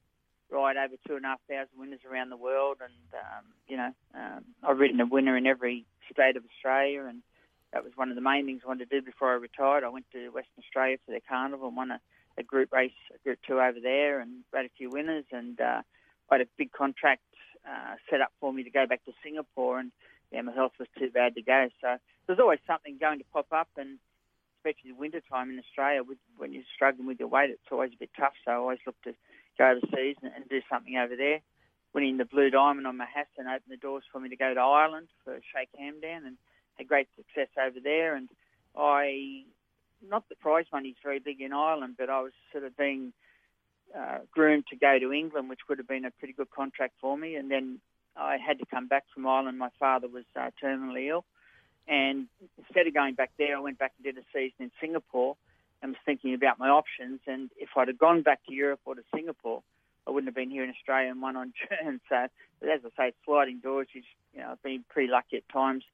ride 0.50 0.76
over 0.76 0.94
two 1.06 1.16
and 1.16 1.24
a 1.24 1.28
half 1.28 1.40
thousand 1.48 1.78
winners 1.78 2.00
around 2.10 2.30
the 2.30 2.36
world, 2.36 2.78
and 2.80 2.92
um, 3.14 3.44
you 3.66 3.76
know, 3.76 3.92
um, 4.14 4.44
I've 4.62 4.78
ridden 4.78 5.00
a 5.00 5.06
winner 5.06 5.36
in 5.36 5.46
every 5.46 5.84
state 6.12 6.36
of 6.36 6.44
Australia, 6.44 7.04
and 7.04 7.22
that 7.72 7.84
was 7.84 7.92
one 7.96 8.08
of 8.08 8.14
the 8.14 8.22
main 8.22 8.46
things 8.46 8.62
I 8.64 8.68
wanted 8.68 8.90
to 8.90 9.00
do 9.00 9.04
before 9.04 9.32
I 9.32 9.36
retired. 9.36 9.84
I 9.84 9.88
went 9.88 10.06
to 10.12 10.30
Western 10.30 10.64
Australia 10.64 10.96
for 11.04 11.12
their 11.12 11.20
carnival 11.28 11.68
and 11.68 11.76
won 11.76 11.90
a, 11.90 12.00
a 12.38 12.42
group 12.42 12.72
race, 12.72 12.92
a 13.14 13.18
group 13.24 13.38
two 13.46 13.60
over 13.60 13.78
there, 13.80 14.20
and 14.20 14.44
had 14.54 14.64
a 14.64 14.70
few 14.76 14.90
winners. 14.90 15.24
And 15.32 15.60
uh, 15.60 15.82
had 16.30 16.40
a 16.40 16.46
big 16.56 16.72
contract 16.72 17.22
uh, 17.66 17.94
set 18.10 18.20
up 18.20 18.32
for 18.40 18.52
me 18.52 18.62
to 18.62 18.70
go 18.70 18.86
back 18.86 19.04
to 19.04 19.12
Singapore, 19.22 19.78
and 19.78 19.92
yeah, 20.32 20.42
my 20.42 20.52
health 20.52 20.72
was 20.78 20.88
too 20.98 21.10
bad 21.10 21.34
to 21.34 21.42
go. 21.42 21.68
So 21.80 21.96
there's 22.26 22.38
always 22.38 22.60
something 22.66 22.98
going 22.98 23.18
to 23.18 23.24
pop 23.32 23.46
up, 23.52 23.68
and 23.76 23.98
especially 24.58 24.90
the 24.90 24.98
winter 24.98 25.22
time 25.30 25.50
in 25.50 25.58
Australia, 25.58 26.02
with, 26.02 26.18
when 26.36 26.52
you're 26.52 26.62
struggling 26.74 27.06
with 27.06 27.18
your 27.18 27.28
weight, 27.28 27.50
it's 27.50 27.72
always 27.72 27.92
a 27.94 27.98
bit 27.98 28.10
tough. 28.18 28.34
So 28.44 28.50
I 28.50 28.54
always 28.56 28.78
look 28.86 29.00
to 29.04 29.14
go 29.56 29.70
overseas 29.70 30.16
and, 30.22 30.32
and 30.34 30.48
do 30.48 30.60
something 30.70 30.96
over 30.96 31.16
there. 31.16 31.40
Winning 31.94 32.18
the 32.18 32.26
Blue 32.26 32.50
Diamond 32.50 32.86
on 32.86 32.98
Mahassan 32.98 33.46
opened 33.48 33.70
the 33.70 33.76
doors 33.76 34.04
for 34.12 34.20
me 34.20 34.28
to 34.28 34.36
go 34.36 34.52
to 34.52 34.60
Ireland 34.60 35.08
for 35.24 35.36
Sheikh 35.36 35.70
Hamdan 35.80 36.26
and 36.26 36.36
had 36.76 36.86
great 36.86 37.08
success 37.16 37.48
over 37.58 37.80
there. 37.82 38.14
And 38.14 38.28
I, 38.76 39.44
not 40.06 40.28
the 40.28 40.36
prize 40.36 40.66
money 40.70 40.90
is 40.90 40.96
very 41.02 41.18
big 41.18 41.40
in 41.40 41.54
Ireland, 41.54 41.94
but 41.98 42.10
I 42.10 42.20
was 42.20 42.32
sort 42.52 42.64
of 42.64 42.76
being 42.76 43.14
uh, 43.98 44.18
groomed 44.30 44.66
to 44.68 44.76
go 44.76 44.98
to 44.98 45.12
England, 45.12 45.48
which 45.48 45.60
would 45.68 45.78
have 45.78 45.88
been 45.88 46.04
a 46.04 46.10
pretty 46.10 46.34
good 46.34 46.50
contract 46.50 46.94
for 47.00 47.16
me. 47.16 47.36
And 47.36 47.50
then 47.50 47.80
I 48.18 48.36
had 48.36 48.58
to 48.58 48.66
come 48.66 48.88
back 48.88 49.04
from 49.14 49.26
Ireland. 49.26 49.58
My 49.58 49.70
father 49.78 50.08
was 50.08 50.24
uh, 50.36 50.50
terminally 50.62 51.08
ill. 51.08 51.24
And 51.86 52.26
instead 52.58 52.86
of 52.86 52.94
going 52.94 53.14
back 53.14 53.30
there, 53.38 53.56
I 53.56 53.60
went 53.60 53.78
back 53.78 53.92
and 53.96 54.04
did 54.04 54.22
a 54.22 54.26
season 54.32 54.56
in 54.60 54.70
Singapore 54.80 55.36
and 55.80 55.92
was 55.92 55.98
thinking 56.04 56.34
about 56.34 56.58
my 56.58 56.68
options. 56.68 57.20
And 57.26 57.50
if 57.56 57.70
I'd 57.76 57.88
have 57.88 57.98
gone 57.98 58.22
back 58.22 58.40
to 58.46 58.54
Europe 58.54 58.80
or 58.84 58.94
to 58.94 59.02
Singapore, 59.14 59.62
I 60.06 60.10
wouldn't 60.10 60.28
have 60.28 60.34
been 60.34 60.50
here 60.50 60.64
in 60.64 60.70
Australia 60.70 61.10
and 61.10 61.22
won 61.22 61.36
on 61.36 61.52
Jeune. 61.82 62.00
So, 62.08 62.16
as 62.16 62.80
I 62.84 62.88
say, 62.96 63.12
sliding 63.24 63.60
doors. 63.60 63.88
You 63.94 64.02
know, 64.36 64.50
I've 64.52 64.62
been 64.62 64.84
pretty 64.90 65.10
lucky 65.10 65.38
at 65.38 65.48
times 65.50 65.84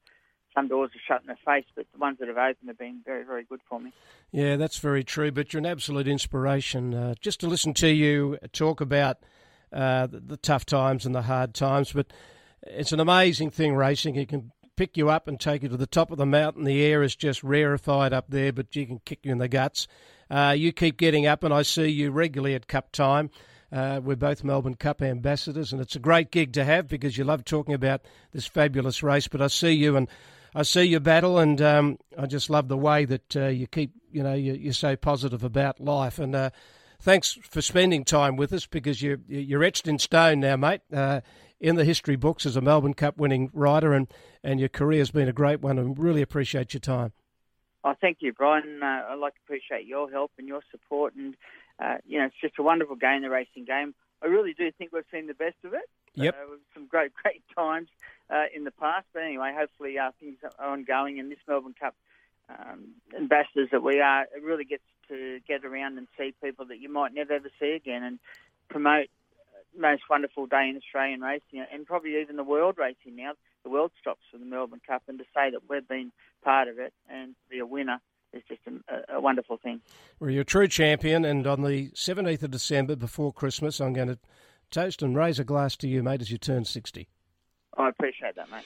some 0.54 0.68
doors 0.68 0.90
are 0.94 1.00
shut 1.06 1.22
in 1.22 1.26
the 1.26 1.36
face, 1.44 1.64
but 1.74 1.86
the 1.92 1.98
ones 1.98 2.18
that 2.20 2.28
have 2.28 2.36
opened 2.36 2.68
have 2.68 2.78
been 2.78 3.00
very, 3.04 3.24
very 3.24 3.42
good 3.44 3.60
for 3.68 3.80
me. 3.80 3.92
Yeah, 4.30 4.56
that's 4.56 4.78
very 4.78 5.02
true. 5.02 5.32
But 5.32 5.52
you're 5.52 5.58
an 5.58 5.66
absolute 5.66 6.06
inspiration. 6.06 6.94
Uh, 6.94 7.14
just 7.20 7.40
to 7.40 7.48
listen 7.48 7.74
to 7.74 7.88
you 7.88 8.38
talk 8.52 8.80
about 8.80 9.18
uh, 9.74 10.06
the, 10.06 10.20
the, 10.20 10.36
tough 10.36 10.64
times 10.64 11.04
and 11.04 11.14
the 11.14 11.22
hard 11.22 11.52
times, 11.52 11.92
but 11.92 12.06
it's 12.62 12.92
an 12.92 13.00
amazing 13.00 13.50
thing 13.50 13.74
racing. 13.74 14.14
You 14.14 14.26
can 14.26 14.52
pick 14.76 14.96
you 14.96 15.10
up 15.10 15.28
and 15.28 15.38
take 15.38 15.62
you 15.62 15.68
to 15.68 15.76
the 15.76 15.86
top 15.86 16.10
of 16.10 16.18
the 16.18 16.26
mountain. 16.26 16.64
The 16.64 16.82
air 16.82 17.02
is 17.02 17.16
just 17.16 17.42
rarefied 17.42 18.12
up 18.12 18.26
there, 18.28 18.52
but 18.52 18.74
you 18.74 18.86
can 18.86 19.00
kick 19.04 19.20
you 19.22 19.32
in 19.32 19.38
the 19.38 19.48
guts. 19.48 19.86
Uh, 20.30 20.54
you 20.56 20.72
keep 20.72 20.96
getting 20.96 21.26
up, 21.26 21.42
and 21.42 21.52
I 21.52 21.62
see 21.62 21.88
you 21.88 22.10
regularly 22.10 22.54
at 22.54 22.68
Cup 22.68 22.92
time. 22.92 23.30
Uh, 23.72 24.00
we're 24.02 24.16
both 24.16 24.44
Melbourne 24.44 24.76
Cup 24.76 25.02
ambassadors, 25.02 25.72
and 25.72 25.82
it's 25.82 25.96
a 25.96 26.00
great 26.00 26.30
gig 26.30 26.52
to 26.52 26.64
have 26.64 26.86
because 26.86 27.18
you 27.18 27.24
love 27.24 27.44
talking 27.44 27.74
about 27.74 28.02
this 28.32 28.46
fabulous 28.46 29.02
race. 29.02 29.26
But 29.26 29.42
I 29.42 29.48
see 29.48 29.72
you 29.72 29.96
and 29.96 30.08
I 30.54 30.62
see 30.62 30.84
your 30.84 31.00
battle, 31.00 31.38
and 31.38 31.60
um, 31.60 31.98
I 32.16 32.26
just 32.26 32.48
love 32.48 32.68
the 32.68 32.76
way 32.76 33.04
that 33.04 33.36
uh, 33.36 33.46
you 33.46 33.66
keep, 33.66 33.92
you 34.12 34.22
know, 34.22 34.34
you, 34.34 34.70
are 34.70 34.74
so 34.74 34.94
positive 34.94 35.42
about 35.42 35.80
life. 35.80 36.20
And 36.20 36.36
uh, 36.36 36.50
thanks 37.04 37.38
for 37.42 37.60
spending 37.60 38.02
time 38.02 38.36
with 38.36 38.52
us 38.52 38.66
because 38.66 39.02
you're 39.02 39.18
you're 39.28 39.62
etched 39.62 39.86
in 39.86 39.98
stone 39.98 40.40
now, 40.40 40.56
mate, 40.56 40.80
uh, 40.92 41.20
in 41.60 41.76
the 41.76 41.84
history 41.84 42.16
books 42.16 42.46
as 42.46 42.56
a 42.56 42.60
Melbourne 42.60 42.94
Cup 42.94 43.18
winning 43.18 43.50
rider, 43.52 43.92
and 43.92 44.08
and 44.42 44.58
your 44.58 44.70
career 44.70 44.98
has 44.98 45.10
been 45.10 45.28
a 45.28 45.32
great 45.32 45.60
one. 45.60 45.78
And 45.78 45.96
really 45.98 46.22
appreciate 46.22 46.74
your 46.74 46.80
time. 46.80 47.12
Oh, 47.84 47.94
thank 48.00 48.18
you, 48.20 48.32
Bryan. 48.32 48.82
Uh, 48.82 49.02
I'd 49.10 49.18
like 49.18 49.34
to 49.34 49.40
appreciate 49.44 49.86
your 49.86 50.10
help 50.10 50.32
and 50.38 50.48
your 50.48 50.62
support, 50.70 51.14
and 51.14 51.36
uh, 51.78 51.96
you 52.06 52.18
know, 52.18 52.26
it's 52.26 52.40
just 52.40 52.58
a 52.58 52.62
wonderful 52.62 52.96
game, 52.96 53.22
the 53.22 53.30
racing 53.30 53.66
game. 53.66 53.94
I 54.22 54.26
really 54.26 54.54
do 54.54 54.72
think 54.72 54.90
we've 54.92 55.04
seen 55.12 55.26
the 55.26 55.34
best 55.34 55.56
of 55.64 55.74
it. 55.74 55.88
Yep. 56.14 56.34
Uh, 56.34 56.56
some 56.72 56.86
great, 56.86 57.12
great 57.22 57.42
times 57.54 57.88
uh, 58.30 58.44
in 58.54 58.64
the 58.64 58.70
past. 58.70 59.06
But 59.12 59.24
anyway, 59.24 59.52
hopefully 59.54 59.98
uh, 59.98 60.12
things 60.18 60.38
are 60.42 60.72
ongoing, 60.72 61.20
and 61.20 61.30
this 61.30 61.38
Melbourne 61.46 61.74
Cup 61.78 61.94
um, 62.48 62.94
ambassadors 63.14 63.68
that 63.72 63.82
we 63.82 64.00
are, 64.00 64.22
it 64.22 64.42
really 64.42 64.64
gets 64.64 64.84
to 65.08 65.40
get 65.46 65.64
around 65.64 65.98
and 65.98 66.06
see 66.18 66.34
people 66.42 66.66
that 66.66 66.78
you 66.78 66.92
might 66.92 67.14
never 67.14 67.32
ever 67.32 67.50
see 67.60 67.72
again, 67.72 68.02
and 68.02 68.18
promote 68.68 69.08
the 69.74 69.80
most 69.80 70.02
wonderful 70.08 70.46
day 70.46 70.68
in 70.68 70.76
Australian 70.76 71.20
racing, 71.20 71.64
and 71.72 71.86
probably 71.86 72.20
even 72.20 72.36
the 72.36 72.44
world 72.44 72.76
racing 72.78 73.16
now. 73.16 73.32
The 73.64 73.70
world 73.70 73.92
stops 73.98 74.20
for 74.30 74.38
the 74.38 74.44
Melbourne 74.44 74.82
Cup, 74.86 75.02
and 75.08 75.18
to 75.18 75.24
say 75.34 75.50
that 75.50 75.68
we've 75.68 75.88
been 75.88 76.12
part 76.42 76.68
of 76.68 76.78
it 76.78 76.92
and 77.08 77.34
be 77.48 77.58
a 77.58 77.66
winner 77.66 78.00
is 78.34 78.42
just 78.48 78.60
a, 78.66 79.16
a, 79.16 79.20
wonderful 79.20 79.56
thing. 79.56 79.80
Well, 80.18 80.30
you're 80.30 80.42
a 80.42 80.44
true 80.44 80.68
champion, 80.68 81.24
and 81.24 81.46
on 81.46 81.62
the 81.62 81.90
17th 81.90 82.42
of 82.42 82.50
December, 82.50 82.96
before 82.96 83.32
Christmas, 83.32 83.80
I'm 83.80 83.92
going 83.92 84.08
to 84.08 84.18
toast 84.70 85.02
and 85.02 85.16
raise 85.16 85.38
a 85.38 85.44
glass 85.44 85.76
to 85.78 85.88
you, 85.88 86.02
mate, 86.02 86.20
as 86.20 86.30
you 86.30 86.38
turn 86.38 86.64
60. 86.64 87.08
I 87.76 87.88
appreciate 87.88 88.36
that, 88.36 88.50
mate. 88.50 88.64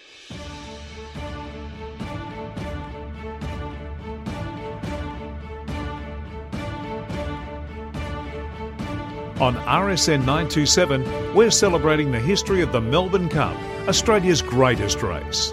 On 9.41 9.55
RSN 9.55 10.27
927, 10.27 11.33
we're 11.33 11.53
celebrating 11.53 12.11
the 12.11 12.19
history 12.19 12.61
of 12.61 12.73
the 12.73 12.81
Melbourne 12.81 13.29
Cup, 13.29 13.57
Australia's 13.87 14.43
greatest 14.43 15.01
race. 15.01 15.53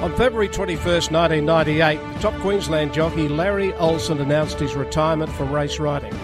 On 0.00 0.16
February 0.16 0.48
21st, 0.48 1.12
1998, 1.12 2.00
top 2.22 2.32
Queensland 2.40 2.94
jockey 2.94 3.28
Larry 3.28 3.74
Olsen 3.74 4.18
announced 4.18 4.58
his 4.58 4.74
retirement 4.74 5.30
from 5.30 5.52
race 5.52 5.78
riding. 5.78 6.14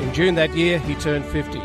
In 0.00 0.12
June 0.12 0.34
that 0.34 0.52
year, 0.56 0.80
he 0.80 0.96
turned 0.96 1.24
50. 1.26 1.60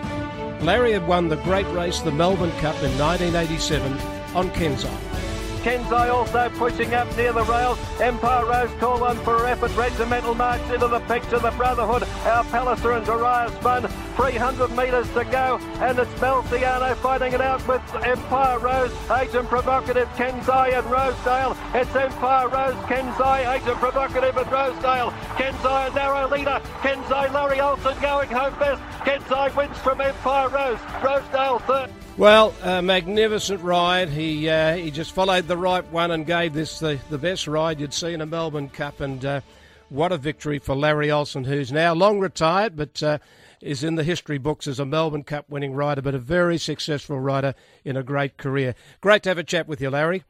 Larry 0.63 0.92
had 0.92 1.08
won 1.08 1.30
the 1.30 1.38
great 1.38 1.68
race, 1.70 2.02
the 2.02 2.12
Melbourne 2.12 2.52
Cup, 2.60 2.76
in 2.84 2.96
1987 3.00 3.94
on 4.36 4.52
Kensei. 4.52 5.27
Kensei 5.67 6.10
also 6.10 6.49
pushing 6.51 6.93
up 6.93 7.13
near 7.17 7.34
the 7.34 7.43
rails. 7.43 7.77
Empire 7.99 8.45
Rose 8.45 8.71
call 8.80 9.03
on 9.03 9.17
for 9.17 9.45
effort. 9.45 9.75
Regimental 9.75 10.34
march 10.34 10.62
into 10.71 10.88
the 10.88 11.01
picture. 11.01 11.39
The 11.39 11.51
Brotherhood, 11.51 12.03
our 12.25 12.45
Palliser 12.45 12.93
and 12.93 13.06
Darius 13.06 13.51
Spun. 13.56 13.86
300 14.15 14.71
metres 14.77 15.10
to 15.10 15.25
go, 15.25 15.60
and 15.82 15.99
it's 15.99 16.10
Melciano 16.21 16.95
fighting 16.95 17.34
it 17.34 17.41
out 17.41 17.67
with 17.67 17.82
Empire 18.01 18.60
Rose, 18.60 18.93
Agent 19.12 19.49
Provocative, 19.49 20.08
Kensei 20.15 20.77
and 20.77 20.89
Rosedale. 20.89 21.58
It's 21.73 21.93
Empire 21.93 22.47
Rose, 22.47 22.75
Kensei, 22.86 23.53
Agent 23.53 23.77
Provocative 23.77 24.38
and 24.38 24.49
Rosedale. 24.49 25.12
Kensei 25.36 25.91
a 25.91 25.93
narrow 25.93 26.30
leader. 26.30 26.62
Kensei, 26.80 27.32
Larry 27.34 27.60
Olsen 27.60 27.99
going 28.01 28.30
home 28.30 28.58
best. 28.58 28.82
Kensei 29.03 29.53
wins 29.53 29.77
from 29.80 29.99
Empire 29.99 30.47
Rose. 30.47 30.80
Rosedale 31.03 31.60
third. 31.60 32.07
Well, 32.17 32.56
a 32.63 32.82
magnificent 32.82 33.62
ride. 33.62 34.10
He 34.10 34.49
uh, 34.49 34.75
he 34.75 34.89
just 34.89 35.12
followed 35.12 35.47
the 35.47 35.56
right 35.56 35.86
one 35.91 36.10
and 36.10 36.25
gave 36.25 36.51
this 36.51 36.80
the, 36.80 36.99
the 37.12 37.19
best 37.19 37.47
ride 37.47 37.80
you'd 37.80 37.93
see 37.93 38.12
in 38.12 38.21
a 38.21 38.25
Melbourne 38.25 38.69
Cup. 38.69 39.01
And 39.01 39.23
uh, 39.23 39.41
what 39.89 40.12
a 40.12 40.17
victory 40.17 40.58
for 40.58 40.75
Larry 40.75 41.12
Olsen, 41.12 41.43
who's 41.43 41.71
now 41.71 41.93
long 41.93 42.19
retired, 42.19 42.75
but 42.75 43.03
uh, 43.03 43.19
is 43.62 43.84
in 43.84 43.95
the 43.95 44.03
history 44.03 44.39
books 44.39 44.65
as 44.65 44.80
a 44.80 44.86
Melbourne 44.86 45.25
Cup 45.25 45.47
winning 45.47 45.75
rider, 45.75 46.01
but 46.01 46.15
a 46.15 46.19
very 46.19 46.58
successful 46.58 47.19
rider 47.19 47.53
in 47.86 47.95
a 47.95 48.01
great 48.01 48.38
career. 48.38 48.73
Great 48.99 49.21
to 49.21 49.30
have 49.30 49.38
a 49.38 49.43
chat 49.43 49.67
with 49.67 49.80
you, 49.80 49.91
Larry. 49.91 50.23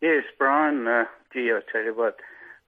Yes, 0.00 0.24
Brian. 0.38 0.88
Uh, 0.88 1.04
gee, 1.30 1.52
I 1.52 1.60
tell 1.70 1.84
you 1.84 1.94
what, 1.94 2.16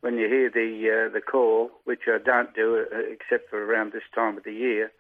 when 0.03 0.19
you 0.19 0.29
hear 0.29 0.51
the 0.51 1.07
uh, 1.09 1.13
the 1.15 1.23
call, 1.23 1.71
which 1.85 2.03
I 2.07 2.19
don't 2.23 2.55
do 2.55 2.77
uh, 2.93 2.99
except 3.11 3.49
for 3.49 3.65
around 3.65 3.95
this 3.95 4.03
time 4.15 4.37
of 4.37 4.45
the 4.45 4.53
year, 4.53 4.93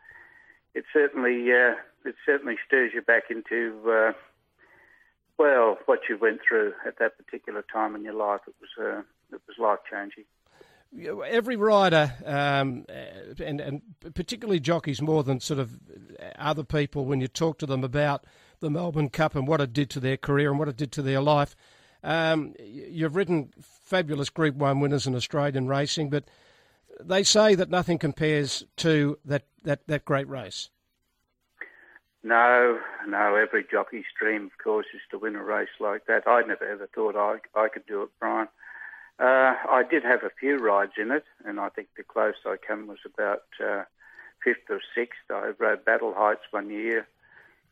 it 0.75 0.85
certainly 0.94 1.53
uh, 1.53 1.75
it 2.05 2.15
certainly 2.25 2.57
stirs 2.67 2.93
you 2.95 3.03
back 3.03 3.25
into 3.31 3.81
uh, 3.91 4.12
well 5.38 5.79
what 5.87 6.01
you 6.09 6.19
went 6.19 6.41
through 6.47 6.75
at 6.87 6.99
that 6.99 7.17
particular 7.17 7.65
time 7.73 7.95
in 7.95 8.05
your 8.05 8.15
life. 8.15 8.41
It 8.47 8.55
was 8.61 8.71
uh, 8.79 9.01
it 9.35 9.41
was 9.47 9.57
life 9.59 9.79
changing. 9.91 10.25
Every 11.27 11.57
rider, 11.57 12.12
um, 12.27 12.85
and 13.43 13.61
and 13.61 13.83
particularly 14.15 14.61
jockeys, 14.61 15.01
more 15.01 15.23
than 15.23 15.41
sort 15.41 15.59
of 15.59 15.79
other 16.38 16.65
people, 16.65 17.07
when 17.07 17.21
you 17.21 17.29
talk 17.29 17.59
to 17.59 17.67
them 17.67 17.83
about 17.83 18.27
the 18.61 18.71
Melbourne 18.71 19.09
Cup 19.09 19.35
and 19.35 19.47
what 19.47 19.61
it 19.61 19.73
did 19.73 19.91
to 19.91 20.01
their 20.01 20.17
career 20.17 20.51
and 20.51 20.59
what 20.59 20.69
it 20.69 20.77
did 20.77 20.93
to 20.93 21.03
their 21.03 21.21
life. 21.21 21.57
Um, 22.05 22.55
you've 22.59 23.17
ridden 23.17 23.53
fabulous 23.61 24.31
Group 24.31 24.57
One 24.57 24.81
winners 24.81 25.07
in 25.07 25.15
Australian 25.15 25.69
racing, 25.69 26.11
but 26.11 26.25
they 27.01 27.23
say 27.23 27.55
that 27.55 27.71
nothing 27.71 27.99
compares 27.99 28.65
to 28.79 29.19
that, 29.25 29.45
that, 29.65 29.87
that 29.87 30.05
great 30.05 30.29
race. 30.29 30.71
No, 32.25 32.79
no. 33.07 33.35
Every 33.35 33.65
jockey's 33.69 34.05
dream, 34.19 34.47
of 34.47 34.63
course, 34.63 34.87
is 34.95 35.01
to 35.11 35.19
win 35.19 35.35
a 35.35 35.43
race 35.43 35.77
like 35.81 36.07
that. 36.07 36.27
I 36.27 36.43
never 36.43 36.65
ever 36.65 36.89
thought 36.95 37.17
I, 37.17 37.39
I 37.59 37.69
could 37.69 37.87
do 37.87 38.03
it, 38.03 38.11
Brian. 38.21 38.49
Uh, 39.19 39.55
I 39.69 39.83
did 39.89 40.05
have 40.05 40.23
a 40.23 40.31
few 40.31 40.59
rides 40.59 40.93
in 40.97 41.11
it, 41.11 41.25
and 41.45 41.61
I 41.61 41.69
think 41.69 41.89
the 41.97 42.03
closest 42.03 42.47
I 42.47 42.57
came 42.57 42.87
was 42.87 42.99
about 43.05 43.43
uh, 43.65 43.85
fifth 44.43 44.71
or 44.71 44.81
sixth. 44.95 45.21
I 45.31 45.53
rode 45.59 45.85
Battle 45.85 46.15
Heights 46.17 46.43
one 46.51 46.71
year 46.71 47.07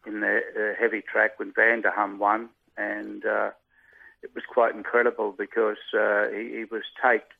in 0.06 0.20
the 0.20 0.40
uh, 0.56 0.80
heavy 0.80 1.02
track 1.02 1.38
when 1.38 1.52
Van 1.52 1.82
der 1.82 1.90
Hum 1.90 2.18
won, 2.18 2.48
and 2.76 3.24
uh, 3.24 3.50
it 4.22 4.34
was 4.34 4.44
quite 4.52 4.74
incredible 4.74 5.32
because 5.32 5.78
uh, 5.98 6.28
he, 6.28 6.58
he 6.58 6.64
was 6.70 6.82
taped 7.02 7.32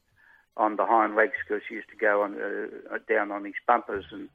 on 0.57 0.77
the 0.77 0.87
hind 0.87 1.15
legs 1.15 1.35
because 1.47 1.63
he 1.69 1.77
used 1.77 1.89
to 1.91 1.97
go 1.97 2.23
on 2.23 2.37
uh, 2.41 2.99
down 3.09 3.31
on 3.31 3.45
his 3.45 3.55
bumpers 3.67 4.07
and 4.11 4.29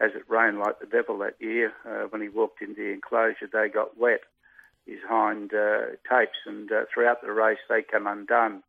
as 0.00 0.12
it 0.14 0.28
rained 0.28 0.58
like 0.58 0.80
the 0.80 0.86
devil 0.86 1.18
that 1.18 1.36
year, 1.40 1.72
uh, 1.86 2.06
when 2.08 2.22
he 2.22 2.28
walked 2.28 2.62
into 2.62 2.82
the 2.82 2.92
enclosure, 2.92 3.48
they 3.52 3.68
got 3.68 3.98
wet, 3.98 4.22
his 4.86 5.00
hind 5.06 5.52
uh, 5.52 5.86
tapes, 6.08 6.38
and 6.46 6.72
uh, 6.72 6.84
throughout 6.92 7.20
the 7.20 7.32
race 7.32 7.58
they 7.68 7.82
come 7.82 8.06
undone. 8.06 8.62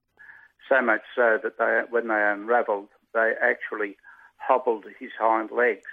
So 0.67 0.81
much 0.81 1.01
so 1.15 1.39
that 1.41 1.57
they, 1.57 1.81
when 1.89 2.07
they 2.09 2.21
unravelled, 2.21 2.89
they 3.13 3.33
actually 3.41 3.97
hobbled 4.37 4.85
his 4.99 5.11
hind 5.17 5.51
legs. 5.51 5.89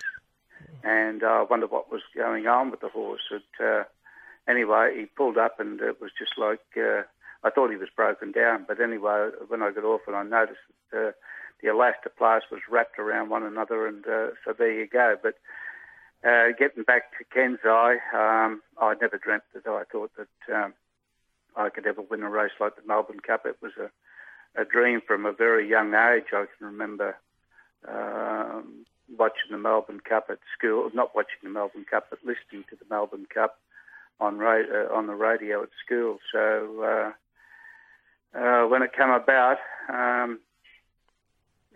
And 0.82 1.22
I 1.22 1.42
wonder 1.42 1.66
what 1.66 1.90
was 1.90 2.02
going 2.16 2.46
on 2.46 2.70
with 2.70 2.80
the 2.80 2.88
horse. 2.88 3.22
It, 3.30 3.42
uh, 3.64 3.84
anyway, 4.48 4.94
he 4.96 5.06
pulled 5.06 5.38
up, 5.38 5.60
and 5.60 5.80
it 5.80 6.00
was 6.00 6.10
just 6.18 6.32
like 6.36 6.60
uh, 6.76 7.02
I 7.44 7.50
thought 7.50 7.70
he 7.70 7.76
was 7.76 7.88
broken 7.94 8.32
down. 8.32 8.64
But 8.66 8.80
anyway, 8.80 9.30
when 9.46 9.62
I 9.62 9.70
got 9.70 9.84
off, 9.84 10.02
and 10.06 10.16
I 10.16 10.22
noticed 10.24 10.60
that 10.92 11.08
uh, 11.08 11.12
the 11.62 11.68
elastoplast 11.68 12.50
was 12.50 12.60
wrapped 12.70 12.98
around 12.98 13.30
one 13.30 13.42
another, 13.42 13.86
and 13.86 14.06
uh, 14.06 14.28
so 14.44 14.52
there 14.56 14.72
you 14.72 14.86
go. 14.86 15.16
But 15.22 15.34
uh, 16.28 16.48
getting 16.58 16.82
back 16.84 17.12
to 17.18 17.24
Kensei, 17.24 17.98
um, 18.14 18.62
I 18.80 18.94
never 19.00 19.18
dreamt 19.18 19.44
that 19.54 19.66
I 19.66 19.82
thought 19.90 20.10
that 20.16 20.54
um, 20.54 20.74
I 21.56 21.70
could 21.70 21.86
ever 21.86 22.02
win 22.02 22.22
a 22.22 22.30
race 22.30 22.52
like 22.60 22.76
the 22.76 22.86
Melbourne 22.86 23.20
Cup. 23.20 23.46
It 23.46 23.56
was 23.62 23.72
a, 23.78 24.60
a 24.60 24.64
dream 24.64 25.00
from 25.06 25.26
a 25.26 25.32
very 25.32 25.68
young 25.68 25.94
age. 25.94 26.26
I 26.32 26.46
can 26.58 26.66
remember 26.66 27.16
um, 27.86 28.84
watching 29.16 29.50
the 29.50 29.58
Melbourne 29.58 30.00
Cup 30.00 30.26
at 30.30 30.38
school, 30.56 30.90
not 30.94 31.14
watching 31.14 31.40
the 31.42 31.50
Melbourne 31.50 31.86
Cup, 31.90 32.06
but 32.10 32.18
listening 32.20 32.64
to 32.70 32.76
the 32.76 32.84
Melbourne 32.90 33.26
Cup 33.32 33.58
on 34.20 34.38
ra- 34.38 34.62
uh, 34.62 34.92
on 34.94 35.06
the 35.06 35.14
radio 35.14 35.62
at 35.62 35.70
school. 35.84 36.18
So 36.32 37.12
uh, 38.34 38.38
uh, 38.38 38.66
when 38.66 38.82
it 38.82 38.92
came 38.92 39.10
about, 39.10 39.58
um, 39.88 40.40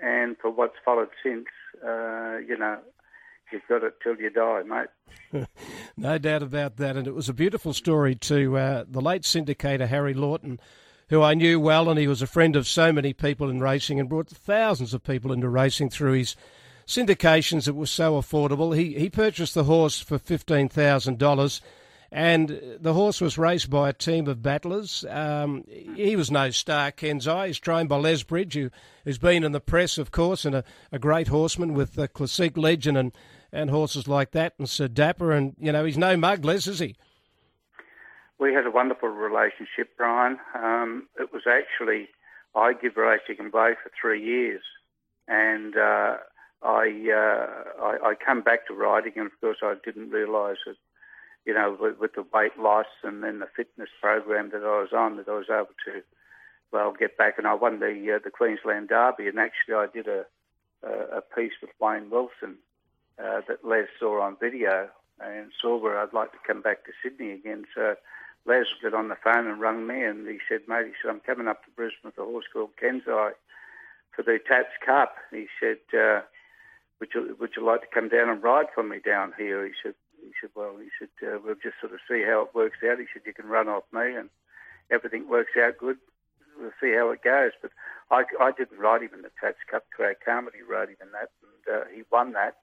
and 0.03 0.37
for 0.39 0.51
what's 0.51 0.77
followed 0.85 1.11
since, 1.23 1.47
uh, 1.83 2.39
you 2.39 2.59
know, 2.59 2.79
you've 3.53 3.63
got 3.69 3.85
it 3.85 3.95
till 4.03 4.17
you 4.17 4.31
die, 4.31 4.63
mate. 4.63 5.47
no 5.97 6.19
doubt 6.19 6.43
about 6.43 6.77
that. 6.77 6.97
And 6.97 7.07
it 7.07 7.15
was 7.15 7.29
a 7.29 7.35
beautiful 7.35 7.73
story 7.73 8.15
to 8.17 8.57
uh, 8.57 8.85
the 8.89 9.01
late 9.01 9.23
syndicator 9.23 9.87
Harry 9.87 10.15
Lawton, 10.15 10.59
who 11.09 11.23
I 11.23 11.35
knew 11.35 11.61
well, 11.61 11.89
and 11.89 11.99
he 11.99 12.09
was 12.09 12.23
a 12.23 12.27
friend 12.27 12.57
of 12.57 12.67
so 12.67 12.93
many 12.93 13.13
people 13.13 13.49
in 13.49 13.61
racing 13.61 14.01
and 14.01 14.09
brought 14.09 14.29
thousands 14.29 14.93
of 14.93 15.05
people 15.05 15.33
into 15.33 15.49
racing 15.49 15.91
through 15.91 16.13
his 16.13 16.37
syndications. 16.87 17.69
It 17.69 17.77
was 17.77 17.91
so 17.91 18.21
affordable. 18.21 18.77
He 18.77 18.95
he 18.99 19.09
purchased 19.09 19.55
the 19.55 19.65
horse 19.65 20.01
for 20.01 20.19
fifteen 20.19 20.69
thousand 20.69 21.19
dollars. 21.19 21.61
And 22.15 22.61
the 22.79 22.93
horse 22.93 23.23
was 23.23 23.39
raced 23.39 23.71
by 23.71 23.89
a 23.89 23.95
team 23.95 24.29
of 24.29 24.43
battlers. 24.43 25.03
Um, 25.09 25.65
he 25.67 26.15
was 26.15 26.31
no 26.31 26.51
star, 26.51 26.93
Kensei. 26.93 27.47
He's 27.47 27.59
trained 27.59 27.89
by 27.89 27.97
Les 27.97 28.23
Bridge, 28.23 28.53
who, 28.53 28.69
who's 29.07 29.17
been 29.17 29.45
in 29.45 29.53
the 29.53 29.61
press, 29.61 29.97
of 29.97 30.11
course, 30.11 30.45
and 30.45 30.55
a, 30.55 30.63
a 30.93 30.99
great 30.99 31.29
horseman 31.29 31.73
with 31.73 31.95
the 31.95 32.09
Classique 32.09 32.59
Legend 32.59 32.99
and, 32.99 33.13
and 33.51 33.71
horses 33.71 34.09
like 34.09 34.33
that, 34.33 34.53
and 34.59 34.69
Sir 34.69 34.89
Dapper. 34.89 35.33
And, 35.33 35.57
you 35.59 35.73
know, 35.73 35.87
he's 35.87 35.97
no 35.97 36.19
mug, 36.19 36.45
Les, 36.45 36.67
is 36.67 36.81
he? 36.81 36.97
We 38.39 38.53
had 38.53 38.67
a 38.67 38.71
wonderful 38.71 39.09
relationship, 39.09 39.97
Brian. 39.97 40.39
Um, 40.55 41.09
it 41.19 41.33
was 41.33 41.45
actually, 41.49 42.09
I 42.55 42.75
give 42.75 42.99
Racing 42.99 43.37
and 43.39 43.51
Bay 43.51 43.73
for 43.83 43.91
three 43.99 44.23
years. 44.23 44.63
And 45.29 45.79
uh, 45.79 46.19
I, 46.63 47.09
uh, 47.11 47.83
I, 47.83 48.09
I 48.11 48.15
come 48.23 48.43
back 48.43 48.67
to 48.67 48.75
riding, 48.75 49.15
and 49.17 49.29
of 49.29 49.41
course, 49.41 49.59
I 49.63 49.77
didn't 49.83 50.11
realise 50.11 50.59
that, 50.67 50.77
you 51.45 51.55
know, 51.55 51.77
with, 51.79 51.99
with, 51.99 52.15
the 52.15 52.25
weight 52.33 52.59
loss 52.59 52.87
and 53.03 53.23
then 53.23 53.41
the 53.41 53.49
fitness 53.57 53.89
program 54.01 54.51
that 54.53 54.63
I 54.63 54.81
was 54.81 54.93
on, 54.93 55.17
that 55.17 55.29
I 55.29 55.33
was 55.37 55.51
able 55.51 55.75
to, 55.87 56.03
well, 56.71 56.93
get 56.93 57.17
back. 57.17 57.39
And 57.39 57.47
I 57.47 57.55
won 57.55 57.81
the 57.81 58.15
uh, 58.15 58.19
the 58.23 58.31
Queensland 58.31 58.89
Derby, 58.89 59.29
and 59.29 59.39
actually, 59.39 59.75
I 59.75 59.87
did 59.93 60.07
a 60.07 60.25
a, 60.83 61.19
a 61.19 61.21
piece 61.21 61.53
with 61.61 61.71
Wayne 61.81 62.11
Wilson 62.11 62.59
uh, 63.19 63.41
that 63.49 63.65
Les 63.65 63.87
saw 63.99 64.23
on 64.23 64.37
video 64.41 64.89
and 65.21 65.53
saw 65.61 65.79
where 65.79 65.99
I'd 65.99 66.13
like 66.13 66.33
to 66.33 66.39
come 66.47 66.63
back 66.63 66.85
to 66.85 66.93
Sydney 67.03 67.33
again. 67.33 67.65
So 67.75 67.95
Les 68.47 68.65
got 68.83 68.95
on 68.95 69.09
the 69.09 69.17
phone 69.23 69.47
and 69.47 69.61
rang 69.61 69.87
me, 69.87 70.05
and 70.05 70.27
he 70.27 70.39
said, 70.49 70.61
"Mate," 70.69 70.87
he 70.87 70.93
said, 71.03 71.11
"I'm 71.11 71.21
coming 71.21 71.49
up 71.49 71.65
to 71.65 71.71
Brisbane 71.71 71.99
with 72.05 72.19
a 72.19 72.25
horse 72.25 72.47
called 72.53 72.71
Kensei 72.81 73.33
for 74.15 74.23
the 74.23 74.39
Tats 74.47 74.75
Cup." 74.85 75.17
He 75.33 75.49
said. 75.61 75.79
Uh, 75.93 76.21
would 77.01 77.11
you 77.17 77.37
would 77.41 77.51
you 77.57 77.67
like 77.67 77.81
to 77.81 77.89
come 77.93 78.09
down 78.09 78.29
and 78.29 78.41
ride 78.45 78.67
for 78.73 78.85
me 78.85 79.01
down 79.05 79.33
here? 79.37 79.67
He 79.67 79.73
said, 79.83 79.95
he 80.23 80.33
said, 80.41 80.51
well, 80.55 80.77
he 80.79 80.89
said, 80.99 81.11
uh, 81.27 81.39
we'll 81.45 81.55
just 81.63 81.81
sort 81.81 81.93
of 81.93 82.01
see 82.09 82.23
how 82.23 82.43
it 82.43 82.55
works 82.55 82.79
out. 82.89 82.99
He 82.99 83.07
said, 83.13 83.23
you 83.27 83.35
can 83.35 83.47
run 83.47 83.69
off 83.69 83.85
me 83.93 84.15
and 84.15 84.31
everything 84.91 85.29
works 85.29 85.53
out 85.61 85.79
good. 85.79 85.99
We'll 86.59 86.71
see 86.81 86.93
how 86.93 87.11
it 87.11 87.23
goes. 87.23 87.53
But 87.61 87.73
I, 88.11 88.25
I 88.41 88.53
didn't 88.53 88.79
ride 88.79 89.03
him 89.03 89.15
in 89.15 89.23
the 89.23 89.31
Tats 89.41 89.59
Cup. 89.71 89.85
Craig 89.95 90.17
Carmody 90.25 90.63
rode 90.63 90.91
him 90.91 90.97
in 91.01 91.13
that, 91.13 91.31
and 91.43 91.77
uh, 91.77 91.85
he 91.95 92.03
won 92.11 92.33
that. 92.33 92.57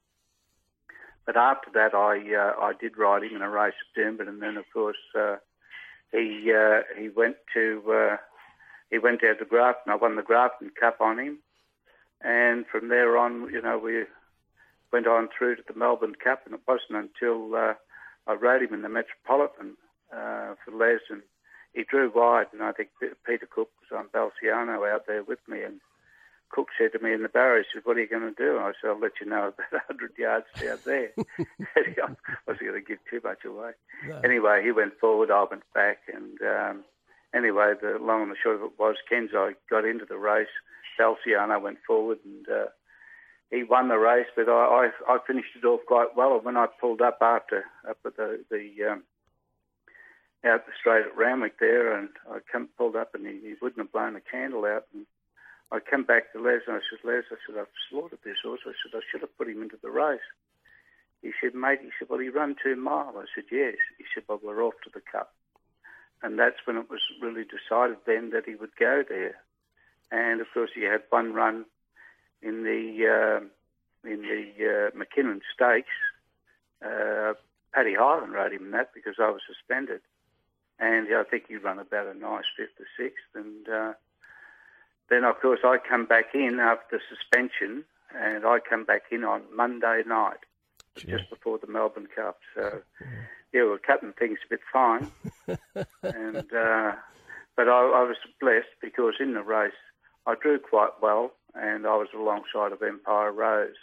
But 1.25 1.37
after 1.37 1.69
that, 1.73 1.93
I 1.93 2.17
uh, 2.33 2.59
I 2.59 2.73
did 2.79 2.97
ride 2.97 3.23
him 3.23 3.35
in 3.35 3.41
a 3.41 3.49
race 3.49 3.73
at 3.73 3.99
Doomben, 3.99 4.27
and 4.27 4.41
then 4.41 4.57
of 4.57 4.65
course 4.73 4.97
uh, 5.15 5.35
he 6.11 6.53
uh, 6.55 6.81
he 6.97 7.09
went 7.09 7.37
to 7.53 7.83
uh, 7.91 8.17
he 8.89 8.97
went 8.99 9.23
out 9.23 9.39
to 9.39 9.45
Grafton. 9.45 9.91
I 9.91 9.95
won 9.95 10.15
the 10.15 10.23
Grafton 10.23 10.71
Cup 10.79 11.01
on 11.01 11.19
him, 11.19 11.39
and 12.21 12.65
from 12.67 12.89
there 12.89 13.17
on, 13.17 13.51
you 13.51 13.61
know, 13.61 13.77
we 13.77 14.05
went 14.91 15.07
on 15.07 15.29
through 15.35 15.57
to 15.57 15.63
the 15.67 15.77
Melbourne 15.77 16.15
Cup, 16.15 16.41
and 16.45 16.55
it 16.55 16.61
wasn't 16.67 17.09
until 17.09 17.55
uh, 17.55 17.73
I 18.27 18.33
rode 18.33 18.63
him 18.63 18.73
in 18.73 18.81
the 18.81 18.89
Metropolitan 18.89 19.75
uh, 20.11 20.55
for 20.63 20.71
Les, 20.73 20.99
and 21.09 21.21
he 21.73 21.83
drew 21.83 22.11
wide, 22.13 22.47
and 22.53 22.63
I 22.63 22.71
think 22.71 22.89
Peter 23.25 23.47
Cook 23.49 23.69
was 23.81 23.97
on 23.97 24.09
Balciano 24.09 24.91
out 24.91 25.05
there 25.07 25.23
with 25.23 25.39
me, 25.47 25.61
and 25.61 25.79
Cook 26.49 26.69
said 26.77 26.91
to 26.93 26.99
me 26.99 27.13
in 27.13 27.21
the 27.21 27.29
barrier, 27.29 27.63
he 27.63 27.69
said, 27.71 27.85
what 27.85 27.97
are 27.97 28.01
you 28.01 28.07
going 28.07 28.23
to 28.23 28.31
do? 28.31 28.57
And 28.57 28.65
I 28.65 28.71
said, 28.81 28.89
I'll 28.89 28.99
let 28.99 29.21
you 29.21 29.27
know 29.27 29.49
about 29.49 29.71
100 29.87 30.13
yards 30.17 30.45
down 30.59 30.79
there. 30.83 31.11
I 31.17 32.15
wasn't 32.47 32.69
going 32.69 32.81
to 32.81 32.87
give 32.87 32.97
too 33.09 33.21
much 33.23 33.45
away. 33.45 33.71
No. 34.07 34.19
Anyway, 34.23 34.61
he 34.63 34.71
went 34.71 34.99
forward, 34.99 35.29
I 35.29 35.45
went 35.49 35.63
back, 35.75 35.99
and 36.11 36.39
um, 36.41 36.83
anyway, 37.35 37.73
the 37.79 37.99
long 38.01 38.23
and 38.23 38.31
the 38.31 38.35
short 38.41 38.55
of 38.55 38.63
it 38.63 38.79
was, 38.79 38.95
Kensei 39.11 39.53
got 39.69 39.85
into 39.85 40.05
the 40.05 40.17
race, 40.17 40.47
Balciano 40.99 41.61
went 41.61 41.77
forward, 41.85 42.17
and 42.25 42.47
uh, 42.49 42.65
he 43.51 43.63
won 43.63 43.87
the 43.87 43.97
race, 43.97 44.27
but 44.35 44.47
I, 44.47 44.89
I, 45.07 45.13
I 45.13 45.17
finished 45.25 45.55
it 45.55 45.65
off 45.65 45.81
quite 45.87 46.15
well. 46.15 46.35
And 46.35 46.45
when 46.45 46.57
I 46.57 46.67
pulled 46.79 47.01
up 47.01 47.17
after 47.21 47.65
up 47.87 47.97
at 48.05 48.15
the 48.17 48.43
the 48.49 48.91
um, 48.91 49.03
out 50.45 50.65
the 50.65 50.71
straight 50.79 51.05
at 51.05 51.17
Randwick 51.17 51.59
there, 51.59 51.97
and 51.97 52.09
I 52.29 52.39
come 52.51 52.69
pulled 52.77 52.95
up, 52.95 53.15
and 53.15 53.25
he, 53.25 53.39
he 53.41 53.55
wouldn't 53.61 53.79
have 53.79 53.91
blown 53.91 54.15
a 54.15 54.21
candle 54.21 54.65
out. 54.65 54.85
And 54.93 55.05
I 55.71 55.79
come 55.79 56.03
back 56.03 56.31
to 56.31 56.41
Les, 56.41 56.61
and 56.67 56.77
I 56.77 56.79
said, 56.89 57.03
Les, 57.03 57.23
I 57.31 57.37
said, 57.45 57.59
I've 57.59 57.67
slaughtered 57.89 58.19
this 58.23 58.37
horse. 58.43 58.61
I 58.65 58.71
said, 58.71 58.97
I 58.97 59.01
should 59.11 59.21
have 59.21 59.37
put 59.37 59.49
him 59.49 59.61
into 59.61 59.77
the 59.81 59.89
race. 59.91 60.19
He 61.21 61.31
said, 61.41 61.53
mate, 61.53 61.79
he 61.81 61.89
said, 61.99 62.07
well, 62.09 62.19
he 62.19 62.29
run 62.29 62.55
two 62.63 62.75
mile. 62.75 63.13
I 63.17 63.25
said, 63.35 63.43
yes. 63.51 63.75
He 63.97 64.05
said, 64.13 64.23
well, 64.27 64.39
we're 64.41 64.63
off 64.63 64.75
to 64.85 64.89
the 64.93 65.01
cup. 65.01 65.33
And 66.23 66.39
that's 66.39 66.65
when 66.65 66.77
it 66.77 66.89
was 66.89 67.01
really 67.21 67.43
decided 67.43 67.97
then 68.05 68.31
that 68.31 68.45
he 68.45 68.55
would 68.55 68.75
go 68.79 69.03
there. 69.07 69.35
And 70.11 70.41
of 70.41 70.47
course, 70.53 70.71
he 70.73 70.83
had 70.83 71.03
one 71.09 71.33
run 71.33 71.65
in 72.41 72.63
the 72.63 73.07
uh, 73.07 74.09
in 74.09 74.21
the 74.21 74.89
uh, 74.91 74.97
Mackinnon 74.97 75.41
Stakes. 75.53 75.89
Uh, 76.83 77.33
Paddy 77.73 77.95
Hyland 77.95 78.33
rode 78.33 78.53
him 78.53 78.65
in 78.65 78.71
that 78.71 78.93
because 78.93 79.15
I 79.19 79.29
was 79.29 79.41
suspended, 79.45 80.01
and 80.79 81.07
I 81.13 81.23
think 81.23 81.45
he 81.47 81.57
run 81.57 81.79
about 81.79 82.07
a 82.07 82.17
nice 82.17 82.45
fifth 82.57 82.79
or 82.79 82.87
sixth. 82.97 83.25
And 83.35 83.67
uh, 83.69 83.93
then, 85.09 85.23
of 85.23 85.39
course, 85.39 85.59
I 85.63 85.77
come 85.77 86.05
back 86.05 86.33
in 86.33 86.59
after 86.59 86.99
suspension, 87.09 87.83
and 88.15 88.45
I 88.45 88.59
come 88.59 88.85
back 88.85 89.03
in 89.11 89.23
on 89.23 89.43
Monday 89.55 90.03
night, 90.07 90.39
Gee. 90.95 91.11
just 91.11 91.29
before 91.29 91.59
the 91.59 91.67
Melbourne 91.67 92.07
Cup. 92.15 92.39
So, 92.55 92.81
yeah, 93.53 93.63
we're 93.63 93.77
cutting 93.77 94.13
things 94.13 94.39
a 94.45 94.49
bit 94.49 94.61
fine, 94.71 95.11
and 96.03 96.53
uh, 96.53 96.93
but 97.55 97.67
I, 97.67 97.79
I 97.81 98.03
was 98.03 98.17
blessed 98.39 98.67
because 98.81 99.15
in 99.19 99.33
the 99.33 99.43
race 99.43 99.73
I 100.25 100.35
drew 100.41 100.59
quite 100.59 101.01
well 101.01 101.33
and 101.55 101.85
I 101.85 101.95
was 101.95 102.07
alongside 102.15 102.71
of 102.71 102.81
Empire 102.81 103.31
Rose, 103.31 103.75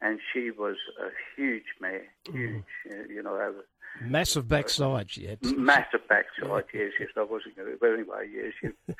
and 0.00 0.18
she 0.32 0.50
was 0.50 0.76
a 1.00 1.08
huge 1.36 1.64
mare, 1.80 2.06
huge, 2.30 2.64
mm. 2.88 3.08
you 3.08 3.22
know, 3.22 3.34
over, 3.34 3.66
massive 4.00 4.48
backside 4.48 5.10
she 5.10 5.26
had. 5.28 5.42
Massive 5.42 6.06
backside, 6.08 6.64
yes, 6.72 6.92
yes. 6.98 7.08
I 7.16 7.22
wasn't 7.22 7.56
going 7.56 7.72
to, 7.72 7.78
but 7.80 7.92
anyway, 7.92 8.28
yes. 8.32 8.72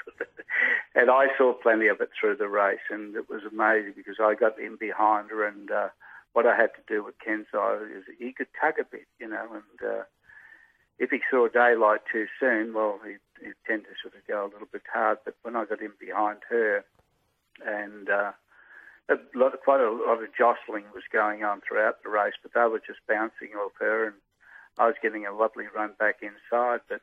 And 0.95 1.09
I 1.09 1.29
saw 1.39 1.53
plenty 1.55 1.87
of 1.87 2.01
it 2.01 2.11
through 2.19 2.37
the 2.37 2.49
race, 2.49 2.81
and 2.91 3.15
it 3.15 3.31
was 3.31 3.43
amazing 3.51 3.95
because 3.97 4.17
I 4.21 4.35
got 4.35 4.59
in 4.59 4.77
behind 4.77 5.31
her, 5.31 5.47
and 5.47 5.71
uh, 5.71 5.89
what 6.33 6.47
I 6.47 6.57
had 6.57 6.71
to 6.75 6.83
do 6.89 7.05
with 7.05 7.15
Kensei 7.25 7.97
is 7.97 8.05
he 8.19 8.33
could 8.33 8.49
tug 8.61 8.75
a 8.81 8.85
bit, 8.85 9.07
you 9.19 9.29
know, 9.29 9.47
and. 9.53 9.91
Uh, 9.91 10.03
if 11.01 11.09
he 11.09 11.21
saw 11.31 11.49
daylight 11.49 12.01
too 12.13 12.27
soon, 12.39 12.75
well, 12.75 13.01
he'd, 13.03 13.25
he'd 13.43 13.57
tend 13.67 13.85
to 13.85 13.97
sort 14.03 14.15
of 14.15 14.27
go 14.29 14.45
a 14.45 14.53
little 14.53 14.69
bit 14.71 14.83
hard. 14.93 15.17
But 15.25 15.35
when 15.43 15.57
I 15.57 15.65
got 15.65 15.81
in 15.81 15.93
behind 15.99 16.41
her, 16.51 16.85
and 17.67 18.09
uh, 18.09 18.33
a 19.11 19.17
lot, 19.35 19.53
quite 19.65 19.81
a 19.81 19.91
lot 19.91 20.23
of 20.23 20.35
jostling 20.37 20.85
was 20.95 21.05
going 21.13 21.43
on 21.43 21.61
throughout 21.61 22.03
the 22.03 22.11
race, 22.11 22.35
but 22.43 22.53
they 22.55 22.67
were 22.69 22.79
just 22.79 23.01
bouncing 23.09 23.55
off 23.59 23.73
her, 23.81 24.07
and 24.07 24.17
I 24.79 24.87
was 24.87 24.97
getting 25.03 25.27
a 25.27 25.35
lovely 25.35 25.65
run 25.75 25.93
back 25.99 26.23
inside. 26.23 26.81
But 26.89 27.03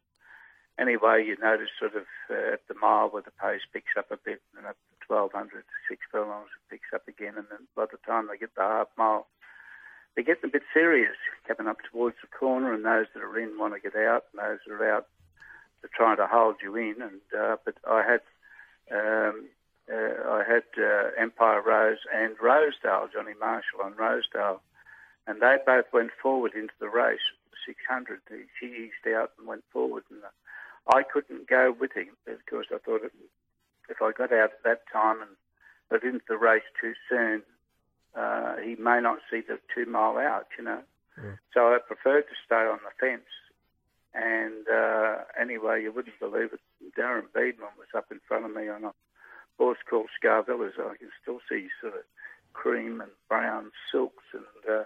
anyway, 0.79 1.25
you 1.25 1.35
notice 1.41 1.69
sort 1.77 1.95
of 1.95 2.07
uh, 2.29 2.53
at 2.53 2.67
the 2.67 2.75
mile 2.79 3.09
where 3.09 3.23
the 3.23 3.35
pace 3.35 3.61
picks 3.71 3.97
up 3.97 4.11
a 4.11 4.17
bit, 4.17 4.41
and 4.55 4.65
at 4.65 4.75
the 4.89 5.13
1200 5.13 5.63
six 5.89 6.01
furlongs 6.11 6.49
it 6.55 6.73
picks 6.73 6.93
up 6.93 7.07
again, 7.07 7.35
and 7.37 7.47
then 7.51 7.67
by 7.75 7.85
the 7.91 7.99
time 8.05 8.27
they 8.27 8.37
get 8.37 8.55
the 8.55 8.63
half 8.63 8.87
mile, 8.97 9.27
they 10.15 10.23
get 10.23 10.43
a 10.43 10.47
bit 10.47 10.63
serious 10.73 11.15
coming 11.47 11.69
up 11.69 11.77
towards 11.91 12.15
the 12.21 12.27
corner, 12.27 12.73
and 12.73 12.85
those 12.85 13.07
that 13.13 13.23
are 13.23 13.39
in 13.39 13.57
want 13.59 13.73
to 13.73 13.79
get 13.79 13.99
out, 13.99 14.25
and 14.31 14.39
those 14.39 14.59
that 14.65 14.73
are 14.73 14.95
out 14.95 15.07
are 15.83 15.91
trying 15.93 16.17
to 16.17 16.27
hold 16.27 16.55
you 16.63 16.75
in. 16.75 16.95
And 17.01 17.21
uh, 17.37 17.57
but 17.63 17.75
I 17.87 18.03
had 18.03 18.21
um, 18.91 19.49
uh, 19.91 20.29
I 20.29 20.43
had 20.47 20.63
uh, 20.77 21.11
Empire 21.17 21.61
Rose 21.61 21.99
and 22.13 22.35
Rosedale, 22.41 23.09
Johnny 23.13 23.33
Marshall 23.39 23.81
and 23.85 23.97
Rosedale, 23.97 24.61
and 25.25 25.41
they 25.41 25.57
both 25.65 25.85
went 25.93 26.11
forward 26.21 26.53
into 26.53 26.73
the 26.79 26.89
race. 26.89 27.19
600, 27.65 28.21
he 28.61 28.67
eased 28.67 29.13
out 29.13 29.31
and 29.38 29.47
went 29.47 29.63
forward, 29.71 30.03
and 30.09 30.23
uh, 30.23 30.95
I 30.95 31.03
couldn't 31.03 31.49
go 31.49 31.75
with 31.77 31.91
him 31.93 32.15
because 32.25 32.65
I 32.73 32.77
thought 32.77 33.01
if 33.89 34.01
I 34.01 34.11
got 34.11 34.31
out 34.31 34.51
at 34.51 34.63
that 34.63 34.81
time 34.91 35.21
and 35.21 35.31
got 35.91 36.03
into 36.03 36.23
the 36.27 36.38
race 36.38 36.63
too 36.79 36.93
soon, 37.09 37.43
uh, 38.15 38.55
he 38.57 38.75
may 38.75 38.99
not 39.01 39.19
see 39.29 39.41
the 39.41 39.59
two 39.73 39.85
mile 39.85 40.17
out, 40.17 40.47
you 40.57 40.63
know. 40.63 40.79
Mm. 41.19 41.38
So 41.53 41.73
I 41.73 41.79
preferred 41.85 42.23
to 42.23 42.35
stay 42.45 42.55
on 42.55 42.79
the 42.83 42.91
fence. 42.99 43.27
And 44.13 44.67
uh, 44.67 45.23
anyway, 45.39 45.83
you 45.83 45.91
wouldn't 45.91 46.19
believe 46.19 46.53
it. 46.53 46.59
Darren 46.97 47.31
Beadman 47.33 47.75
was 47.77 47.88
up 47.95 48.05
in 48.11 48.19
front 48.27 48.45
of 48.45 48.55
me 48.55 48.69
on 48.69 48.83
a 48.85 48.91
horse 49.57 49.79
called 49.89 50.09
Scarvellas. 50.21 50.79
I 50.79 50.97
can 50.97 51.09
still 51.21 51.39
see 51.49 51.67
sort 51.81 51.95
of 51.95 52.01
cream 52.53 53.01
and 53.01 53.11
brown 53.29 53.71
silks, 53.91 54.23
and 54.33 54.43
uh, 54.69 54.83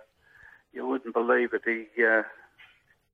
you 0.74 0.88
wouldn't 0.88 1.13
believe 1.13 1.53
it. 1.53 1.61
He 1.65 2.03
uh, 2.03 2.24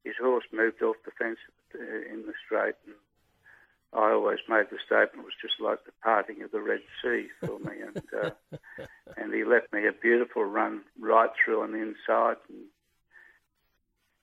his 0.03 0.15
horse 0.21 0.45
moved 0.51 0.81
off 0.81 0.95
the 1.05 1.11
fence 1.11 1.39
uh, 1.75 2.13
in 2.13 2.25
the 2.25 2.33
straight, 2.45 2.75
and 2.85 2.95
I 3.93 4.11
always 4.11 4.39
made 4.47 4.67
the 4.71 4.77
statement 4.85 5.19
it 5.19 5.25
was 5.25 5.41
just 5.41 5.59
like 5.59 5.83
the 5.85 5.91
parting 6.03 6.41
of 6.43 6.51
the 6.51 6.61
Red 6.61 6.81
Sea 7.01 7.27
for 7.39 7.59
me, 7.59 7.81
and 7.87 8.03
uh, 8.13 8.85
and 9.17 9.33
he 9.33 9.43
left 9.43 9.71
me 9.73 9.87
a 9.87 9.91
beautiful 9.91 10.43
run 10.43 10.81
right 10.99 11.29
through 11.43 11.61
on 11.63 11.71
the 11.71 11.79
inside, 11.79 12.37
and, 12.49 12.65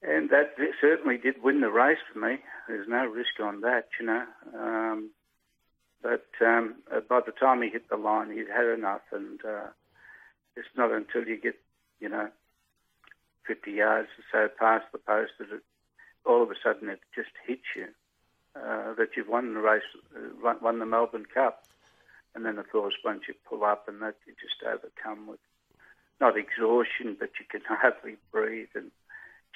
and 0.03 0.31
that 0.31 0.55
certainly 0.81 1.17
did 1.17 1.43
win 1.43 1.61
the 1.61 1.71
race 1.71 1.99
for 2.13 2.19
me. 2.19 2.39
There's 2.69 2.89
no 2.89 3.07
risk 3.07 3.41
on 3.43 3.61
that, 3.63 3.89
you 4.01 4.07
know. 4.07 4.25
Um, 4.55 5.11
but 6.05 6.27
um, 6.47 6.75
uh, 6.95 7.01
by 7.01 7.21
the 7.25 7.33
time 7.33 7.63
he 7.63 7.71
hit 7.71 7.89
the 7.89 7.97
line, 7.97 8.31
he'd 8.31 8.55
had 8.55 8.67
enough, 8.67 9.01
and 9.11 9.41
uh, 9.43 9.69
it's 10.55 10.69
not 10.77 10.93
until 10.93 11.25
you 11.27 11.41
get, 11.41 11.59
you 11.99 12.11
know, 12.11 12.29
50 13.47 13.73
yards 13.73 14.09
or 14.19 14.25
so 14.31 14.55
past 14.59 14.85
the 14.93 14.99
post 14.99 15.33
that 15.39 15.51
it 15.51 15.63
all 16.27 16.43
of 16.43 16.51
a 16.51 16.55
sudden 16.63 16.89
it 16.89 17.01
just 17.15 17.31
hits 17.47 17.65
you 17.77 17.87
uh, 18.57 18.95
that 18.95 19.11
you've 19.17 19.29
won 19.29 19.55
the 19.55 19.61
race, 19.61 19.83
uh, 20.15 20.55
won 20.61 20.79
the 20.79 20.87
Melbourne 20.87 21.27
Cup. 21.27 21.65
And 22.35 22.45
then, 22.45 22.59
of 22.59 22.71
course, 22.71 22.95
once 23.05 23.23
you 23.29 23.35
pull 23.49 23.65
up 23.65 23.89
and 23.89 24.03
that, 24.03 24.17
you 24.27 24.35
just 24.41 24.63
overcome 24.63 25.27
with 25.27 25.41
not 26.21 26.37
exhaustion, 26.37 27.17
but 27.19 27.31
you 27.39 27.47
can 27.49 27.61
hardly 27.69 28.17
breathe 28.31 28.69
and 28.75 28.91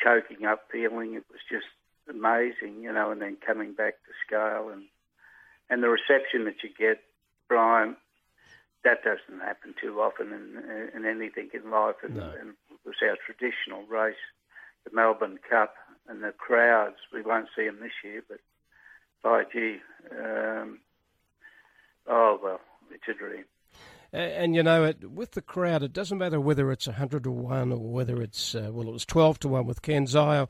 choking 0.02 0.46
up 0.46 0.68
feeling. 0.70 1.14
It 1.14 1.24
was 1.30 1.40
just 1.50 1.66
amazing, 2.08 2.82
you 2.82 2.92
know, 2.92 3.10
and 3.10 3.20
then 3.20 3.36
coming 3.44 3.74
back 3.74 3.94
to 3.94 4.12
scale 4.26 4.70
and 4.72 4.84
and 5.70 5.82
the 5.82 5.88
reception 5.88 6.44
that 6.44 6.62
you 6.62 6.70
get, 6.76 7.00
Brian, 7.48 7.96
that 8.84 9.02
doesn't 9.02 9.40
happen 9.40 9.74
too 9.80 10.00
often 10.00 10.32
in, 10.32 10.90
in 10.96 11.04
anything 11.06 11.50
in 11.52 11.70
life. 11.70 11.96
And, 12.02 12.16
No. 12.16 12.32
and 12.40 12.50
it 12.70 12.78
was 12.84 12.96
our 13.02 13.16
traditional 13.24 13.82
race, 13.86 14.16
the 14.84 14.90
Melbourne 14.94 15.38
Cup, 15.48 15.74
and 16.08 16.22
the 16.22 16.32
crowds. 16.32 16.96
We 17.12 17.22
won't 17.22 17.48
see 17.56 17.66
them 17.66 17.80
this 17.80 17.92
year, 18.02 18.22
but 18.28 18.38
by 19.22 19.44
gee, 19.52 19.78
um, 20.12 20.78
oh 22.06 22.38
well, 22.42 22.60
it's 22.90 23.08
a 23.08 23.14
dream. 23.14 23.44
And 24.10 24.54
you 24.54 24.62
know, 24.62 24.84
it, 24.84 25.10
with 25.10 25.32
the 25.32 25.42
crowd, 25.42 25.82
it 25.82 25.92
doesn't 25.92 26.16
matter 26.16 26.40
whether 26.40 26.72
it's 26.72 26.86
hundred 26.86 27.24
to 27.24 27.30
one 27.30 27.72
or 27.72 27.78
whether 27.92 28.22
it's 28.22 28.54
uh, 28.54 28.70
well, 28.72 28.88
it 28.88 28.92
was 28.92 29.04
twelve 29.04 29.38
to 29.40 29.48
one 29.48 29.66
with 29.66 29.82
Kensei, 29.82 30.48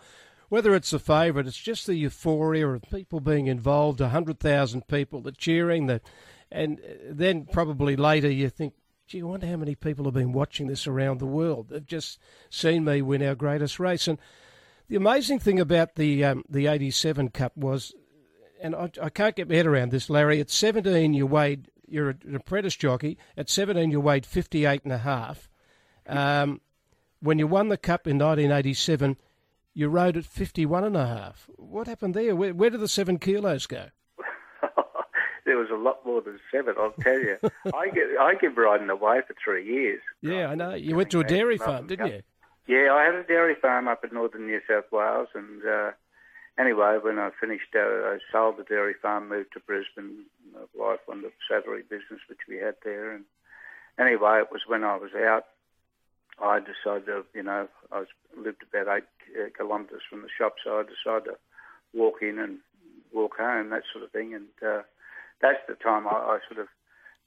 whether 0.49 0.75
it's 0.75 0.93
a 0.93 0.99
favourite. 0.99 1.47
It's 1.47 1.57
just 1.57 1.87
the 1.87 1.95
euphoria 1.95 2.69
of 2.69 2.83
people 2.83 3.21
being 3.21 3.47
involved. 3.47 4.01
hundred 4.01 4.41
thousand 4.41 4.89
people, 4.89 5.21
the 5.21 5.33
cheering, 5.33 5.87
the, 5.87 6.01
and 6.51 6.81
uh, 6.81 6.93
then 7.11 7.47
probably 7.51 7.97
later 7.97 8.31
you 8.31 8.49
think, 8.49 8.75
gee, 9.07 9.21
I 9.21 9.25
wonder 9.25 9.47
how 9.47 9.57
many 9.57 9.75
people 9.75 10.05
have 10.05 10.15
been 10.15 10.33
watching 10.33 10.67
this 10.67 10.87
around 10.87 11.19
the 11.19 11.27
world. 11.27 11.69
They've 11.69 11.87
just 11.87 12.19
seen 12.51 12.85
me 12.85 13.03
win 13.03 13.23
our 13.23 13.35
greatest 13.35 13.79
race. 13.79 14.09
And 14.09 14.19
the 14.89 14.97
amazing 14.97 15.39
thing 15.39 15.61
about 15.61 15.97
the 15.97 16.25
um, 16.25 16.45
the 16.49 16.67
'87 16.67 17.31
Cup 17.31 17.57
was 17.57 17.95
and 18.61 18.75
I, 18.75 18.91
I 19.03 19.11
can't 19.11 19.37
get 19.37 19.49
my 19.49 19.57
head 19.57 19.67
around 19.67 19.91
this, 19.91 20.11
Larry. 20.11 20.41
At 20.41 20.51
17, 20.51 21.15
you 21.15 21.27
weighed, 21.27 21.71
you're 21.87 22.11
an 22.11 22.35
apprentice 22.35 22.77
jockey. 22.77 23.19
At 23.37 23.49
17, 23.49 23.91
you 23.91 24.01
weighed 24.01 24.27
58 24.27 24.85
and 24.85 24.93
a 24.93 24.99
half. 24.99 25.49
Um, 26.07 26.61
when 27.21 27.39
you 27.39 27.47
won 27.47 27.69
the 27.69 27.77
Cup 27.77 28.07
in 28.07 28.19
1987, 28.19 29.17
you 29.79 29.89
rode 29.89 30.17
at 30.17 30.25
51 30.25 30.83
and 30.83 30.97
a 30.97 31.07
half. 31.07 31.49
What 31.55 31.87
happened 31.87 32.15
there? 32.15 32.35
Where, 32.35 32.53
where 32.53 32.69
did 32.69 32.81
the 32.81 32.89
seven 32.89 33.17
kilos 33.17 33.69
go? 33.69 33.87
there 35.47 35.57
was 35.57 35.69
a 35.71 35.77
lot 35.77 36.05
more 36.05 36.21
than 36.21 36.41
seven, 36.51 36.75
I'll 36.77 36.91
tell 37.01 37.21
you. 37.21 37.39
I 37.73 37.89
get 37.91 38.09
I 38.21 38.35
kept 38.35 38.59
riding 38.59 38.91
away 38.91 39.21
for 39.25 39.37
three 39.43 39.65
years. 39.65 40.01
Yeah, 40.21 40.49
I 40.49 40.57
know. 40.57 40.75
You 40.75 40.97
went 40.97 41.11
to 41.11 41.21
a 41.21 41.25
dairy 41.25 41.59
farm, 41.59 41.87
didn't 41.87 42.09
you? 42.09 42.23
Yeah, 42.67 42.93
I 42.93 43.05
had 43.05 43.15
a 43.15 43.23
dairy 43.23 43.55
farm 43.55 43.87
up 43.87 44.05
in 44.05 44.13
northern 44.13 44.47
New 44.47 44.61
South 44.69 44.91
Wales, 44.91 45.29
and 45.35 45.65
uh, 45.65 45.93
anyway, 46.59 46.99
when 47.01 47.21
I 47.21 47.31
finished, 47.41 47.73
uh, 47.77 47.79
I 47.79 48.19
sold 48.33 48.57
the 48.59 48.65
dairy 48.65 48.95
farm, 49.01 49.29
moved 49.29 49.53
to 49.53 49.61
Brisbane. 49.61 50.25
My 50.53 50.61
wife 50.75 50.99
wanted 51.07 51.27
a 51.27 51.31
saddlery 51.49 51.83
business, 51.83 52.21
which 52.29 52.41
we 52.49 52.57
had 52.57 52.75
there, 52.85 53.15
and 53.15 53.25
anyway, 53.97 54.41
it 54.41 54.49
was 54.51 54.63
when 54.67 54.83
I 54.83 54.97
was 54.97 55.13
out. 55.15 55.45
I 56.43 56.61
decided, 56.61 57.07
to, 57.07 57.25
you 57.35 57.43
know, 57.43 57.69
I 57.93 58.01
was, 58.01 58.09
lived 58.37 58.63
about 58.63 58.97
eight 58.97 59.05
uh, 59.35 59.49
kilometres 59.57 60.03
from 60.09 60.23
the 60.23 60.29
shop, 60.37 60.55
so 60.63 60.79
I 60.79 60.83
decided 60.83 61.33
to 61.33 61.37
walk 61.93 62.23
in 62.23 62.39
and 62.39 62.59
walk 63.13 63.37
home, 63.39 63.71
that 63.71 63.83
sort 63.93 64.05
of 64.05 64.13
thing. 64.13 64.35
And 64.35 64.47
uh, 64.63 64.83
that's 65.41 65.59
the 65.69 65.75
time 65.75 66.07
I, 66.07 66.11
I 66.11 66.39
sort 66.49 66.61
of 66.61 66.69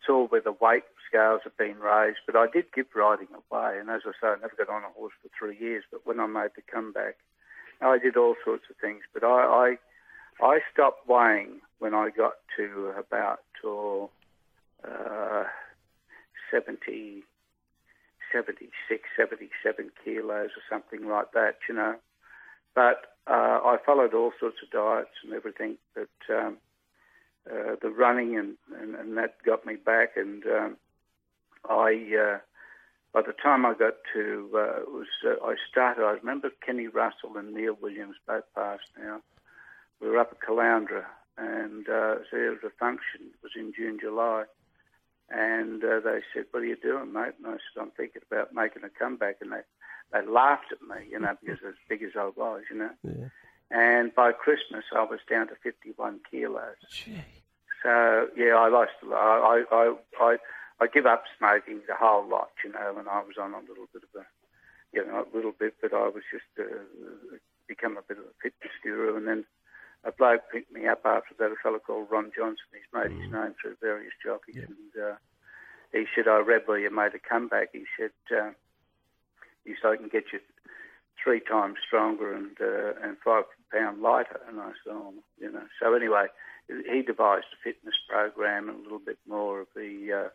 saw 0.06 0.28
where 0.28 0.42
the 0.42 0.54
weight 0.54 0.84
scales 1.08 1.42
had 1.44 1.58
been 1.58 1.80
raised. 1.80 2.20
But 2.26 2.36
I 2.36 2.48
did 2.52 2.74
keep 2.74 2.96
riding 2.96 3.28
away, 3.30 3.78
and 3.80 3.90
as 3.90 4.02
I 4.06 4.12
say, 4.22 4.28
I 4.28 4.36
never 4.42 4.56
got 4.58 4.70
on 4.70 4.84
a 4.84 4.94
horse 4.94 5.14
for 5.22 5.30
three 5.38 5.58
years. 5.58 5.84
But 5.92 6.06
when 6.06 6.20
I 6.20 6.28
made 6.28 6.52
the 6.56 6.62
comeback, 6.62 7.18
I 7.82 7.98
did 7.98 8.16
all 8.16 8.36
sorts 8.46 8.66
of 8.70 8.78
things. 8.78 9.02
But 9.14 9.24
I, 9.24 9.78
I, 10.42 10.46
I 10.46 10.60
stopped 10.72 11.08
weighing 11.08 11.62
when 11.80 11.94
I 11.94 12.10
got 12.10 12.36
to 12.58 12.94
about 12.98 13.40
or, 13.64 14.10
uh, 14.88 15.44
70, 16.52 17.24
76, 18.32 19.04
77 19.16 19.92
kilos 20.04 20.50
or 20.50 20.64
something 20.70 21.08
like 21.08 21.32
that, 21.34 21.58
you 21.68 21.76
know. 21.76 21.96
But 22.74 23.06
uh, 23.28 23.60
I 23.64 23.78
followed 23.86 24.14
all 24.14 24.32
sorts 24.40 24.58
of 24.64 24.72
diets 24.72 25.16
and 25.24 25.34
everything, 25.34 25.78
but 25.94 26.10
um, 26.30 26.58
uh, 27.50 27.76
the 27.82 27.90
running 27.90 28.38
and, 28.38 28.56
and, 28.80 28.96
and 28.96 29.18
that 29.18 29.44
got 29.46 29.66
me 29.66 29.76
back. 29.76 30.16
And 30.16 30.44
um, 30.46 30.78
I, 31.70 31.94
uh, 32.18 32.38
by 33.14 33.22
the 33.22 33.34
time 33.34 33.66
I 33.66 33.74
got 33.74 33.96
to, 34.14 34.50
uh, 34.54 34.80
was 34.88 35.08
uh, 35.26 35.46
I 35.46 35.56
started. 35.70 36.04
I 36.04 36.12
remember 36.12 36.50
Kenny 36.66 36.88
Russell 36.88 37.38
and 37.38 37.54
Neil 37.54 37.78
Williams 37.82 38.16
both 38.28 38.46
passed 38.56 38.90
now. 38.98 39.22
We 40.00 40.10
were 40.10 40.18
up 40.18 40.32
at 40.32 40.48
Caloundra, 40.48 41.06
and 41.38 41.88
uh, 41.88 42.16
so 42.30 42.38
there 42.38 42.52
was 42.52 42.64
a 42.66 42.72
function. 42.80 43.22
It 43.22 43.44
was 43.44 43.52
in 43.56 43.74
June, 43.76 44.00
July. 44.02 44.46
And 45.34 45.84
uh, 45.84 46.02
they 46.02 46.22
said, 46.34 46.46
"What 46.52 46.64
are 46.64 46.66
you 46.66 46.76
doing, 46.76 47.14
mate?" 47.14 47.34
And 47.38 47.48
I 47.48 47.52
said, 47.52 47.82
"I'm 47.82 47.92
thinking 47.92 48.22
about 48.30 48.54
making 48.54 48.84
a 48.84 48.90
comeback." 48.90 49.38
And 49.42 49.52
they 49.52 49.62
they 50.12 50.26
laughed 50.26 50.74
at 50.74 50.82
me, 50.82 51.08
you 51.10 51.20
know, 51.20 51.36
because 51.42 51.60
as 51.66 51.76
big 51.88 52.04
as 52.04 52.12
I 52.20 52.30
was, 52.36 52.64
you 52.70 52.78
know. 52.78 52.90
Yeah. 53.04 53.30
And 53.72 54.14
by 54.14 54.34
Christmas, 54.34 54.84
I 54.94 55.04
was 55.04 55.22
down 55.30 55.48
to 55.48 55.56
51 55.64 56.20
kilos. 56.30 56.76
Gee. 56.90 57.24
So 57.82 58.28
yeah, 58.36 58.56
I 58.56 58.68
lost. 58.68 58.92
a. 59.04 59.14
I 59.16 59.64
I 59.72 59.96
I 60.20 60.38
I 60.82 60.88
give 60.88 61.06
up 61.06 61.24
smoking 61.38 61.82
the 61.88 61.96
whole 61.96 62.28
lot, 62.28 62.50
you 62.64 62.72
know, 62.72 62.96
and 62.98 63.08
I 63.08 63.22
was 63.22 63.38
on 63.40 63.54
a 63.54 63.60
little 63.60 63.88
bit 63.94 64.04
of 64.04 64.22
a, 64.22 64.26
you 64.92 65.06
know, 65.06 65.26
a 65.32 65.36
little 65.36 65.54
bit, 65.54 65.76
but 65.82 65.94
I 65.94 66.08
was 66.10 66.24
just 66.32 66.46
uh, 66.60 66.64
become 67.68 67.98
a 67.98 68.02
bit 68.02 68.18
of 68.18 68.26
a 68.26 68.36
fitness 68.42 68.74
guru, 68.84 69.16
and 69.16 69.28
then 69.28 69.46
a 70.04 70.12
bloke 70.12 70.42
picked 70.52 70.72
me 70.72 70.88
up 70.88 71.02
after 71.06 71.36
that, 71.38 71.52
a 71.52 71.56
fellow 71.62 71.80
called 71.80 72.08
Ron 72.10 72.32
Johnson. 72.36 72.66
He's 72.74 72.94
made 72.94 73.12
his 73.12 73.32
name 73.32 73.54
through 73.62 73.78
various 73.82 74.14
jockeys, 74.24 74.66
and 74.68 75.04
uh, 75.04 75.16
he 75.92 76.06
said, 76.16 76.28
"I 76.28 76.40
read 76.40 76.64
where 76.66 76.80
you 76.80 76.90
made 76.90 77.14
a 77.14 77.20
comeback." 77.20 77.70
He 77.74 77.86
said, 77.98 78.12
uh, 78.36 78.52
"He 79.66 79.76
said 79.82 79.92
I 79.92 79.98
can 79.98 80.08
get 80.08 80.34
you 80.34 80.40
three 81.24 81.40
times 81.40 81.78
stronger 81.86 82.34
and 82.34 82.58
uh, 82.60 82.94
and 83.08 83.18
five 83.24 83.44
pound 83.72 84.02
lighter." 84.02 84.40
And 84.48 84.60
I 84.60 84.72
said, 84.84 84.94
"Oh, 84.94 85.14
you 85.40 85.52
know." 85.52 85.68
So 85.80 85.94
anyway, 85.94 86.28
he 86.68 87.02
devised 87.02 87.54
a 87.54 87.64
fitness 87.64 87.96
program 88.10 88.70
and 88.70 88.80
a 88.80 88.84
little 88.84 89.00
bit 89.06 89.20
more 89.28 89.62
of 89.62 89.68
the 89.76 90.26
uh, 90.26 90.30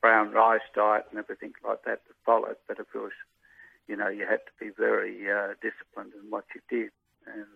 brown 0.00 0.30
rice 0.30 0.60
diet 0.74 1.06
and 1.10 1.18
everything 1.18 1.52
like 1.66 1.82
that 1.84 2.02
that 2.06 2.14
followed. 2.24 2.56
But 2.66 2.78
of 2.78 2.90
course, 2.92 3.14
you 3.88 3.96
know, 3.96 4.08
you 4.08 4.26
had 4.26 4.40
to 4.46 4.52
be 4.60 4.70
very 4.70 5.30
uh, 5.30 5.54
disciplined 5.60 6.12
in 6.14 6.30
what 6.30 6.44
you 6.54 6.60
did. 6.68 6.90
And 7.26 7.46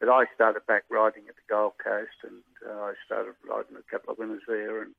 but 0.00 0.08
I 0.08 0.24
started 0.34 0.66
back 0.66 0.84
riding 0.90 1.24
at 1.28 1.36
the 1.36 1.48
Gold 1.48 1.74
Coast, 1.82 2.18
and 2.22 2.42
uh, 2.68 2.80
I 2.80 2.94
started 3.04 3.34
riding 3.48 3.76
a 3.76 3.90
couple 3.90 4.12
of 4.12 4.18
winners 4.18 4.42
there, 4.46 4.82
and 4.82 4.92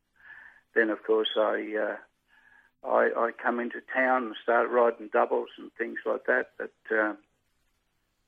then 0.76 0.90
of 0.90 1.04
course 1.04 1.30
I. 1.38 1.76
Uh, 1.80 1.96
I, 2.84 3.10
I 3.18 3.32
come 3.42 3.60
into 3.60 3.82
town 3.94 4.26
and 4.26 4.36
started 4.42 4.70
riding 4.70 5.10
doubles 5.12 5.50
and 5.58 5.72
things 5.78 5.98
like 6.06 6.26
that. 6.28 6.50
But 6.58 6.72
um, 6.92 7.18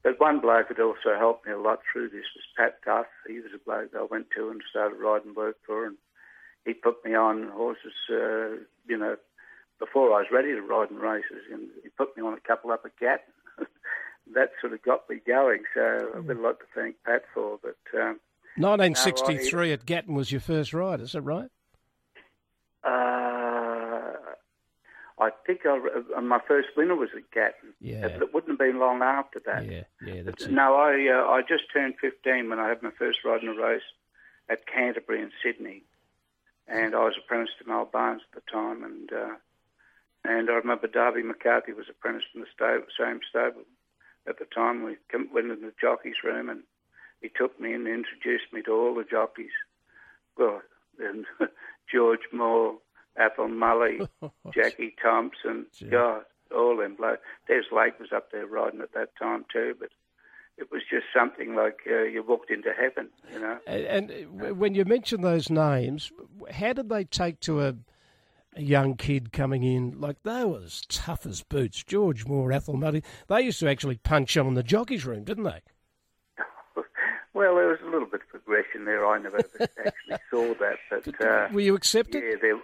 but 0.04 0.20
one 0.20 0.40
bloke 0.40 0.70
that 0.70 0.80
also 0.80 1.18
helped 1.18 1.46
me 1.46 1.54
a 1.54 1.58
lot 1.58 1.80
through 1.92 2.10
this 2.10 2.26
was 2.36 2.46
Pat 2.58 2.80
Duff. 2.86 3.06
He 3.28 3.40
was 3.40 3.52
a 3.54 3.60
bloke 3.64 3.92
I 3.96 4.06
went 4.10 4.28
to 4.36 4.50
and 4.50 4.62
started 4.70 4.96
riding 4.96 5.34
work 5.34 5.58
for, 5.66 5.86
and 5.86 5.98
he 6.66 6.74
put 6.74 7.04
me 7.04 7.16
on 7.16 7.50
horses. 7.50 7.94
Uh, 8.10 8.64
you 8.88 8.98
know, 8.98 9.18
before 9.78 10.14
I 10.14 10.20
was 10.20 10.32
ready 10.32 10.52
to 10.52 10.62
ride 10.62 10.90
in 10.90 10.98
races, 10.98 11.44
and 11.52 11.70
he 11.84 11.90
put 11.90 12.16
me 12.16 12.24
on 12.24 12.34
a 12.34 12.48
couple 12.48 12.72
up 12.72 12.86
at 12.86 12.98
Gatton. 13.00 13.34
That 14.34 14.52
sort 14.62 14.74
of 14.74 14.82
got 14.82 15.10
me 15.10 15.18
going. 15.26 15.64
So 15.74 15.82
I 15.82 16.18
would 16.20 16.28
got 16.28 16.38
a 16.38 16.42
lot 16.42 16.60
to 16.60 16.66
thank 16.76 16.96
Pat 17.06 17.24
for. 17.34 17.60
But 17.62 17.78
um, 18.00 18.20
1963 18.58 19.74
at 19.74 19.86
Gatton 19.86 20.16
was 20.16 20.32
your 20.32 20.42
first 20.42 20.74
ride, 20.74 21.02
is 21.02 21.14
that 21.14 21.22
right? 21.22 21.50
Uh, 22.84 24.14
I 25.20 25.30
think 25.46 25.62
I, 25.66 25.80
uh, 26.18 26.22
my 26.22 26.40
first 26.48 26.70
winner 26.78 26.96
was 26.96 27.10
at 27.16 27.30
Gatton. 27.32 27.74
Yeah. 27.82 28.02
But 28.02 28.22
it 28.22 28.34
wouldn't 28.34 28.52
have 28.52 28.60
been 28.60 28.80
long 28.80 29.02
after 29.02 29.42
that. 29.46 29.66
Yeah, 29.66 29.84
yeah, 30.06 30.24
that's 30.24 30.46
it. 30.46 30.52
No, 30.52 30.76
I 30.76 31.08
uh, 31.10 31.30
I 31.30 31.42
just 31.42 31.64
turned 31.74 31.96
15 32.00 32.50
when 32.50 32.60
I 32.60 32.70
had 32.70 32.82
my 32.82 32.92
first 32.98 33.20
ride 33.26 33.44
in 33.44 33.50
a 33.50 33.54
race 33.54 33.82
at 34.50 34.66
Canterbury 34.66 35.22
in 35.22 35.32
Sydney, 35.44 35.84
and 36.68 36.96
I 36.96 37.04
was 37.04 37.16
apprenticed 37.18 37.60
to 37.60 37.68
Mel 37.68 37.90
Barnes 37.92 38.22
at 38.32 38.44
the 38.44 38.52
time, 38.52 38.84
and 38.84 39.12
uh, 39.12 39.36
and 40.24 40.50
I 40.50 40.54
remember 40.54 40.88
Darby 40.88 41.24
McCarthy 41.24 41.74
was 41.74 41.86
apprenticed 41.90 42.28
in 42.34 42.42
the 42.42 42.48
stable, 42.56 42.88
same 42.98 43.20
stable 43.30 43.66
at 44.30 44.40
the 44.40 44.46
time. 44.46 44.84
We 44.84 44.98
went 45.34 45.52
in 45.52 45.62
the 45.62 45.74
jockey's 45.82 46.24
room, 46.24 46.50
and 46.50 46.62
he 47.22 47.30
took 47.30 47.60
me 47.60 47.74
and 47.74 47.88
introduced 47.88 48.54
me 48.54 48.62
to 48.64 48.72
all 48.72 48.96
the 48.96 49.04
jockeys. 49.04 49.52
Well, 50.38 50.62
and 51.00 51.26
George 51.92 52.28
Moore, 52.32 52.78
Athol 53.18 53.50
Mulley, 53.50 54.02
Jackie 54.54 54.96
Thompson, 55.02 55.66
God, 55.90 56.24
all 56.56 56.78
them 56.78 56.96
blokes. 56.96 57.22
Des 57.48 57.64
Lake 57.76 58.00
was 58.00 58.12
up 58.16 58.32
there 58.32 58.46
riding 58.46 58.82
at 58.82 58.94
that 58.94 59.10
time 59.18 59.46
too, 59.52 59.76
but 59.80 59.90
it 60.58 60.72
was 60.72 60.82
just 60.90 61.06
something 61.16 61.56
like 61.56 61.80
uh, 61.90 62.04
you 62.04 62.24
walked 62.24 62.52
into 62.52 62.72
heaven, 62.74 63.10
you 63.34 63.40
know. 63.40 63.58
And, 63.66 64.12
and 64.12 64.60
when 64.60 64.76
you 64.76 64.86
mention 64.86 65.22
those 65.22 65.50
names, 65.50 66.12
how 66.52 66.74
did 66.74 66.90
they 66.90 67.06
take 67.06 67.40
to 67.42 67.62
a, 67.62 67.76
a 68.56 68.62
young 68.62 68.96
kid 68.96 69.32
coming 69.32 69.64
in? 69.64 70.00
Like 70.00 70.24
they 70.24 70.44
were 70.44 70.62
as 70.64 70.82
tough 70.90 71.26
as 71.26 71.44
boots. 71.44 71.84
George 71.84 72.26
Moore, 72.26 72.52
Athol 72.52 72.78
Mulley, 72.78 73.04
they 73.28 73.42
used 73.42 73.60
to 73.60 73.70
actually 73.70 73.98
punch 73.98 74.36
on 74.38 74.48
in 74.48 74.54
the 74.56 74.64
jockeys 74.64 75.06
room, 75.06 75.24
didn't 75.24 75.44
they? 75.46 75.62
Well, 77.34 77.56
there 77.56 77.68
was 77.68 77.78
a 77.86 77.90
little 77.90 78.08
bit 78.08 78.22
of 78.22 78.28
progression 78.30 78.86
there. 78.86 79.06
I 79.08 79.20
never 79.20 79.38
actually 79.38 80.18
saw 80.32 80.54
that, 80.56 80.78
but 80.90 81.26
uh, 81.26 81.48
Were 81.54 81.62
you 81.62 81.76
accepted? 81.76 82.24
yeah, 82.24 82.36
there. 82.42 82.60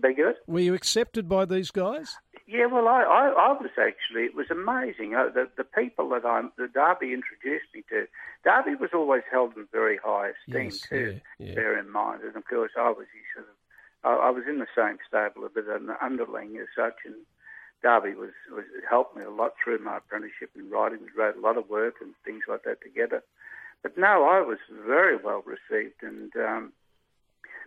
Beg 0.00 0.18
your 0.18 0.34
Were 0.46 0.60
you 0.60 0.74
accepted 0.74 1.28
by 1.28 1.44
these 1.44 1.70
guys? 1.70 2.16
Yeah, 2.46 2.66
well, 2.66 2.88
I, 2.88 3.02
I, 3.02 3.28
I 3.28 3.52
was 3.52 3.70
actually, 3.78 4.22
it 4.24 4.34
was 4.34 4.50
amazing. 4.50 5.14
Uh, 5.14 5.28
the, 5.32 5.48
the 5.56 5.64
people 5.64 6.08
that 6.10 6.24
I, 6.26 6.42
the 6.58 6.68
Darby 6.68 7.14
introduced 7.14 7.66
me 7.72 7.84
to, 7.90 8.06
Darby 8.44 8.74
was 8.74 8.90
always 8.92 9.22
held 9.30 9.56
in 9.56 9.66
very 9.72 9.98
high 10.04 10.30
esteem 10.46 10.64
Yes, 10.64 10.80
too, 10.80 11.20
yeah, 11.38 11.46
yeah. 11.48 11.54
bear 11.54 11.78
in 11.78 11.90
mind. 11.90 12.22
And 12.24 12.36
of 12.36 12.44
course, 12.44 12.72
I 12.76 12.88
was 12.90 13.06
his 13.14 13.22
sort 13.34 13.46
of, 13.48 13.54
I, 14.04 14.14
I 14.14 14.30
was 14.30 14.44
in 14.48 14.58
the 14.58 14.66
same 14.76 14.98
stable 15.06 15.48
with 15.54 15.68
an 15.68 15.90
underling 16.00 16.56
as 16.60 16.68
such, 16.76 16.98
and 17.04 17.14
Darby 17.82 18.14
was, 18.14 18.30
was 18.50 18.64
helped 18.88 19.16
me 19.16 19.24
a 19.24 19.30
lot 19.30 19.54
through 19.62 19.78
my 19.78 19.98
apprenticeship 19.98 20.50
in 20.56 20.70
riding. 20.70 21.00
We 21.00 21.20
wrote 21.20 21.36
a 21.36 21.40
lot 21.40 21.56
of 21.56 21.68
work 21.68 21.96
and 22.00 22.14
things 22.24 22.42
like 22.48 22.64
that 22.64 22.80
together. 22.80 23.22
But 23.82 23.98
no, 23.98 24.24
I 24.24 24.40
was 24.40 24.58
very 24.86 25.16
well 25.16 25.42
received, 25.44 26.02
and 26.02 26.30
um, 26.36 26.72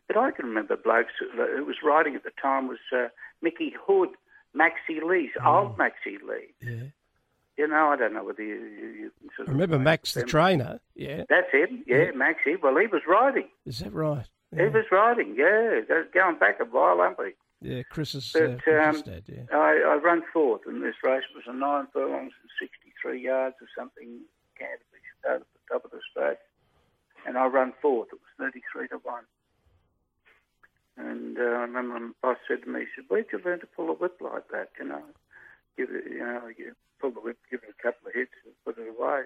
but 0.07 0.17
I 0.17 0.31
can 0.31 0.45
remember 0.45 0.77
blokes 0.77 1.11
who 1.19 1.65
was 1.65 1.77
riding 1.83 2.15
at 2.15 2.23
the 2.23 2.31
time 2.41 2.67
was 2.67 2.79
uh, 2.95 3.07
Mickey 3.41 3.73
Hood, 3.85 4.09
Maxie 4.53 5.01
Lee's 5.05 5.31
old 5.45 5.77
Maxie 5.77 6.17
Lee. 6.25 6.53
Yeah. 6.61 6.89
You 7.57 7.67
know, 7.69 7.87
I 7.87 7.95
don't 7.95 8.13
know 8.13 8.23
whether 8.23 8.43
you, 8.43 8.55
you, 8.55 8.87
you 8.87 9.11
can 9.19 9.29
sort 9.35 9.47
of 9.47 9.53
remember 9.53 9.79
Max 9.79 10.13
the 10.13 10.23
trainer. 10.23 10.79
Yeah. 10.93 11.23
That's 11.29 11.51
him, 11.51 11.83
yeah, 11.87 12.11
Maxie. 12.13 12.57
Well, 12.61 12.77
he 12.77 12.87
was 12.87 13.01
riding. 13.07 13.47
Is 13.65 13.79
that 13.79 13.93
right? 13.93 14.27
He 14.57 14.67
was 14.67 14.85
riding, 14.91 15.35
yeah. 15.37 15.81
Go- 15.87 16.05
Going 16.13 16.37
back 16.37 16.59
a 16.59 16.65
while, 16.65 17.01
aren't 17.01 17.19
we? 17.19 17.33
Yeah, 17.61 17.83
Chris's, 17.83 18.35
uh, 18.35 18.39
But 18.39 18.63
Chris's 18.63 19.01
um, 19.01 19.13
dad, 19.13 19.23
yeah. 19.27 19.43
I, 19.51 19.81
I 19.93 19.95
run 19.95 20.23
fourth 20.31 20.61
in 20.67 20.81
this 20.81 20.95
race. 21.03 21.23
Was 21.33 21.45
a 21.47 21.53
nine 21.53 21.87
furlongs 21.91 22.33
and 22.41 22.51
63 22.59 23.21
yards 23.21 23.55
or 23.61 23.67
something. 23.77 24.21
Canterbury 24.57 25.01
started 25.19 25.41
at 25.41 25.47
the 25.53 25.73
top 25.73 25.85
of 25.85 25.91
the 25.91 25.99
straight. 26.11 26.37
And 27.25 27.37
I 27.37 27.47
run 27.47 27.73
fourth. 27.81 28.09
It 28.13 28.19
was 28.21 28.51
33 28.53 28.87
to 28.89 28.97
1. 28.97 29.23
And 30.97 31.37
uh, 31.37 31.41
I 31.41 31.67
remember 31.67 31.99
my 31.99 32.11
boss 32.21 32.37
said 32.47 32.63
to 32.63 32.69
me, 32.69 32.81
he 32.81 32.85
said, 32.95 33.05
where'd 33.09 33.27
you 33.31 33.41
learn 33.43 33.59
to 33.59 33.67
pull 33.67 33.89
a 33.89 33.93
whip 33.93 34.17
like 34.21 34.47
that, 34.51 34.69
you 34.79 34.85
know? 34.87 35.03
Give 35.75 35.89
it, 35.91 36.05
you 36.09 36.19
know, 36.19 36.47
you 36.57 36.71
pull 37.01 37.11
the 37.11 37.19
whip, 37.19 37.37
give 37.51 37.61
it 37.63 37.75
a 37.77 37.81
couple 37.83 38.07
of 38.07 38.13
hits 38.13 38.31
and 38.45 38.53
put 38.63 38.77
it 38.77 38.87
away. 38.87 39.23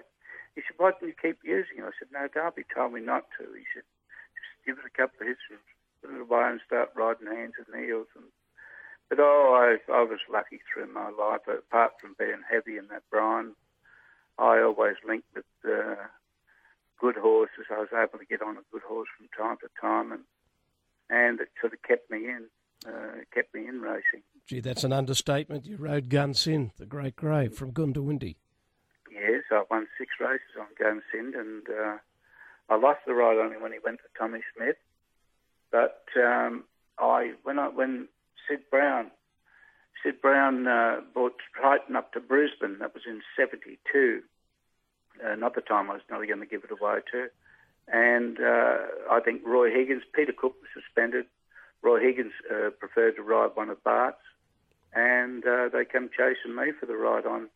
He 0.56 0.62
said, 0.62 0.74
why 0.78 0.90
didn't 0.92 1.14
you 1.14 1.18
keep 1.20 1.38
using 1.44 1.78
it? 1.78 1.84
I 1.86 1.94
said, 1.98 2.08
no, 2.10 2.26
Darby 2.26 2.64
told 2.74 2.94
me 2.94 3.00
not 3.00 3.26
to. 3.38 3.44
He 3.54 3.62
said, 3.72 3.84
give 4.64 4.78
it 4.78 4.86
a 4.86 4.96
couple 4.96 5.22
of 5.22 5.28
hits 5.28 5.40
and 5.50 5.58
put 6.02 6.14
it 6.14 6.20
away 6.22 6.50
and 6.50 6.60
start 6.66 6.90
riding 6.94 7.26
hands 7.26 7.54
and 7.58 7.84
heels. 7.84 8.08
And, 8.14 8.26
but 9.08 9.18
oh, 9.20 9.54
I, 9.56 9.92
I 9.92 10.02
was 10.02 10.20
lucky 10.32 10.60
through 10.66 10.92
my 10.92 11.10
life. 11.10 11.42
Apart 11.48 11.92
from 12.00 12.16
being 12.18 12.42
heavy 12.48 12.76
in 12.78 12.88
that 12.88 13.08
brine, 13.10 13.52
I 14.38 14.60
always 14.60 14.96
linked 15.06 15.28
with 15.34 15.44
uh, 15.64 15.96
good 17.00 17.16
horses. 17.16 17.66
I 17.70 17.80
was 17.80 17.88
able 17.92 18.18
to 18.18 18.24
get 18.24 18.42
on 18.42 18.56
a 18.56 18.66
good 18.72 18.82
horse 18.82 19.08
from 19.16 19.28
time 19.36 19.56
to 19.62 19.68
time, 19.80 20.12
and 20.12 20.22
and 21.10 21.40
it 21.40 21.48
sort 21.60 21.72
of 21.72 21.82
kept 21.82 22.10
me 22.10 22.26
in, 22.28 22.46
uh, 22.86 23.24
kept 23.34 23.52
me 23.52 23.66
in 23.66 23.80
racing. 23.80 24.22
Gee, 24.46 24.60
that's 24.60 24.84
an 24.84 24.92
understatement. 24.92 25.66
You 25.66 25.76
rode 25.76 26.08
Gunsynd, 26.08 26.70
the 26.76 26.86
great 26.86 27.16
Grey, 27.16 27.48
from 27.48 27.72
Goondiwindi. 27.72 28.36
Yes, 29.10 29.42
I 29.50 29.64
won 29.70 29.88
six 29.98 30.12
races 30.20 30.54
on 30.58 30.66
Gunsynd, 30.80 31.38
and 31.38 31.66
uh, 31.68 31.96
I 32.70 32.76
lost 32.76 33.00
the 33.06 33.14
ride 33.14 33.36
only 33.36 33.58
when 33.58 33.72
he 33.72 33.78
went 33.84 33.98
to 33.98 34.18
Tommy 34.18 34.40
Smith. 34.56 34.76
But 35.72 36.04
um, 36.16 36.64
I 36.98 37.32
when 37.42 37.58
I 37.58 37.68
when 37.68 38.08
Sid 38.48 38.60
Brown, 38.70 39.10
Sid 40.02 40.22
Brown 40.22 40.66
uh, 40.66 41.00
brought 41.12 41.34
Triton 41.54 41.96
up 41.96 42.12
to 42.12 42.20
Brisbane. 42.20 42.78
That 42.78 42.94
was 42.94 43.02
in 43.06 43.20
'72. 43.36 44.22
Another 45.22 45.60
time 45.60 45.90
I 45.90 45.94
was 45.94 46.02
nearly 46.10 46.26
going 46.26 46.40
to 46.40 46.46
give 46.46 46.64
it 46.64 46.70
away 46.70 47.00
too. 47.10 47.26
And 47.92 48.38
uh, 48.38 48.78
I 49.10 49.20
think 49.24 49.42
Roy 49.44 49.70
Higgins, 49.70 50.04
Peter 50.14 50.32
Cook 50.32 50.54
was 50.60 50.70
suspended. 50.72 51.26
Roy 51.82 52.00
Higgins 52.00 52.32
uh, 52.50 52.70
preferred 52.70 53.16
to 53.16 53.22
ride 53.22 53.50
one 53.54 53.68
of 53.68 53.82
Bart's, 53.82 54.18
and 54.94 55.44
uh, 55.44 55.68
they 55.72 55.84
come 55.84 56.08
chasing 56.10 56.54
me 56.54 56.72
for 56.78 56.86
the 56.86 56.94
ride 56.94 57.26
on 57.26 57.48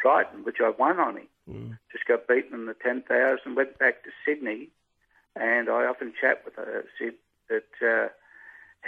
Triton, 0.00 0.44
which 0.44 0.58
I 0.62 0.70
won 0.70 1.00
on 1.00 1.16
him. 1.16 1.26
Just 1.92 2.06
got 2.06 2.28
beaten 2.28 2.54
in 2.54 2.66
the 2.66 2.74
10,000, 2.74 3.54
went 3.54 3.78
back 3.78 4.02
to 4.04 4.10
Sydney, 4.24 4.68
and 5.36 5.68
I 5.68 5.86
often 5.86 6.12
chat 6.20 6.42
with 6.44 6.58
uh, 6.58 6.82
Sid 6.98 7.14
that 7.48 7.86
uh, 7.86 8.08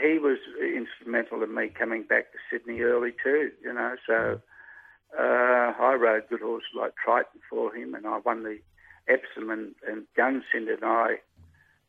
he 0.00 0.18
was 0.18 0.38
instrumental 0.60 1.42
in 1.42 1.54
me 1.54 1.68
coming 1.68 2.02
back 2.04 2.32
to 2.32 2.38
Sydney 2.50 2.80
early 2.80 3.12
too, 3.22 3.50
you 3.62 3.72
know, 3.72 3.96
so 4.06 4.40
uh, 5.18 5.72
I 5.78 5.94
rode 5.94 6.28
good 6.28 6.40
horses 6.40 6.68
like 6.76 6.94
Triton 6.96 7.40
for 7.50 7.74
him, 7.74 7.94
and 7.94 8.06
I 8.06 8.18
won 8.18 8.44
the 8.44 8.58
Epsom 9.08 9.50
and, 9.50 9.74
and 9.86 10.04
Gunsynd 10.16 10.72
and 10.72 10.84
I, 10.84 11.16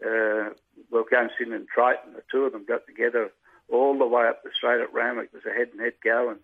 uh, 0.05 0.49
well, 0.91 1.05
Gunsynd 1.11 1.55
and 1.55 1.67
Triton, 1.67 2.13
the 2.13 2.23
two 2.31 2.45
of 2.45 2.53
them 2.53 2.65
got 2.67 2.85
together 2.87 3.31
all 3.71 3.97
the 3.97 4.05
way 4.05 4.27
up 4.27 4.43
the 4.43 4.49
straight 4.55 4.81
at 4.81 4.93
Randwick. 4.93 5.29
It 5.33 5.35
was 5.35 5.45
a 5.45 5.57
head-and-head 5.57 5.93
go, 6.03 6.29
and 6.29 6.39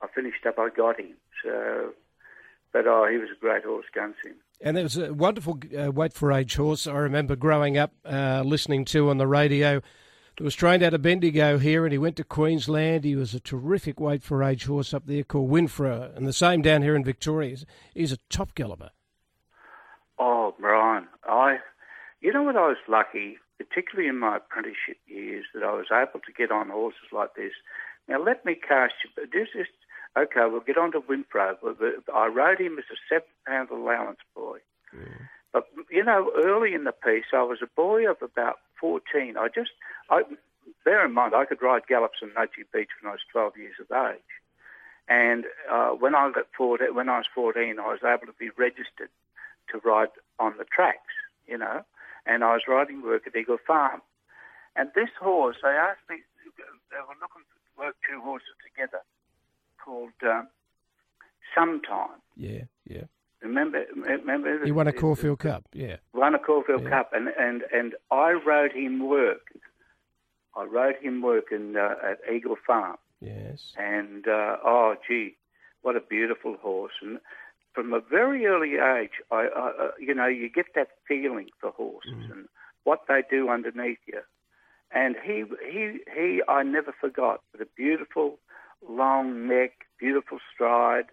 I 0.00 0.06
finished 0.14 0.46
up, 0.46 0.58
I 0.58 0.70
got 0.70 0.98
him. 0.98 1.14
So, 1.44 1.92
but 2.76 2.86
oh, 2.86 3.08
he 3.10 3.16
was 3.16 3.30
a 3.34 3.40
great 3.40 3.64
horse, 3.64 3.86
Gunsynd. 3.96 4.36
And 4.60 4.76
it 4.76 4.82
was 4.82 4.98
a 4.98 5.14
wonderful 5.14 5.58
uh, 5.78 5.90
weight 5.90 6.12
for 6.12 6.30
age 6.30 6.56
horse 6.56 6.86
I 6.86 6.92
remember 6.92 7.34
growing 7.34 7.78
up 7.78 7.92
uh, 8.04 8.42
listening 8.44 8.84
to 8.86 9.08
on 9.08 9.16
the 9.16 9.26
radio. 9.26 9.80
It 10.38 10.42
was 10.42 10.54
trained 10.54 10.82
out 10.82 10.92
of 10.92 11.00
Bendigo 11.00 11.56
here, 11.56 11.86
and 11.86 11.92
he 11.92 11.96
went 11.96 12.16
to 12.16 12.24
Queensland. 12.24 13.04
He 13.04 13.16
was 13.16 13.32
a 13.32 13.40
terrific 13.40 13.98
weight 13.98 14.22
for 14.22 14.42
age 14.42 14.66
horse 14.66 14.92
up 14.92 15.06
there 15.06 15.24
called 15.24 15.50
Winfreux, 15.50 16.14
and 16.14 16.26
the 16.26 16.34
same 16.34 16.60
down 16.60 16.82
here 16.82 16.94
in 16.94 17.02
Victoria. 17.02 17.48
He's, 17.48 17.66
he's 17.94 18.12
a 18.12 18.18
top 18.28 18.54
galloper. 18.54 18.90
Oh, 20.18 20.54
Brian, 20.60 21.08
I, 21.24 21.56
you 22.20 22.30
know 22.30 22.42
what 22.42 22.56
I 22.56 22.68
was 22.68 22.76
lucky, 22.88 23.38
particularly 23.56 24.10
in 24.10 24.18
my 24.18 24.36
apprenticeship 24.36 24.98
years, 25.06 25.46
that 25.54 25.62
I 25.62 25.72
was 25.72 25.86
able 25.90 26.20
to 26.20 26.32
get 26.36 26.50
on 26.50 26.68
horses 26.68 27.08
like 27.10 27.36
this. 27.36 27.52
Now, 28.06 28.22
let 28.22 28.44
me 28.44 28.54
cast 28.54 28.92
you, 29.02 29.10
but 29.16 29.32
this 29.32 29.48
is, 29.58 29.66
okay, 30.16 30.46
we'll 30.46 30.60
get 30.60 30.78
on 30.78 30.92
to 30.92 31.02
but 31.62 32.14
I 32.14 32.26
rode 32.26 32.60
him 32.60 32.78
as 32.78 32.84
a 32.90 32.96
seven 33.08 33.28
pound 33.46 33.70
allowance 33.70 34.20
boy. 34.34 34.58
But, 35.52 35.66
you 35.90 36.04
know, 36.04 36.30
early 36.44 36.74
in 36.74 36.84
the 36.84 36.92
piece, 36.92 37.32
I 37.32 37.42
was 37.42 37.58
a 37.62 37.76
boy 37.76 38.10
of 38.10 38.16
about 38.22 38.56
14. 38.80 39.36
I 39.38 39.48
just, 39.48 39.70
I, 40.10 40.22
bear 40.84 41.04
in 41.04 41.12
mind, 41.12 41.34
I 41.34 41.44
could 41.44 41.62
ride 41.62 41.86
gallops 41.86 42.18
on 42.22 42.30
Nudgee 42.30 42.68
Beach 42.72 42.90
when 43.00 43.10
I 43.10 43.12
was 43.12 43.20
12 43.32 43.56
years 43.56 43.76
of 43.80 43.90
age. 43.90 44.20
And 45.08 45.44
uh, 45.70 45.90
when 45.90 46.14
I 46.14 46.30
got 46.32 46.46
14, 46.56 46.94
when 46.94 47.08
I 47.08 47.18
was 47.18 47.26
14, 47.34 47.78
I 47.78 47.86
was 47.86 48.00
able 48.04 48.26
to 48.26 48.38
be 48.38 48.50
registered 48.58 49.10
to 49.70 49.78
ride 49.84 50.12
on 50.38 50.54
the 50.58 50.64
tracks, 50.64 51.14
you 51.46 51.56
know, 51.56 51.82
and 52.26 52.42
I 52.42 52.52
was 52.54 52.62
riding 52.68 53.02
work 53.02 53.26
at 53.26 53.36
Eagle 53.36 53.58
Farm. 53.64 54.02
And 54.74 54.90
this 54.94 55.10
horse, 55.18 55.56
they 55.62 55.70
asked 55.70 56.04
me, 56.10 56.20
they 56.90 57.00
were 57.00 57.16
looking 57.20 57.46
to 57.48 57.58
work 57.78 57.96
two 58.08 58.20
horses 58.20 58.56
together 58.60 59.00
called 59.86 60.10
um, 60.24 60.48
Sometime. 61.54 62.20
Yeah, 62.36 62.64
yeah. 62.86 63.04
Remember, 63.42 63.84
remember 63.94 64.64
He 64.64 64.72
won 64.72 64.88
a 64.88 64.92
Caulfield 64.92 65.38
Cup, 65.38 65.64
yeah. 65.72 65.96
won 66.12 66.34
a 66.34 66.38
Caulfield 66.38 66.82
Yeah. 66.82 66.90
Cup, 66.90 67.10
and, 67.12 67.28
and, 67.38 67.62
and 67.72 67.94
I 68.10 68.32
rode 68.32 68.72
him 68.72 69.06
work. 69.06 69.52
I 70.56 70.64
rode 70.64 70.96
him 71.00 71.22
work 71.22 71.46
in, 71.52 71.76
uh, 71.76 71.94
at 72.02 72.18
Eagle 72.34 72.56
Farm. 72.66 72.96
Yes. 73.20 73.72
And, 73.78 74.26
uh, 74.26 74.56
oh, 74.64 74.96
gee, 75.06 75.36
what 75.82 75.96
a 75.96 76.00
beautiful 76.00 76.56
horse. 76.60 76.94
And 77.00 77.18
from 77.72 77.92
a 77.92 78.00
very 78.00 78.46
early 78.46 78.74
age, 78.74 79.12
I, 79.30 79.48
I, 79.56 79.68
uh, 79.84 79.90
you 79.98 80.14
know, 80.14 80.26
you 80.26 80.50
get 80.50 80.66
that 80.74 80.88
feeling 81.06 81.48
for 81.60 81.70
horses 81.70 82.30
and 82.30 82.48
what 82.84 83.02
they 83.08 83.22
do 83.30 83.48
underneath 83.48 83.98
you. 84.06 84.20
And 84.92 85.16
he, 85.24 85.44
he, 85.70 85.98
he, 86.14 86.42
I 86.48 86.62
never 86.62 86.92
forgot, 87.00 87.42
with 87.52 87.60
a 87.60 87.68
beautiful 87.76 88.38
long 88.88 89.48
neck, 89.48 89.72
beautiful 89.98 90.38
stride. 90.54 91.06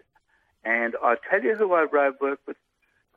And 0.64 0.94
I 1.02 1.16
tell 1.30 1.42
you 1.42 1.54
who 1.56 1.72
I 1.74 1.84
rode 1.84 2.14
work 2.20 2.40
with 2.46 2.56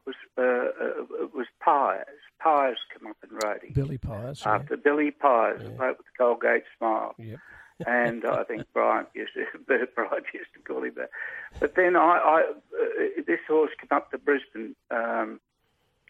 was 0.06 0.16
uh, 0.38 0.42
uh, 0.42 1.28
was 1.34 1.48
Pyers. 1.60 2.06
Pyers 2.40 2.78
come 2.94 3.10
up 3.10 3.18
and 3.24 3.32
rode 3.44 3.64
him 3.64 3.74
Billy 3.74 3.98
Pyers. 3.98 4.42
Yeah. 4.46 4.56
after 4.56 4.78
Billy 4.78 5.12
Pyers, 5.12 5.64
the 5.64 5.70
bloke 5.70 5.98
with 5.98 6.08
the 6.08 6.18
Colgate 6.18 6.64
smile. 6.78 7.16
Yep. 7.18 7.40
and 7.86 8.26
I 8.26 8.44
think 8.44 8.64
Brian 8.74 9.06
used 9.14 9.34
to, 9.36 9.46
Brian 9.96 10.24
used 10.34 10.54
to 10.56 10.60
call 10.66 10.84
him 10.84 10.94
that. 10.98 11.12
But 11.60 11.76
then 11.76 11.96
I, 11.96 12.00
I 12.00 12.42
uh, 12.42 13.22
this 13.28 13.40
horse 13.48 13.72
came 13.80 13.96
up 13.96 14.10
to 14.12 14.18
Brisbane, 14.18 14.76
um, 14.90 15.40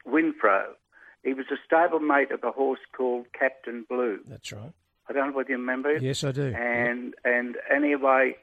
Winfreux. 0.08 0.74
He 1.24 1.34
was 1.34 1.46
a 1.52 1.74
stablemate 1.74 2.32
of 2.32 2.44
a 2.44 2.52
horse 2.52 2.80
called 2.96 3.26
Captain 3.38 3.86
Blue. 3.90 4.20
That's 4.26 4.52
right. 4.54 4.72
I 5.10 5.14
don't 5.14 5.30
know 5.30 5.38
whether 5.38 5.50
you 5.52 5.58
remember 5.58 5.92
it. 5.92 6.02
Yes, 6.02 6.24
I 6.24 6.32
do. 6.32 6.54
And 6.54 7.14
and 7.24 7.58
anyway, 7.74 8.36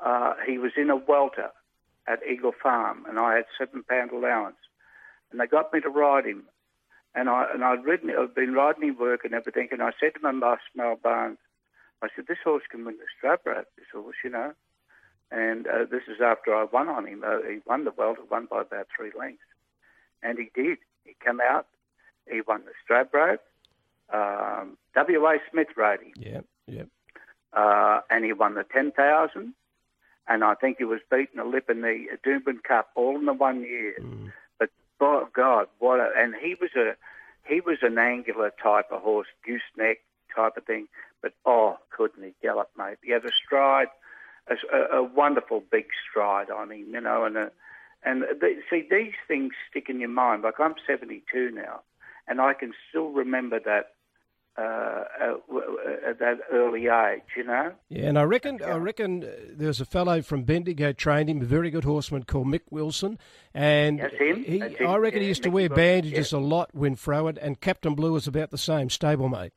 uh, 0.00 0.34
he 0.46 0.58
was 0.58 0.72
in 0.76 0.90
a 0.90 0.96
welter 0.96 1.50
at 2.06 2.20
Eagle 2.28 2.52
Farm, 2.62 3.04
and 3.08 3.18
I 3.18 3.36
had 3.36 3.44
seven 3.58 3.82
pound 3.82 4.10
allowance, 4.12 4.56
and 5.30 5.40
they 5.40 5.46
got 5.46 5.72
me 5.72 5.80
to 5.80 5.88
ride 5.88 6.26
him, 6.26 6.44
and 7.14 7.28
I 7.28 7.46
and 7.52 7.64
I'd 7.64 7.84
ridden, 7.84 8.10
I'd 8.10 8.34
been 8.34 8.52
riding 8.52 8.88
him 8.88 8.98
work 8.98 9.24
and 9.24 9.34
everything, 9.34 9.68
and 9.70 9.82
I 9.82 9.92
said 9.98 10.14
to 10.14 10.20
my 10.20 10.32
boss, 10.32 10.60
Mel 10.74 10.98
Barnes, 11.02 11.38
I 12.02 12.08
said 12.14 12.26
this 12.28 12.38
horse 12.44 12.64
can 12.70 12.84
win 12.84 12.96
the 12.98 13.06
Stradbroke, 13.16 13.66
this 13.76 13.86
horse, 13.92 14.16
you 14.22 14.30
know, 14.30 14.52
and 15.30 15.66
uh, 15.66 15.84
this 15.90 16.02
is 16.08 16.20
after 16.22 16.54
I 16.54 16.64
won 16.64 16.88
on 16.88 17.06
him. 17.06 17.22
Uh, 17.26 17.38
he 17.48 17.58
won 17.66 17.84
the 17.84 17.92
welter, 17.96 18.22
won 18.30 18.46
by 18.50 18.62
about 18.62 18.88
three 18.94 19.10
lengths, 19.18 19.42
and 20.22 20.38
he 20.38 20.50
did. 20.54 20.78
He 21.04 21.16
came 21.24 21.40
out. 21.40 21.66
He 22.30 22.42
won 22.46 22.62
the 22.64 22.72
Stradbroke. 22.84 23.38
Um, 24.12 24.76
W.A. 24.94 25.38
Smith 25.50 25.68
him. 25.76 26.12
Yeah, 26.16 26.40
yeah. 26.66 26.84
Uh, 27.52 28.00
and 28.10 28.24
he 28.24 28.32
won 28.32 28.54
the 28.54 28.64
10,000. 28.64 29.54
And 30.28 30.44
I 30.44 30.54
think 30.54 30.78
he 30.78 30.84
was 30.84 31.00
beaten 31.10 31.40
a 31.40 31.44
lip 31.44 31.68
in 31.68 31.80
the 31.80 32.06
Doomben 32.24 32.62
Cup 32.62 32.90
all 32.94 33.18
in 33.18 33.26
the 33.26 33.32
one 33.32 33.62
year. 33.62 33.94
Mm. 34.00 34.32
But 34.58 34.70
by 34.98 35.24
God, 35.34 35.66
what 35.78 35.98
a, 35.98 36.10
and 36.16 36.34
he 36.40 36.54
was 36.60 36.70
a 36.76 36.94
he 37.48 37.60
was 37.60 37.78
an 37.82 37.98
angular 37.98 38.52
type 38.62 38.92
of 38.92 39.02
horse, 39.02 39.26
gooseneck 39.44 39.98
type 40.34 40.56
of 40.56 40.64
thing. 40.64 40.86
But 41.20 41.32
oh, 41.44 41.78
couldn't 41.90 42.22
he 42.22 42.34
gallop, 42.42 42.70
mate? 42.78 42.98
He 43.02 43.10
had 43.10 43.24
a 43.24 43.32
stride, 43.32 43.88
a, 44.48 44.96
a 44.98 45.02
wonderful 45.02 45.64
big 45.70 45.86
stride 46.08 46.50
on 46.50 46.70
him, 46.70 46.86
you 46.92 47.00
know, 47.00 47.24
and 47.24 47.36
a, 47.36 47.50
and 48.04 48.22
the, 48.22 48.60
see 48.70 48.86
these 48.88 49.14
things 49.26 49.52
stick 49.68 49.88
in 49.88 49.98
your 49.98 50.10
mind. 50.10 50.42
Like 50.42 50.60
I'm 50.60 50.74
72 50.86 51.50
now, 51.50 51.80
and 52.28 52.40
I 52.40 52.54
can 52.54 52.72
still 52.88 53.08
remember 53.08 53.58
that 53.58 53.94
uh, 54.56 55.04
at 56.06 56.18
that 56.18 56.38
early 56.52 56.86
age, 56.88 57.22
you 57.36 57.44
know. 57.44 57.72
Yeah, 57.88 58.08
and 58.08 58.18
I 58.18 58.22
reckon 58.24 58.62
I 58.62 58.76
reckon 58.76 59.24
uh, 59.24 59.28
there's 59.50 59.80
a 59.80 59.84
fellow 59.84 60.22
from 60.22 60.42
Bendigo 60.42 60.92
trained 60.92 61.30
him, 61.30 61.40
a 61.40 61.44
very 61.44 61.70
good 61.70 61.84
horseman 61.84 62.24
called 62.24 62.46
Mick 62.46 62.62
Wilson, 62.70 63.18
and 63.54 64.00
That's 64.00 64.14
him. 64.14 64.44
he, 64.44 64.58
him. 64.58 64.74
I 64.86 64.96
reckon 64.96 65.20
Yeah, 65.20 65.24
he 65.24 65.28
used 65.28 65.42
to 65.44 65.50
wear 65.50 65.68
bandages 65.68 66.32
a 66.32 66.38
lot 66.38 66.70
when 66.72 66.96
throwing, 66.96 67.38
and 67.38 67.60
Captain 67.60 67.94
Blue 67.94 68.12
was 68.12 68.26
about 68.26 68.50
the 68.50 68.58
same 68.58 68.88
stablemate. 68.88 69.52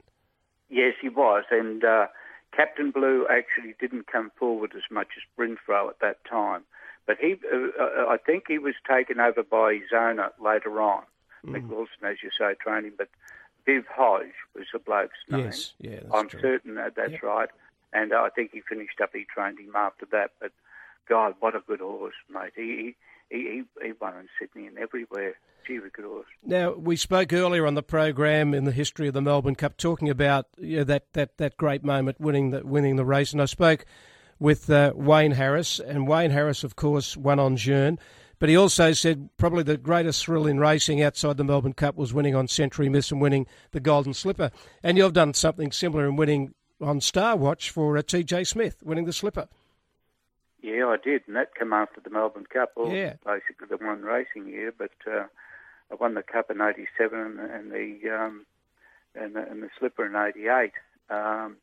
Yes, 0.70 0.94
he 1.02 1.10
was, 1.10 1.44
and 1.52 1.84
uh, 1.84 2.08
Captain 2.56 2.92
Blue 2.92 3.28
actually 3.30 3.76
didn't 3.80 4.08
come 4.08 4.32
forward 4.38 4.74
as 4.76 4.84
much 4.90 5.10
as 5.18 5.24
Brinthrow 5.38 5.90
at 5.90 6.00
that 6.00 6.24
time, 6.26 6.64
but 7.06 7.18
he, 7.20 7.36
uh, 7.52 7.84
uh, 7.84 8.06
I 8.08 8.18
think, 8.18 8.46
he 8.48 8.58
was 8.58 8.76
taken 8.90 9.20
over 9.20 9.44
by 9.44 9.74
his 9.74 9.92
owner 9.94 10.32
later 10.44 10.82
on. 10.82 11.04
Mm. 11.46 11.56
Mick 11.56 11.68
Wilson, 11.68 12.06
as 12.06 12.18
you 12.24 12.30
say, 12.38 12.56
trained 12.60 12.86
him, 12.86 12.94
but 12.98 13.10
Viv 13.66 13.86
Hodge 13.88 14.34
was 14.56 14.66
the 14.74 14.80
bloke's 14.80 15.14
name. 15.30 15.46
Yes, 15.46 15.74
yeah, 15.80 16.00
that's 16.02 16.14
I'm 16.14 16.28
true. 16.28 16.42
certain 16.42 16.76
that 16.76 16.96
that's 16.96 17.24
right, 17.24 17.50
and 17.94 18.14
I 18.14 18.30
think 18.30 18.52
he 18.52 18.62
finished 18.62 19.00
up. 19.02 19.12
He 19.14 19.26
trained 19.26 19.60
him 19.60 19.76
after 19.76 20.06
that, 20.12 20.32
but 20.40 20.52
God, 21.08 21.36
what 21.40 21.56
a 21.56 21.62
good 21.66 21.80
horse, 21.80 22.16
mate! 22.30 22.54
He 22.56 22.96
he 23.30 23.38
he, 23.38 23.64
he 23.86 23.94
won 24.00 24.16
in 24.18 24.28
Sydney 24.40 24.68
and 24.68 24.78
everywhere. 24.78 25.36
Gee, 25.66 25.80
what 25.80 25.88
a 25.88 25.90
good 25.92 26.06
horse. 26.06 26.28
Now 26.46 26.74
we 26.74 26.96
spoke 26.98 27.32
earlier 27.32 27.66
on 27.66 27.76
the 27.76 27.84
program 27.84 28.54
in 28.54 28.66
the 28.66 28.72
history 28.72 29.08
of 29.08 29.14
the 29.14 29.22
Melbourne 29.22 29.56
Cup, 29.56 29.78
talking 29.78 30.10
about 30.10 30.48
you 30.58 30.78
know, 30.78 30.84
that, 30.84 31.14
that, 31.14 31.38
that 31.38 31.56
great 31.56 31.84
moment 31.84 32.20
winning 32.20 32.50
the 32.50 32.66
winning 32.66 32.98
the 32.98 33.06
race, 33.06 33.32
and 33.32 33.42
I 33.42 33.46
spoke 33.46 33.86
with 34.40 34.70
uh, 34.70 34.92
Wayne 34.96 35.32
Harris, 35.32 35.80
and 35.80 36.08
Wayne 36.08 36.32
Harris, 36.32 36.66
of 36.66 36.76
course, 36.76 37.16
won 37.16 37.40
on 37.40 37.56
Jeune. 37.56 37.98
But 38.44 38.50
he 38.50 38.58
also 38.58 38.92
said 38.92 39.30
probably 39.38 39.64
the 39.64 39.78
greatest 39.78 40.26
thrill 40.26 40.48
in 40.48 40.60
racing 40.60 41.02
outside 41.02 41.38
the 41.38 41.46
Melbourne 41.46 41.72
Cup 41.72 41.96
was 41.96 42.14
winning 42.14 42.36
on 42.36 42.50
Century 42.50 42.90
Miss 42.90 43.10
and 43.10 43.22
winning 43.22 43.48
the 43.72 43.80
Golden 43.80 44.14
Slipper. 44.14 44.52
And 44.84 44.98
you've 44.98 45.14
done 45.14 45.34
something 45.34 45.72
similar 45.72 46.06
in 46.10 46.18
winning 46.18 46.54
on 46.82 47.00
Star 47.00 47.38
Watch 47.38 47.70
for 47.70 47.98
uh, 47.98 48.02
TJ 48.02 48.46
Smith, 48.46 48.84
winning 48.84 49.06
the 49.06 49.14
Slipper. 49.14 49.48
Yeah, 50.62 50.88
I 50.88 50.98
did, 51.02 51.22
and 51.26 51.38
that 51.38 51.56
came 51.56 51.72
after 51.72 52.02
the 52.02 52.10
Melbourne 52.10 52.46
Cup, 52.52 52.74
or 52.76 52.94
Yeah. 52.94 53.14
basically 53.26 53.68
the 53.70 53.78
one 53.78 54.02
racing 54.02 54.50
year. 54.50 54.74
But 54.78 54.92
uh, 55.10 55.28
I 55.90 55.96
won 55.96 56.16
the 56.16 56.22
Cup 56.22 56.52
in 56.52 56.60
'87 56.60 57.40
and, 57.40 57.72
the 57.72 58.10
um, 58.14 58.46
and, 59.16 59.38
the- 59.38 59.50
and 59.50 59.64
the 59.64 59.70
Slipper 59.80 60.06
in 60.06 60.18
'88. 60.18 60.74
Um, 61.10 61.56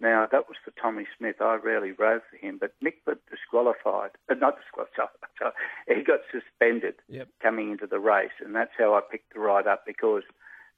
now 0.00 0.26
that 0.30 0.48
was 0.48 0.56
for 0.64 0.70
Tommy 0.80 1.06
Smith. 1.16 1.36
I 1.40 1.56
rarely 1.56 1.92
rode 1.92 2.22
for 2.30 2.36
him, 2.36 2.58
but 2.60 2.72
Mick 2.84 2.94
got 3.06 3.18
disqualified. 3.30 4.10
Uh, 4.30 4.34
not 4.34 4.56
disqualified. 4.60 5.08
Sorry, 5.38 5.52
he 5.88 6.02
got 6.04 6.20
suspended 6.32 6.94
Yep. 7.08 7.28
coming 7.42 7.70
into 7.72 7.86
the 7.86 7.98
race, 8.00 8.36
and 8.44 8.54
that's 8.54 8.72
how 8.78 8.94
I 8.94 9.00
picked 9.10 9.34
the 9.34 9.40
ride 9.40 9.66
up 9.66 9.84
because 9.86 10.22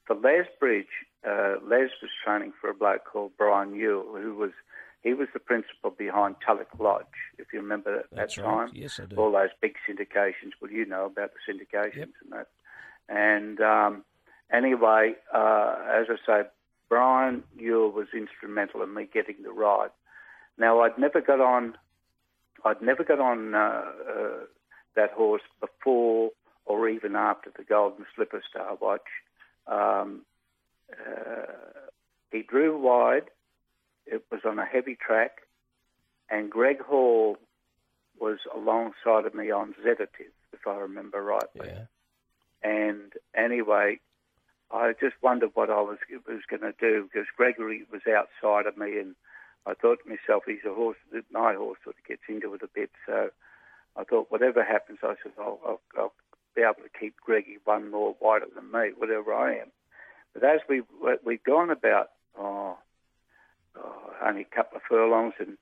for 0.05 0.15
Les 0.15 0.47
Bridge, 0.59 0.87
uh, 1.27 1.55
Les 1.63 1.89
was 2.01 2.11
training 2.25 2.53
for 2.59 2.69
a 2.69 2.73
bloke 2.73 3.05
called 3.05 3.31
Brian 3.37 3.73
Yuill, 3.73 4.21
who 4.21 4.35
was 4.35 4.51
he 5.03 5.13
was 5.15 5.27
the 5.33 5.39
principal 5.39 5.89
behind 5.89 6.35
Tulloch 6.45 6.77
Lodge, 6.79 7.05
if 7.39 7.47
you 7.53 7.59
remember 7.59 7.99
at 8.01 8.05
That's 8.11 8.35
that 8.35 8.43
right. 8.43 8.67
time. 8.67 8.75
Yes, 8.75 8.99
I 8.99 9.05
do. 9.05 9.15
All 9.15 9.31
those 9.31 9.49
big 9.59 9.75
syndications. 9.89 10.51
Well, 10.61 10.69
you 10.71 10.85
know 10.85 11.05
about 11.05 11.31
the 11.33 11.51
syndications 11.51 12.13
and 12.23 12.31
that. 12.31 12.47
And 13.09 13.59
um, 13.61 14.03
anyway, 14.53 15.13
uh, 15.33 15.75
as 15.91 16.05
I 16.09 16.15
say, 16.25 16.47
Brian 16.91 17.43
Yuill 17.57 17.93
was 17.93 18.07
instrumental 18.13 18.83
in 18.83 18.93
me 18.93 19.07
getting 19.11 19.37
the 19.43 19.49
ride. 19.49 19.91
Now, 20.57 20.81
I'd 20.81 20.97
never 20.97 21.21
got 21.21 21.39
on. 21.39 21.77
I'd 22.65 22.81
never 22.81 23.05
got 23.05 23.21
on 23.21 23.55
uh, 23.55 23.57
uh, 23.57 24.29
that 24.97 25.11
horse 25.11 25.41
before 25.61 26.31
or 26.65 26.89
even 26.89 27.15
after 27.15 27.49
the 27.57 27.63
Golden 27.63 28.05
Slipper 28.13 28.41
Star 28.49 28.75
Watch. 28.75 29.07
Um, 29.67 30.23
uh, 30.91 31.53
he 32.29 32.41
drew 32.41 32.77
wide. 32.77 33.29
It 34.05 34.25
was 34.29 34.41
on 34.45 34.59
a 34.59 34.65
heavy 34.65 34.97
track, 34.97 35.43
and 36.29 36.51
Greg 36.51 36.81
Hall 36.81 37.37
was 38.19 38.39
alongside 38.53 39.25
of 39.25 39.33
me 39.33 39.49
on 39.49 39.75
Sedative, 39.81 40.33
if 40.51 40.67
I 40.67 40.75
remember 40.75 41.23
rightly. 41.23 41.69
Yeah. 41.69 41.85
And 42.69 43.13
anyway, 43.33 44.01
I 44.73 44.93
just 44.99 45.15
wondered 45.21 45.51
what 45.53 45.69
I 45.69 45.81
was 45.81 45.97
was 46.27 46.41
going 46.49 46.61
to 46.61 46.73
do 46.79 47.09
because 47.11 47.27
Gregory 47.35 47.83
was 47.91 48.01
outside 48.07 48.65
of 48.65 48.77
me, 48.77 48.97
and 48.99 49.15
I 49.65 49.73
thought 49.73 49.99
to 50.03 50.09
myself, 50.09 50.43
he's 50.45 50.65
a 50.65 50.73
horse 50.73 50.97
that 51.11 51.25
my 51.31 51.53
horse 51.53 51.79
sort 51.83 51.97
of 51.97 52.07
gets 52.07 52.21
into 52.29 52.53
it 52.53 52.61
a 52.63 52.67
bit. 52.73 52.89
So 53.05 53.29
I 53.95 54.03
thought, 54.03 54.31
whatever 54.31 54.63
happens, 54.63 54.99
I 55.03 55.15
said, 55.21 55.33
I'll, 55.37 55.59
I'll, 55.65 55.81
I'll 55.97 56.13
be 56.55 56.61
able 56.61 56.83
to 56.83 56.99
keep 56.99 57.15
Greggy 57.17 57.57
one 57.65 57.91
more 57.91 58.15
wider 58.21 58.45
than 58.53 58.71
me, 58.71 58.91
whatever 58.97 59.33
I 59.33 59.57
am. 59.57 59.71
But 60.33 60.43
as 60.43 60.61
we 60.69 60.83
we've 61.25 61.43
gone 61.43 61.69
about, 61.69 62.11
oh, 62.39 62.77
oh, 63.75 64.13
only 64.25 64.41
a 64.41 64.55
couple 64.55 64.77
of 64.77 64.83
furlongs, 64.87 65.33
and 65.39 65.57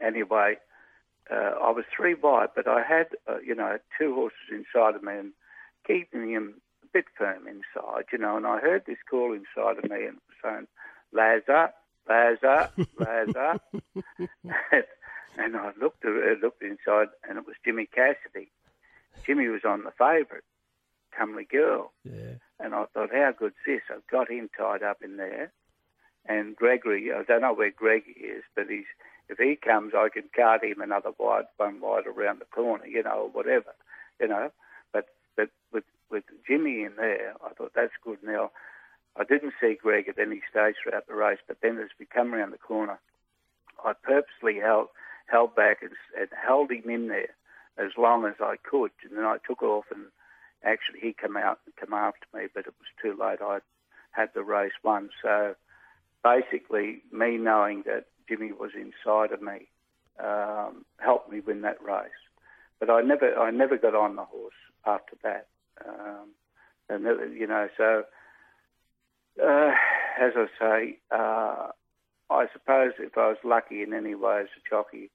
anyway, 0.00 0.58
uh, 1.30 1.54
I 1.62 1.70
was 1.70 1.84
three 1.94 2.14
wide, 2.14 2.50
but 2.54 2.68
I 2.68 2.82
had, 2.82 3.08
uh, 3.26 3.38
you 3.38 3.54
know, 3.54 3.78
two 3.98 4.14
horses 4.14 4.38
inside 4.52 4.94
of 4.94 5.02
me 5.02 5.14
and 5.14 5.32
keeping 5.86 6.30
him 6.30 6.60
bit 6.96 7.04
firm 7.18 7.46
inside, 7.46 8.04
you 8.10 8.18
know, 8.18 8.38
and 8.38 8.46
I 8.46 8.58
heard 8.58 8.84
this 8.86 8.96
call 9.08 9.34
inside 9.34 9.78
of 9.78 9.90
me 9.90 10.06
and 10.06 10.16
saying, 10.42 10.66
Lazar, 11.12 11.70
Lazar, 12.08 12.70
Lazar. 12.98 13.60
and 15.38 15.56
I 15.56 15.72
looked, 15.78 16.04
uh, 16.06 16.10
looked 16.42 16.62
inside 16.62 17.08
and 17.28 17.36
it 17.36 17.46
was 17.46 17.56
Jimmy 17.64 17.86
Cassidy. 17.86 18.50
Jimmy 19.26 19.48
was 19.48 19.62
on 19.66 19.84
the 19.84 19.90
favourite, 19.90 20.44
Comely 21.16 21.44
Girl. 21.44 21.92
Yeah. 22.04 22.36
And 22.58 22.74
I 22.74 22.86
thought, 22.94 23.10
how 23.12 23.32
good's 23.38 23.56
this? 23.66 23.82
I've 23.90 24.06
got 24.10 24.30
him 24.30 24.48
tied 24.56 24.82
up 24.82 25.02
in 25.04 25.18
there. 25.18 25.52
And 26.26 26.56
Gregory, 26.56 27.12
I 27.12 27.22
don't 27.24 27.42
know 27.42 27.52
where 27.52 27.70
Greg 27.70 28.04
is, 28.06 28.42
but 28.54 28.70
he's 28.70 28.86
if 29.28 29.38
he 29.38 29.56
comes, 29.56 29.92
I 29.94 30.08
can 30.08 30.24
cart 30.34 30.64
him 30.64 30.80
another 30.80 31.10
wide, 31.18 31.44
one 31.56 31.80
wide 31.80 32.06
around 32.06 32.40
the 32.40 32.46
corner, 32.46 32.86
you 32.86 33.02
know, 33.02 33.22
or 33.24 33.28
whatever, 33.28 33.74
you 34.20 34.28
know. 34.28 34.50
With 36.10 36.24
Jimmy 36.46 36.84
in 36.84 36.92
there, 36.96 37.34
I 37.44 37.52
thought 37.54 37.72
that's 37.74 37.92
good. 38.04 38.18
Now, 38.22 38.50
I 39.16 39.24
didn't 39.24 39.54
see 39.60 39.76
Greg 39.80 40.08
at 40.08 40.18
any 40.18 40.42
stage 40.50 40.76
throughout 40.82 41.06
the 41.06 41.14
race, 41.14 41.38
but 41.48 41.58
then 41.62 41.78
as 41.78 41.88
we 41.98 42.06
come 42.06 42.34
around 42.34 42.52
the 42.52 42.58
corner, 42.58 42.98
I 43.84 43.92
purposely 43.92 44.60
held 44.60 44.88
held 45.26 45.56
back 45.56 45.78
and, 45.82 45.90
and 46.18 46.28
held 46.30 46.70
him 46.70 46.88
in 46.88 47.08
there 47.08 47.34
as 47.78 47.90
long 47.98 48.24
as 48.24 48.34
I 48.40 48.56
could, 48.62 48.92
and 49.02 49.18
then 49.18 49.24
I 49.24 49.38
took 49.46 49.62
off 49.62 49.86
and 49.90 50.06
actually 50.64 51.00
he 51.00 51.12
came 51.12 51.36
out 51.36 51.58
and 51.66 51.74
came 51.76 51.92
after 51.92 52.26
me, 52.32 52.46
but 52.54 52.66
it 52.66 52.74
was 52.78 52.88
too 53.02 53.20
late. 53.20 53.40
I 53.42 53.58
had 54.12 54.30
the 54.34 54.44
race 54.44 54.72
won, 54.82 55.10
so 55.22 55.54
basically 56.22 57.02
me 57.12 57.36
knowing 57.36 57.82
that 57.86 58.06
Jimmy 58.28 58.52
was 58.52 58.70
inside 58.74 59.32
of 59.32 59.42
me 59.42 59.68
um, 60.22 60.84
helped 60.98 61.30
me 61.30 61.40
win 61.40 61.62
that 61.62 61.82
race. 61.82 62.10
But 62.80 62.90
I 62.90 63.00
never, 63.02 63.36
I 63.36 63.50
never 63.50 63.76
got 63.76 63.94
on 63.94 64.16
the 64.16 64.24
horse 64.24 64.54
after 64.84 65.16
that. 65.22 65.48
Um, 65.84 66.30
and 66.88 67.04
you 67.36 67.46
know, 67.46 67.68
so 67.76 68.04
uh, 69.42 69.72
as 70.20 70.32
I 70.36 70.46
say, 70.58 70.98
uh, 71.10 71.68
I 72.30 72.46
suppose 72.52 72.92
if 72.98 73.16
I 73.16 73.28
was 73.28 73.38
lucky 73.44 73.82
in 73.82 73.92
any 73.92 74.14
way 74.14 74.40
as 74.40 74.48
a 74.56 74.68
jockey, 74.68 75.10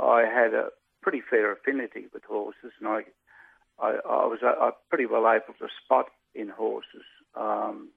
I 0.00 0.22
had 0.22 0.54
a 0.54 0.68
pretty 1.02 1.22
fair 1.28 1.52
affinity 1.52 2.06
with 2.12 2.24
horses, 2.24 2.72
and 2.80 2.88
I, 2.88 3.02
I, 3.78 3.98
I 4.08 4.26
was 4.26 4.40
uh, 4.42 4.70
pretty 4.88 5.06
well 5.06 5.30
able 5.30 5.54
to 5.58 5.68
spot 5.84 6.06
in 6.34 6.48
horses. 6.48 7.04
Um, 7.34 7.90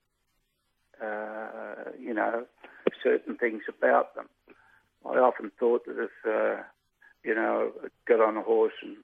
uh, 1.02 1.92
you 2.00 2.14
know, 2.14 2.46
certain 3.02 3.36
things 3.36 3.64
about 3.68 4.16
them. 4.16 4.30
I 5.06 5.18
often 5.18 5.52
thought 5.60 5.86
that 5.86 5.98
if, 5.98 6.12
uh, 6.26 6.64
you 7.24 7.36
know, 7.36 7.72
I 7.84 7.88
got 8.08 8.22
on 8.22 8.38
a 8.38 8.42
horse 8.42 8.74
and 8.82 8.98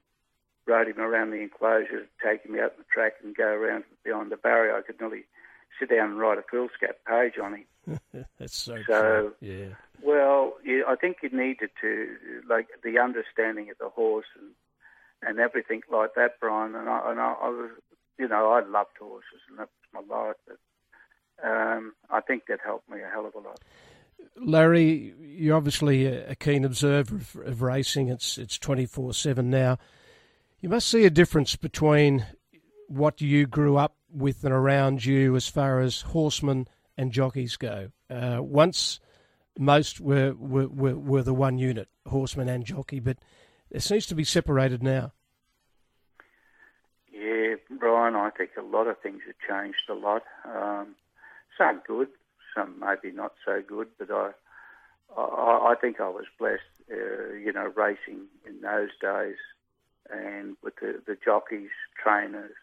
rode 0.70 0.88
him 0.88 0.99
around 0.99 1.32
the 1.32 1.41
enclosure, 1.41 2.07
take 2.24 2.43
him 2.43 2.57
out 2.59 2.78
the 2.78 2.84
track 2.93 3.13
and 3.24 3.36
go 3.36 3.47
around 3.47 3.84
behind 4.03 4.32
the 4.32 4.38
barrier, 4.38 4.78
I 4.78 4.82
could 4.82 4.99
nearly 4.99 5.24
sit 5.80 5.89
down 5.89 6.11
and 6.11 6.20
write 6.20 6.38
a 6.38 6.43
foolscap 6.43 6.95
page 7.07 7.34
on 7.41 7.55
him. 7.55 7.99
That's 8.39 8.55
so, 8.55 8.78
So, 8.88 9.01
true. 9.01 9.34
Yeah. 9.41 9.76
Well, 10.01 10.53
yeah, 10.63 10.84
I 10.88 10.95
think 10.95 11.17
you 11.24 11.30
needed 11.30 11.72
to, 11.82 12.07
like, 12.47 12.67
the 12.84 12.99
understanding 12.99 13.70
of 13.70 13.78
the 13.80 13.89
horse 13.89 14.28
and 14.38 14.51
and 15.22 15.38
everything 15.38 15.82
like 15.91 16.15
that, 16.15 16.39
Brian. 16.39 16.76
And 16.76 16.88
I, 16.88 17.11
and 17.11 17.20
I, 17.20 17.36
I 17.41 17.49
was 17.49 17.72
you 18.20 18.28
know, 18.28 18.51
I 18.51 18.59
loved 18.59 18.97
horses 18.99 19.41
and 19.49 19.57
that 19.57 19.70
was 19.93 20.05
my 20.07 20.15
life. 20.15 20.36
But 20.45 21.47
um, 21.47 21.93
I 22.11 22.20
think 22.20 22.43
that 22.49 22.59
helped 22.63 22.89
me 22.89 22.97
a 23.01 23.09
hell 23.09 23.26
of 23.26 23.34
a 23.34 23.39
lot. 23.39 23.59
Larry, 24.36 25.15
you're 25.20 25.55
obviously 25.55 26.05
a 26.05 26.36
keen 26.36 26.65
observer 26.65 27.15
of, 27.15 27.36
of 27.45 27.61
racing. 27.61 28.09
It's 28.09 28.38
it's 28.38 28.57
twenty 28.57 28.86
four 28.86 29.13
seven 29.13 29.49
now. 29.49 29.78
You 30.62 30.68
must 30.68 30.89
see 30.89 31.05
a 31.05 31.10
difference 31.10 31.55
between 31.55 32.26
what 32.88 33.22
you 33.22 33.47
grew 33.47 33.78
up 33.78 33.95
with 34.12 34.43
and 34.43 34.53
around 34.53 35.05
you 35.05 35.38
as 35.38 35.47
far 35.47 35.80
as 35.80 36.01
horsemen 36.01 36.68
and 36.97 37.14
jockeys 37.14 37.55
go. 37.55 37.91
Uh, 38.10 38.39
once 38.41 38.99
most 39.57 40.01
were, 40.01 40.34
were, 40.34 40.68
were, 40.68 40.97
were 40.97 41.24
the 41.24 41.34
one 41.34 41.57
unit, 41.57 41.88
horseman 42.07 42.49
and 42.49 42.66
jockey, 42.66 42.99
but 42.99 43.18
it 43.72 43.82
seems 43.82 44.05
to 44.07 44.16
be 44.16 44.26
separated 44.26 44.84
now. 44.84 45.14
Yeah, 47.10 47.55
Brian, 47.80 48.16
I 48.16 48.30
think 48.30 48.51
a 48.57 48.62
lot 48.62 48.88
of 48.88 48.99
things 48.99 49.22
have 49.28 49.36
changed 49.47 49.89
a 49.89 49.93
lot. 49.93 50.24
Um, 50.43 50.95
some 51.57 51.82
good, 51.88 52.10
some 52.53 52.82
maybe 52.82 53.16
not 53.16 53.34
so 53.45 53.62
good, 53.66 53.88
but 53.97 54.12
I, 54.12 54.32
I, 55.18 55.72
I 55.72 55.76
think 55.80 56.01
I 56.01 56.10
was 56.10 56.26
blessed, 56.38 56.64
uh, 56.91 57.34
you 57.34 57.53
know, 57.53 57.72
racing 57.78 58.26
in 58.45 58.60
those 58.60 58.89
days 59.01 59.38
and 60.12 60.55
with 60.64 60.76
the, 60.82 61.01
the 61.05 61.18
jockeys, 61.24 61.70
trainers, 62.01 62.55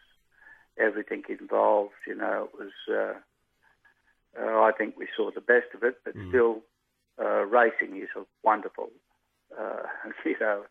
everything 0.78 1.22
involved. 1.28 1.94
You 2.06 2.14
know, 2.14 2.48
it 2.52 2.58
was. 2.58 2.72
Uh, 2.88 3.18
uh, 4.38 4.60
I 4.60 4.72
think 4.76 4.96
we 4.98 5.08
saw 5.16 5.30
the 5.30 5.40
best 5.40 5.74
of 5.74 5.82
it, 5.82 5.96
but 6.04 6.14
mm. 6.14 6.28
still, 6.28 6.60
uh, 7.18 7.46
racing 7.46 7.96
is 7.96 8.10
a 8.14 8.24
wonderful, 8.42 8.90
uh, 9.58 9.84
you 10.26 10.36
know, 10.38 10.64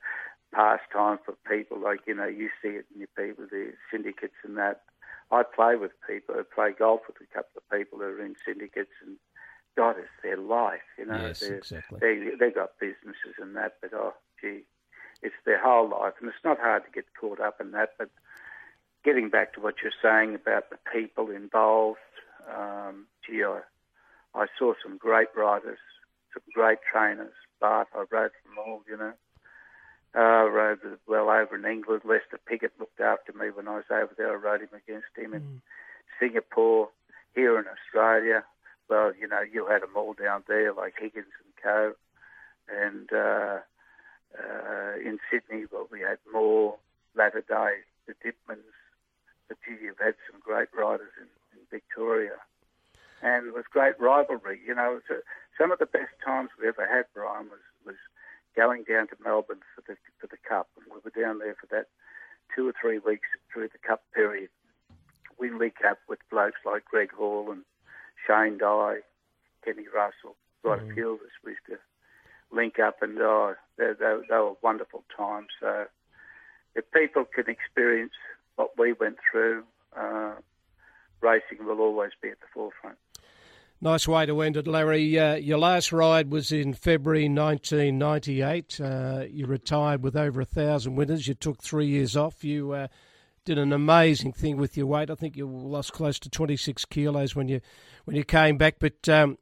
pastime 0.53 1.19
for 1.25 1.35
people. 1.49 1.79
Like 1.79 2.01
you 2.07 2.15
know, 2.15 2.27
you 2.27 2.49
see 2.61 2.69
it 2.69 2.85
in 2.93 2.99
your 2.99 3.09
people, 3.17 3.45
the 3.49 3.73
syndicates 3.91 4.35
and 4.43 4.57
that. 4.57 4.81
I 5.31 5.41
play 5.41 5.75
with 5.75 5.91
people. 6.07 6.35
I 6.37 6.43
play 6.43 6.71
golf 6.77 7.01
with 7.07 7.17
a 7.17 7.33
couple 7.33 7.57
of 7.57 7.77
people 7.77 7.97
who 7.99 8.05
are 8.05 8.21
in 8.23 8.35
syndicates, 8.45 8.93
and 9.03 9.17
God, 9.75 9.95
it's 9.97 10.07
their 10.21 10.37
life. 10.37 10.85
You 10.99 11.07
know, 11.07 11.27
yes, 11.27 11.41
exactly. 11.41 11.99
They 11.99 12.35
they 12.39 12.51
got 12.51 12.79
businesses 12.79 13.35
and 13.41 13.55
that, 13.55 13.77
but 13.81 13.93
oh, 13.93 14.13
gee, 14.39 14.61
it's 15.25 15.35
their 15.45 15.61
whole 15.61 15.89
life, 15.89 16.13
and 16.19 16.29
it's 16.29 16.45
not 16.45 16.59
hard 16.59 16.83
to 16.85 16.91
get 16.91 17.05
caught 17.19 17.39
up 17.39 17.59
in 17.59 17.71
that. 17.71 17.93
But 17.97 18.09
getting 19.03 19.29
back 19.29 19.53
to 19.53 19.61
what 19.61 19.75
you're 19.81 19.91
saying 20.01 20.35
about 20.35 20.69
the 20.69 20.77
people 20.93 21.31
involved, 21.31 21.99
um, 22.47 23.07
gee, 23.25 23.43
I, 23.43 23.61
I 24.35 24.45
saw 24.57 24.73
some 24.83 24.97
great 24.97 25.29
riders, 25.35 25.79
some 26.33 26.43
great 26.53 26.79
trainers. 26.91 27.33
Bart, 27.59 27.87
I 27.95 28.05
rode 28.11 28.31
them 28.43 28.57
all, 28.65 28.81
you 28.87 28.97
know. 28.97 29.13
Uh, 30.17 30.49
rode 30.49 30.79
well 31.07 31.29
over 31.29 31.55
in 31.55 31.65
England. 31.65 32.03
Lester 32.05 32.39
Piggott 32.47 32.71
looked 32.79 33.01
after 33.01 33.33
me 33.33 33.47
when 33.53 33.67
I 33.67 33.75
was 33.75 33.91
over 33.91 34.13
there. 34.17 34.31
I 34.31 34.35
rode 34.35 34.61
him 34.61 34.69
against 34.73 35.11
him 35.17 35.33
in 35.33 35.41
mm. 35.41 35.61
Singapore, 36.19 36.89
here 37.33 37.59
in 37.59 37.65
Australia. 37.67 38.43
Well, 38.89 39.11
you 39.19 39.27
know, 39.27 39.41
you 39.41 39.65
had 39.65 39.81
them 39.81 39.95
all 39.95 40.13
down 40.13 40.43
there, 40.47 40.71
like 40.73 40.93
Higgins 40.97 41.33
and 41.43 41.53
Co. 41.61 41.93
And 42.69 43.11
uh, 43.11 43.59
uh, 44.37 44.97
in 44.99 45.19
Sydney, 45.31 45.65
well, 45.71 45.87
we 45.91 46.01
had 46.01 46.17
more 46.31 46.75
latter 47.15 47.43
day, 47.47 47.83
the 48.07 48.13
Dittmans, 48.13 48.63
but 49.47 49.57
gee, 49.65 49.77
you've 49.83 49.99
had 49.99 50.15
some 50.29 50.39
great 50.43 50.69
riders 50.77 51.11
in, 51.19 51.27
in 51.57 51.65
Victoria. 51.71 52.37
And 53.21 53.47
it 53.47 53.53
was 53.53 53.65
great 53.71 53.99
rivalry. 53.99 54.59
You 54.65 54.75
know, 54.75 54.99
a, 55.09 55.13
some 55.57 55.71
of 55.71 55.79
the 55.79 55.85
best 55.85 56.11
times 56.23 56.49
we 56.59 56.67
ever 56.67 56.85
had, 56.85 57.05
Brian, 57.13 57.45
was, 57.45 57.63
was 57.85 57.95
going 58.55 58.83
down 58.83 59.07
to 59.07 59.15
Melbourne 59.23 59.61
for 59.73 59.83
the 59.87 59.97
for 60.19 60.27
the 60.27 60.37
Cup. 60.47 60.67
And 60.77 60.85
we 60.93 60.99
were 61.03 61.23
down 61.23 61.39
there 61.39 61.55
for 61.55 61.67
that 61.67 61.87
two 62.53 62.67
or 62.67 62.73
three 62.79 62.99
weeks 62.99 63.27
through 63.51 63.69
the 63.69 63.87
Cup 63.87 64.03
period. 64.13 64.49
We 65.39 65.49
link 65.51 65.75
up 65.87 65.99
with 66.07 66.19
blokes 66.29 66.59
like 66.65 66.85
Greg 66.85 67.11
Hall 67.11 67.51
and 67.51 67.63
Shane 68.27 68.57
Dye, 68.57 68.99
Kenny 69.63 69.85
Russell, 69.93 70.35
quite 70.63 70.79
mm-hmm. 70.79 70.91
a 70.91 70.93
few 70.93 71.13
of 71.13 71.19
us. 71.21 71.35
We 71.43 71.51
used 71.51 71.65
to 71.69 71.77
link 72.51 72.79
up, 72.79 73.01
and 73.01 73.17
oh, 73.19 73.55
they, 73.77 73.91
they, 73.99 74.15
they 74.29 74.35
were 74.35 74.53
wonderful 74.61 75.03
times. 75.15 75.47
So 75.59 75.85
if 76.75 76.85
people 76.91 77.25
can 77.25 77.49
experience 77.49 78.13
what 78.55 78.77
we 78.77 78.93
went 78.93 79.17
through, 79.31 79.63
uh, 79.97 80.33
racing 81.21 81.65
will 81.65 81.79
always 81.79 82.11
be 82.21 82.29
at 82.29 82.39
the 82.39 82.47
forefront. 82.53 82.97
Nice 83.81 84.07
way 84.07 84.25
to 84.25 84.41
end 84.41 84.55
it, 84.57 84.67
Larry. 84.67 85.19
Uh, 85.19 85.35
your 85.35 85.57
last 85.57 85.91
ride 85.91 86.31
was 86.31 86.51
in 86.51 86.73
February 86.73 87.27
1998. 87.27 88.79
Uh, 88.79 89.25
you 89.29 89.45
retired 89.45 90.01
with 90.01 90.15
over 90.15 90.41
a 90.41 90.45
thousand 90.45 90.95
winners. 90.95 91.27
You 91.27 91.33
took 91.33 91.61
three 91.61 91.87
years 91.87 92.15
off. 92.15 92.43
You 92.43 92.71
uh, 92.71 92.87
did 93.43 93.57
an 93.57 93.73
amazing 93.73 94.31
thing 94.31 94.57
with 94.57 94.77
your 94.77 94.87
weight. 94.87 95.09
I 95.09 95.15
think 95.15 95.35
you 95.35 95.47
lost 95.47 95.91
close 95.91 96.17
to 96.19 96.29
26 96.29 96.85
kilos 96.85 97.35
when 97.35 97.49
you 97.49 97.59
when 98.05 98.15
you 98.15 98.23
came 98.23 98.57
back. 98.57 98.77
But 98.79 99.07
um, 99.09 99.37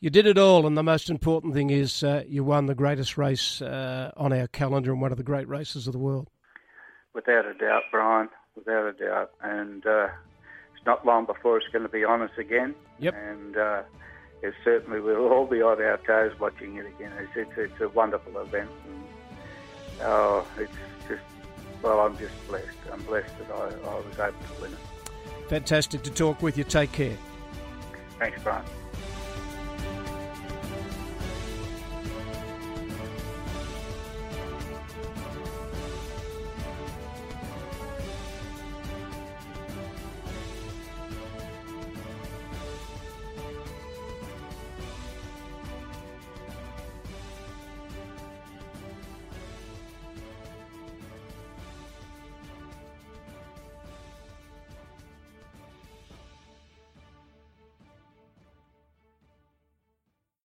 you 0.00 0.10
did 0.10 0.26
it 0.26 0.38
all, 0.38 0.66
and 0.66 0.76
the 0.76 0.82
most 0.82 1.10
important 1.10 1.54
thing 1.54 1.70
is 1.70 2.02
uh, 2.02 2.24
you 2.26 2.42
won 2.44 2.66
the 2.66 2.74
greatest 2.74 3.16
race 3.16 3.62
uh, 3.62 4.10
on 4.16 4.32
our 4.32 4.48
calendar 4.48 4.92
and 4.92 5.00
one 5.00 5.12
of 5.12 5.18
the 5.18 5.24
great 5.24 5.48
races 5.48 5.86
of 5.86 5.92
the 5.92 5.98
world. 5.98 6.28
Without 7.14 7.44
a 7.46 7.54
doubt, 7.54 7.82
Brian 7.90 8.28
without 8.54 8.86
a 8.86 8.92
doubt. 8.92 9.30
And 9.42 9.86
uh, 9.86 10.08
it's 10.74 10.86
not 10.86 11.04
long 11.06 11.26
before 11.26 11.58
it's 11.58 11.68
going 11.68 11.82
to 11.82 11.88
be 11.88 12.04
on 12.04 12.22
us 12.22 12.30
again. 12.38 12.74
Yep. 12.98 13.14
And 13.14 13.56
uh, 13.56 13.82
it 14.42 14.54
certainly 14.64 15.00
we'll 15.00 15.28
all 15.28 15.46
be 15.46 15.62
on 15.62 15.80
our 15.80 15.98
toes 15.98 16.38
watching 16.38 16.76
it 16.76 16.86
again. 16.86 17.12
It's 17.18 17.32
it's, 17.36 17.72
it's 17.72 17.80
a 17.80 17.88
wonderful 17.88 18.38
event. 18.38 18.70
And, 18.86 19.04
oh, 20.02 20.46
it's 20.58 20.72
just 21.08 21.22
well, 21.82 22.00
I'm 22.00 22.16
just 22.18 22.34
blessed. 22.48 22.76
I'm 22.92 23.02
blessed 23.02 23.32
that 23.38 23.50
I, 23.50 23.88
I 23.88 23.94
was 23.94 24.18
able 24.18 24.32
to 24.32 24.62
win 24.62 24.72
it. 24.72 25.48
Fantastic 25.48 26.02
to 26.02 26.10
talk 26.10 26.42
with 26.42 26.56
you. 26.56 26.64
Take 26.64 26.92
care. 26.92 27.16
Thanks, 28.18 28.40
Brian. 28.42 28.64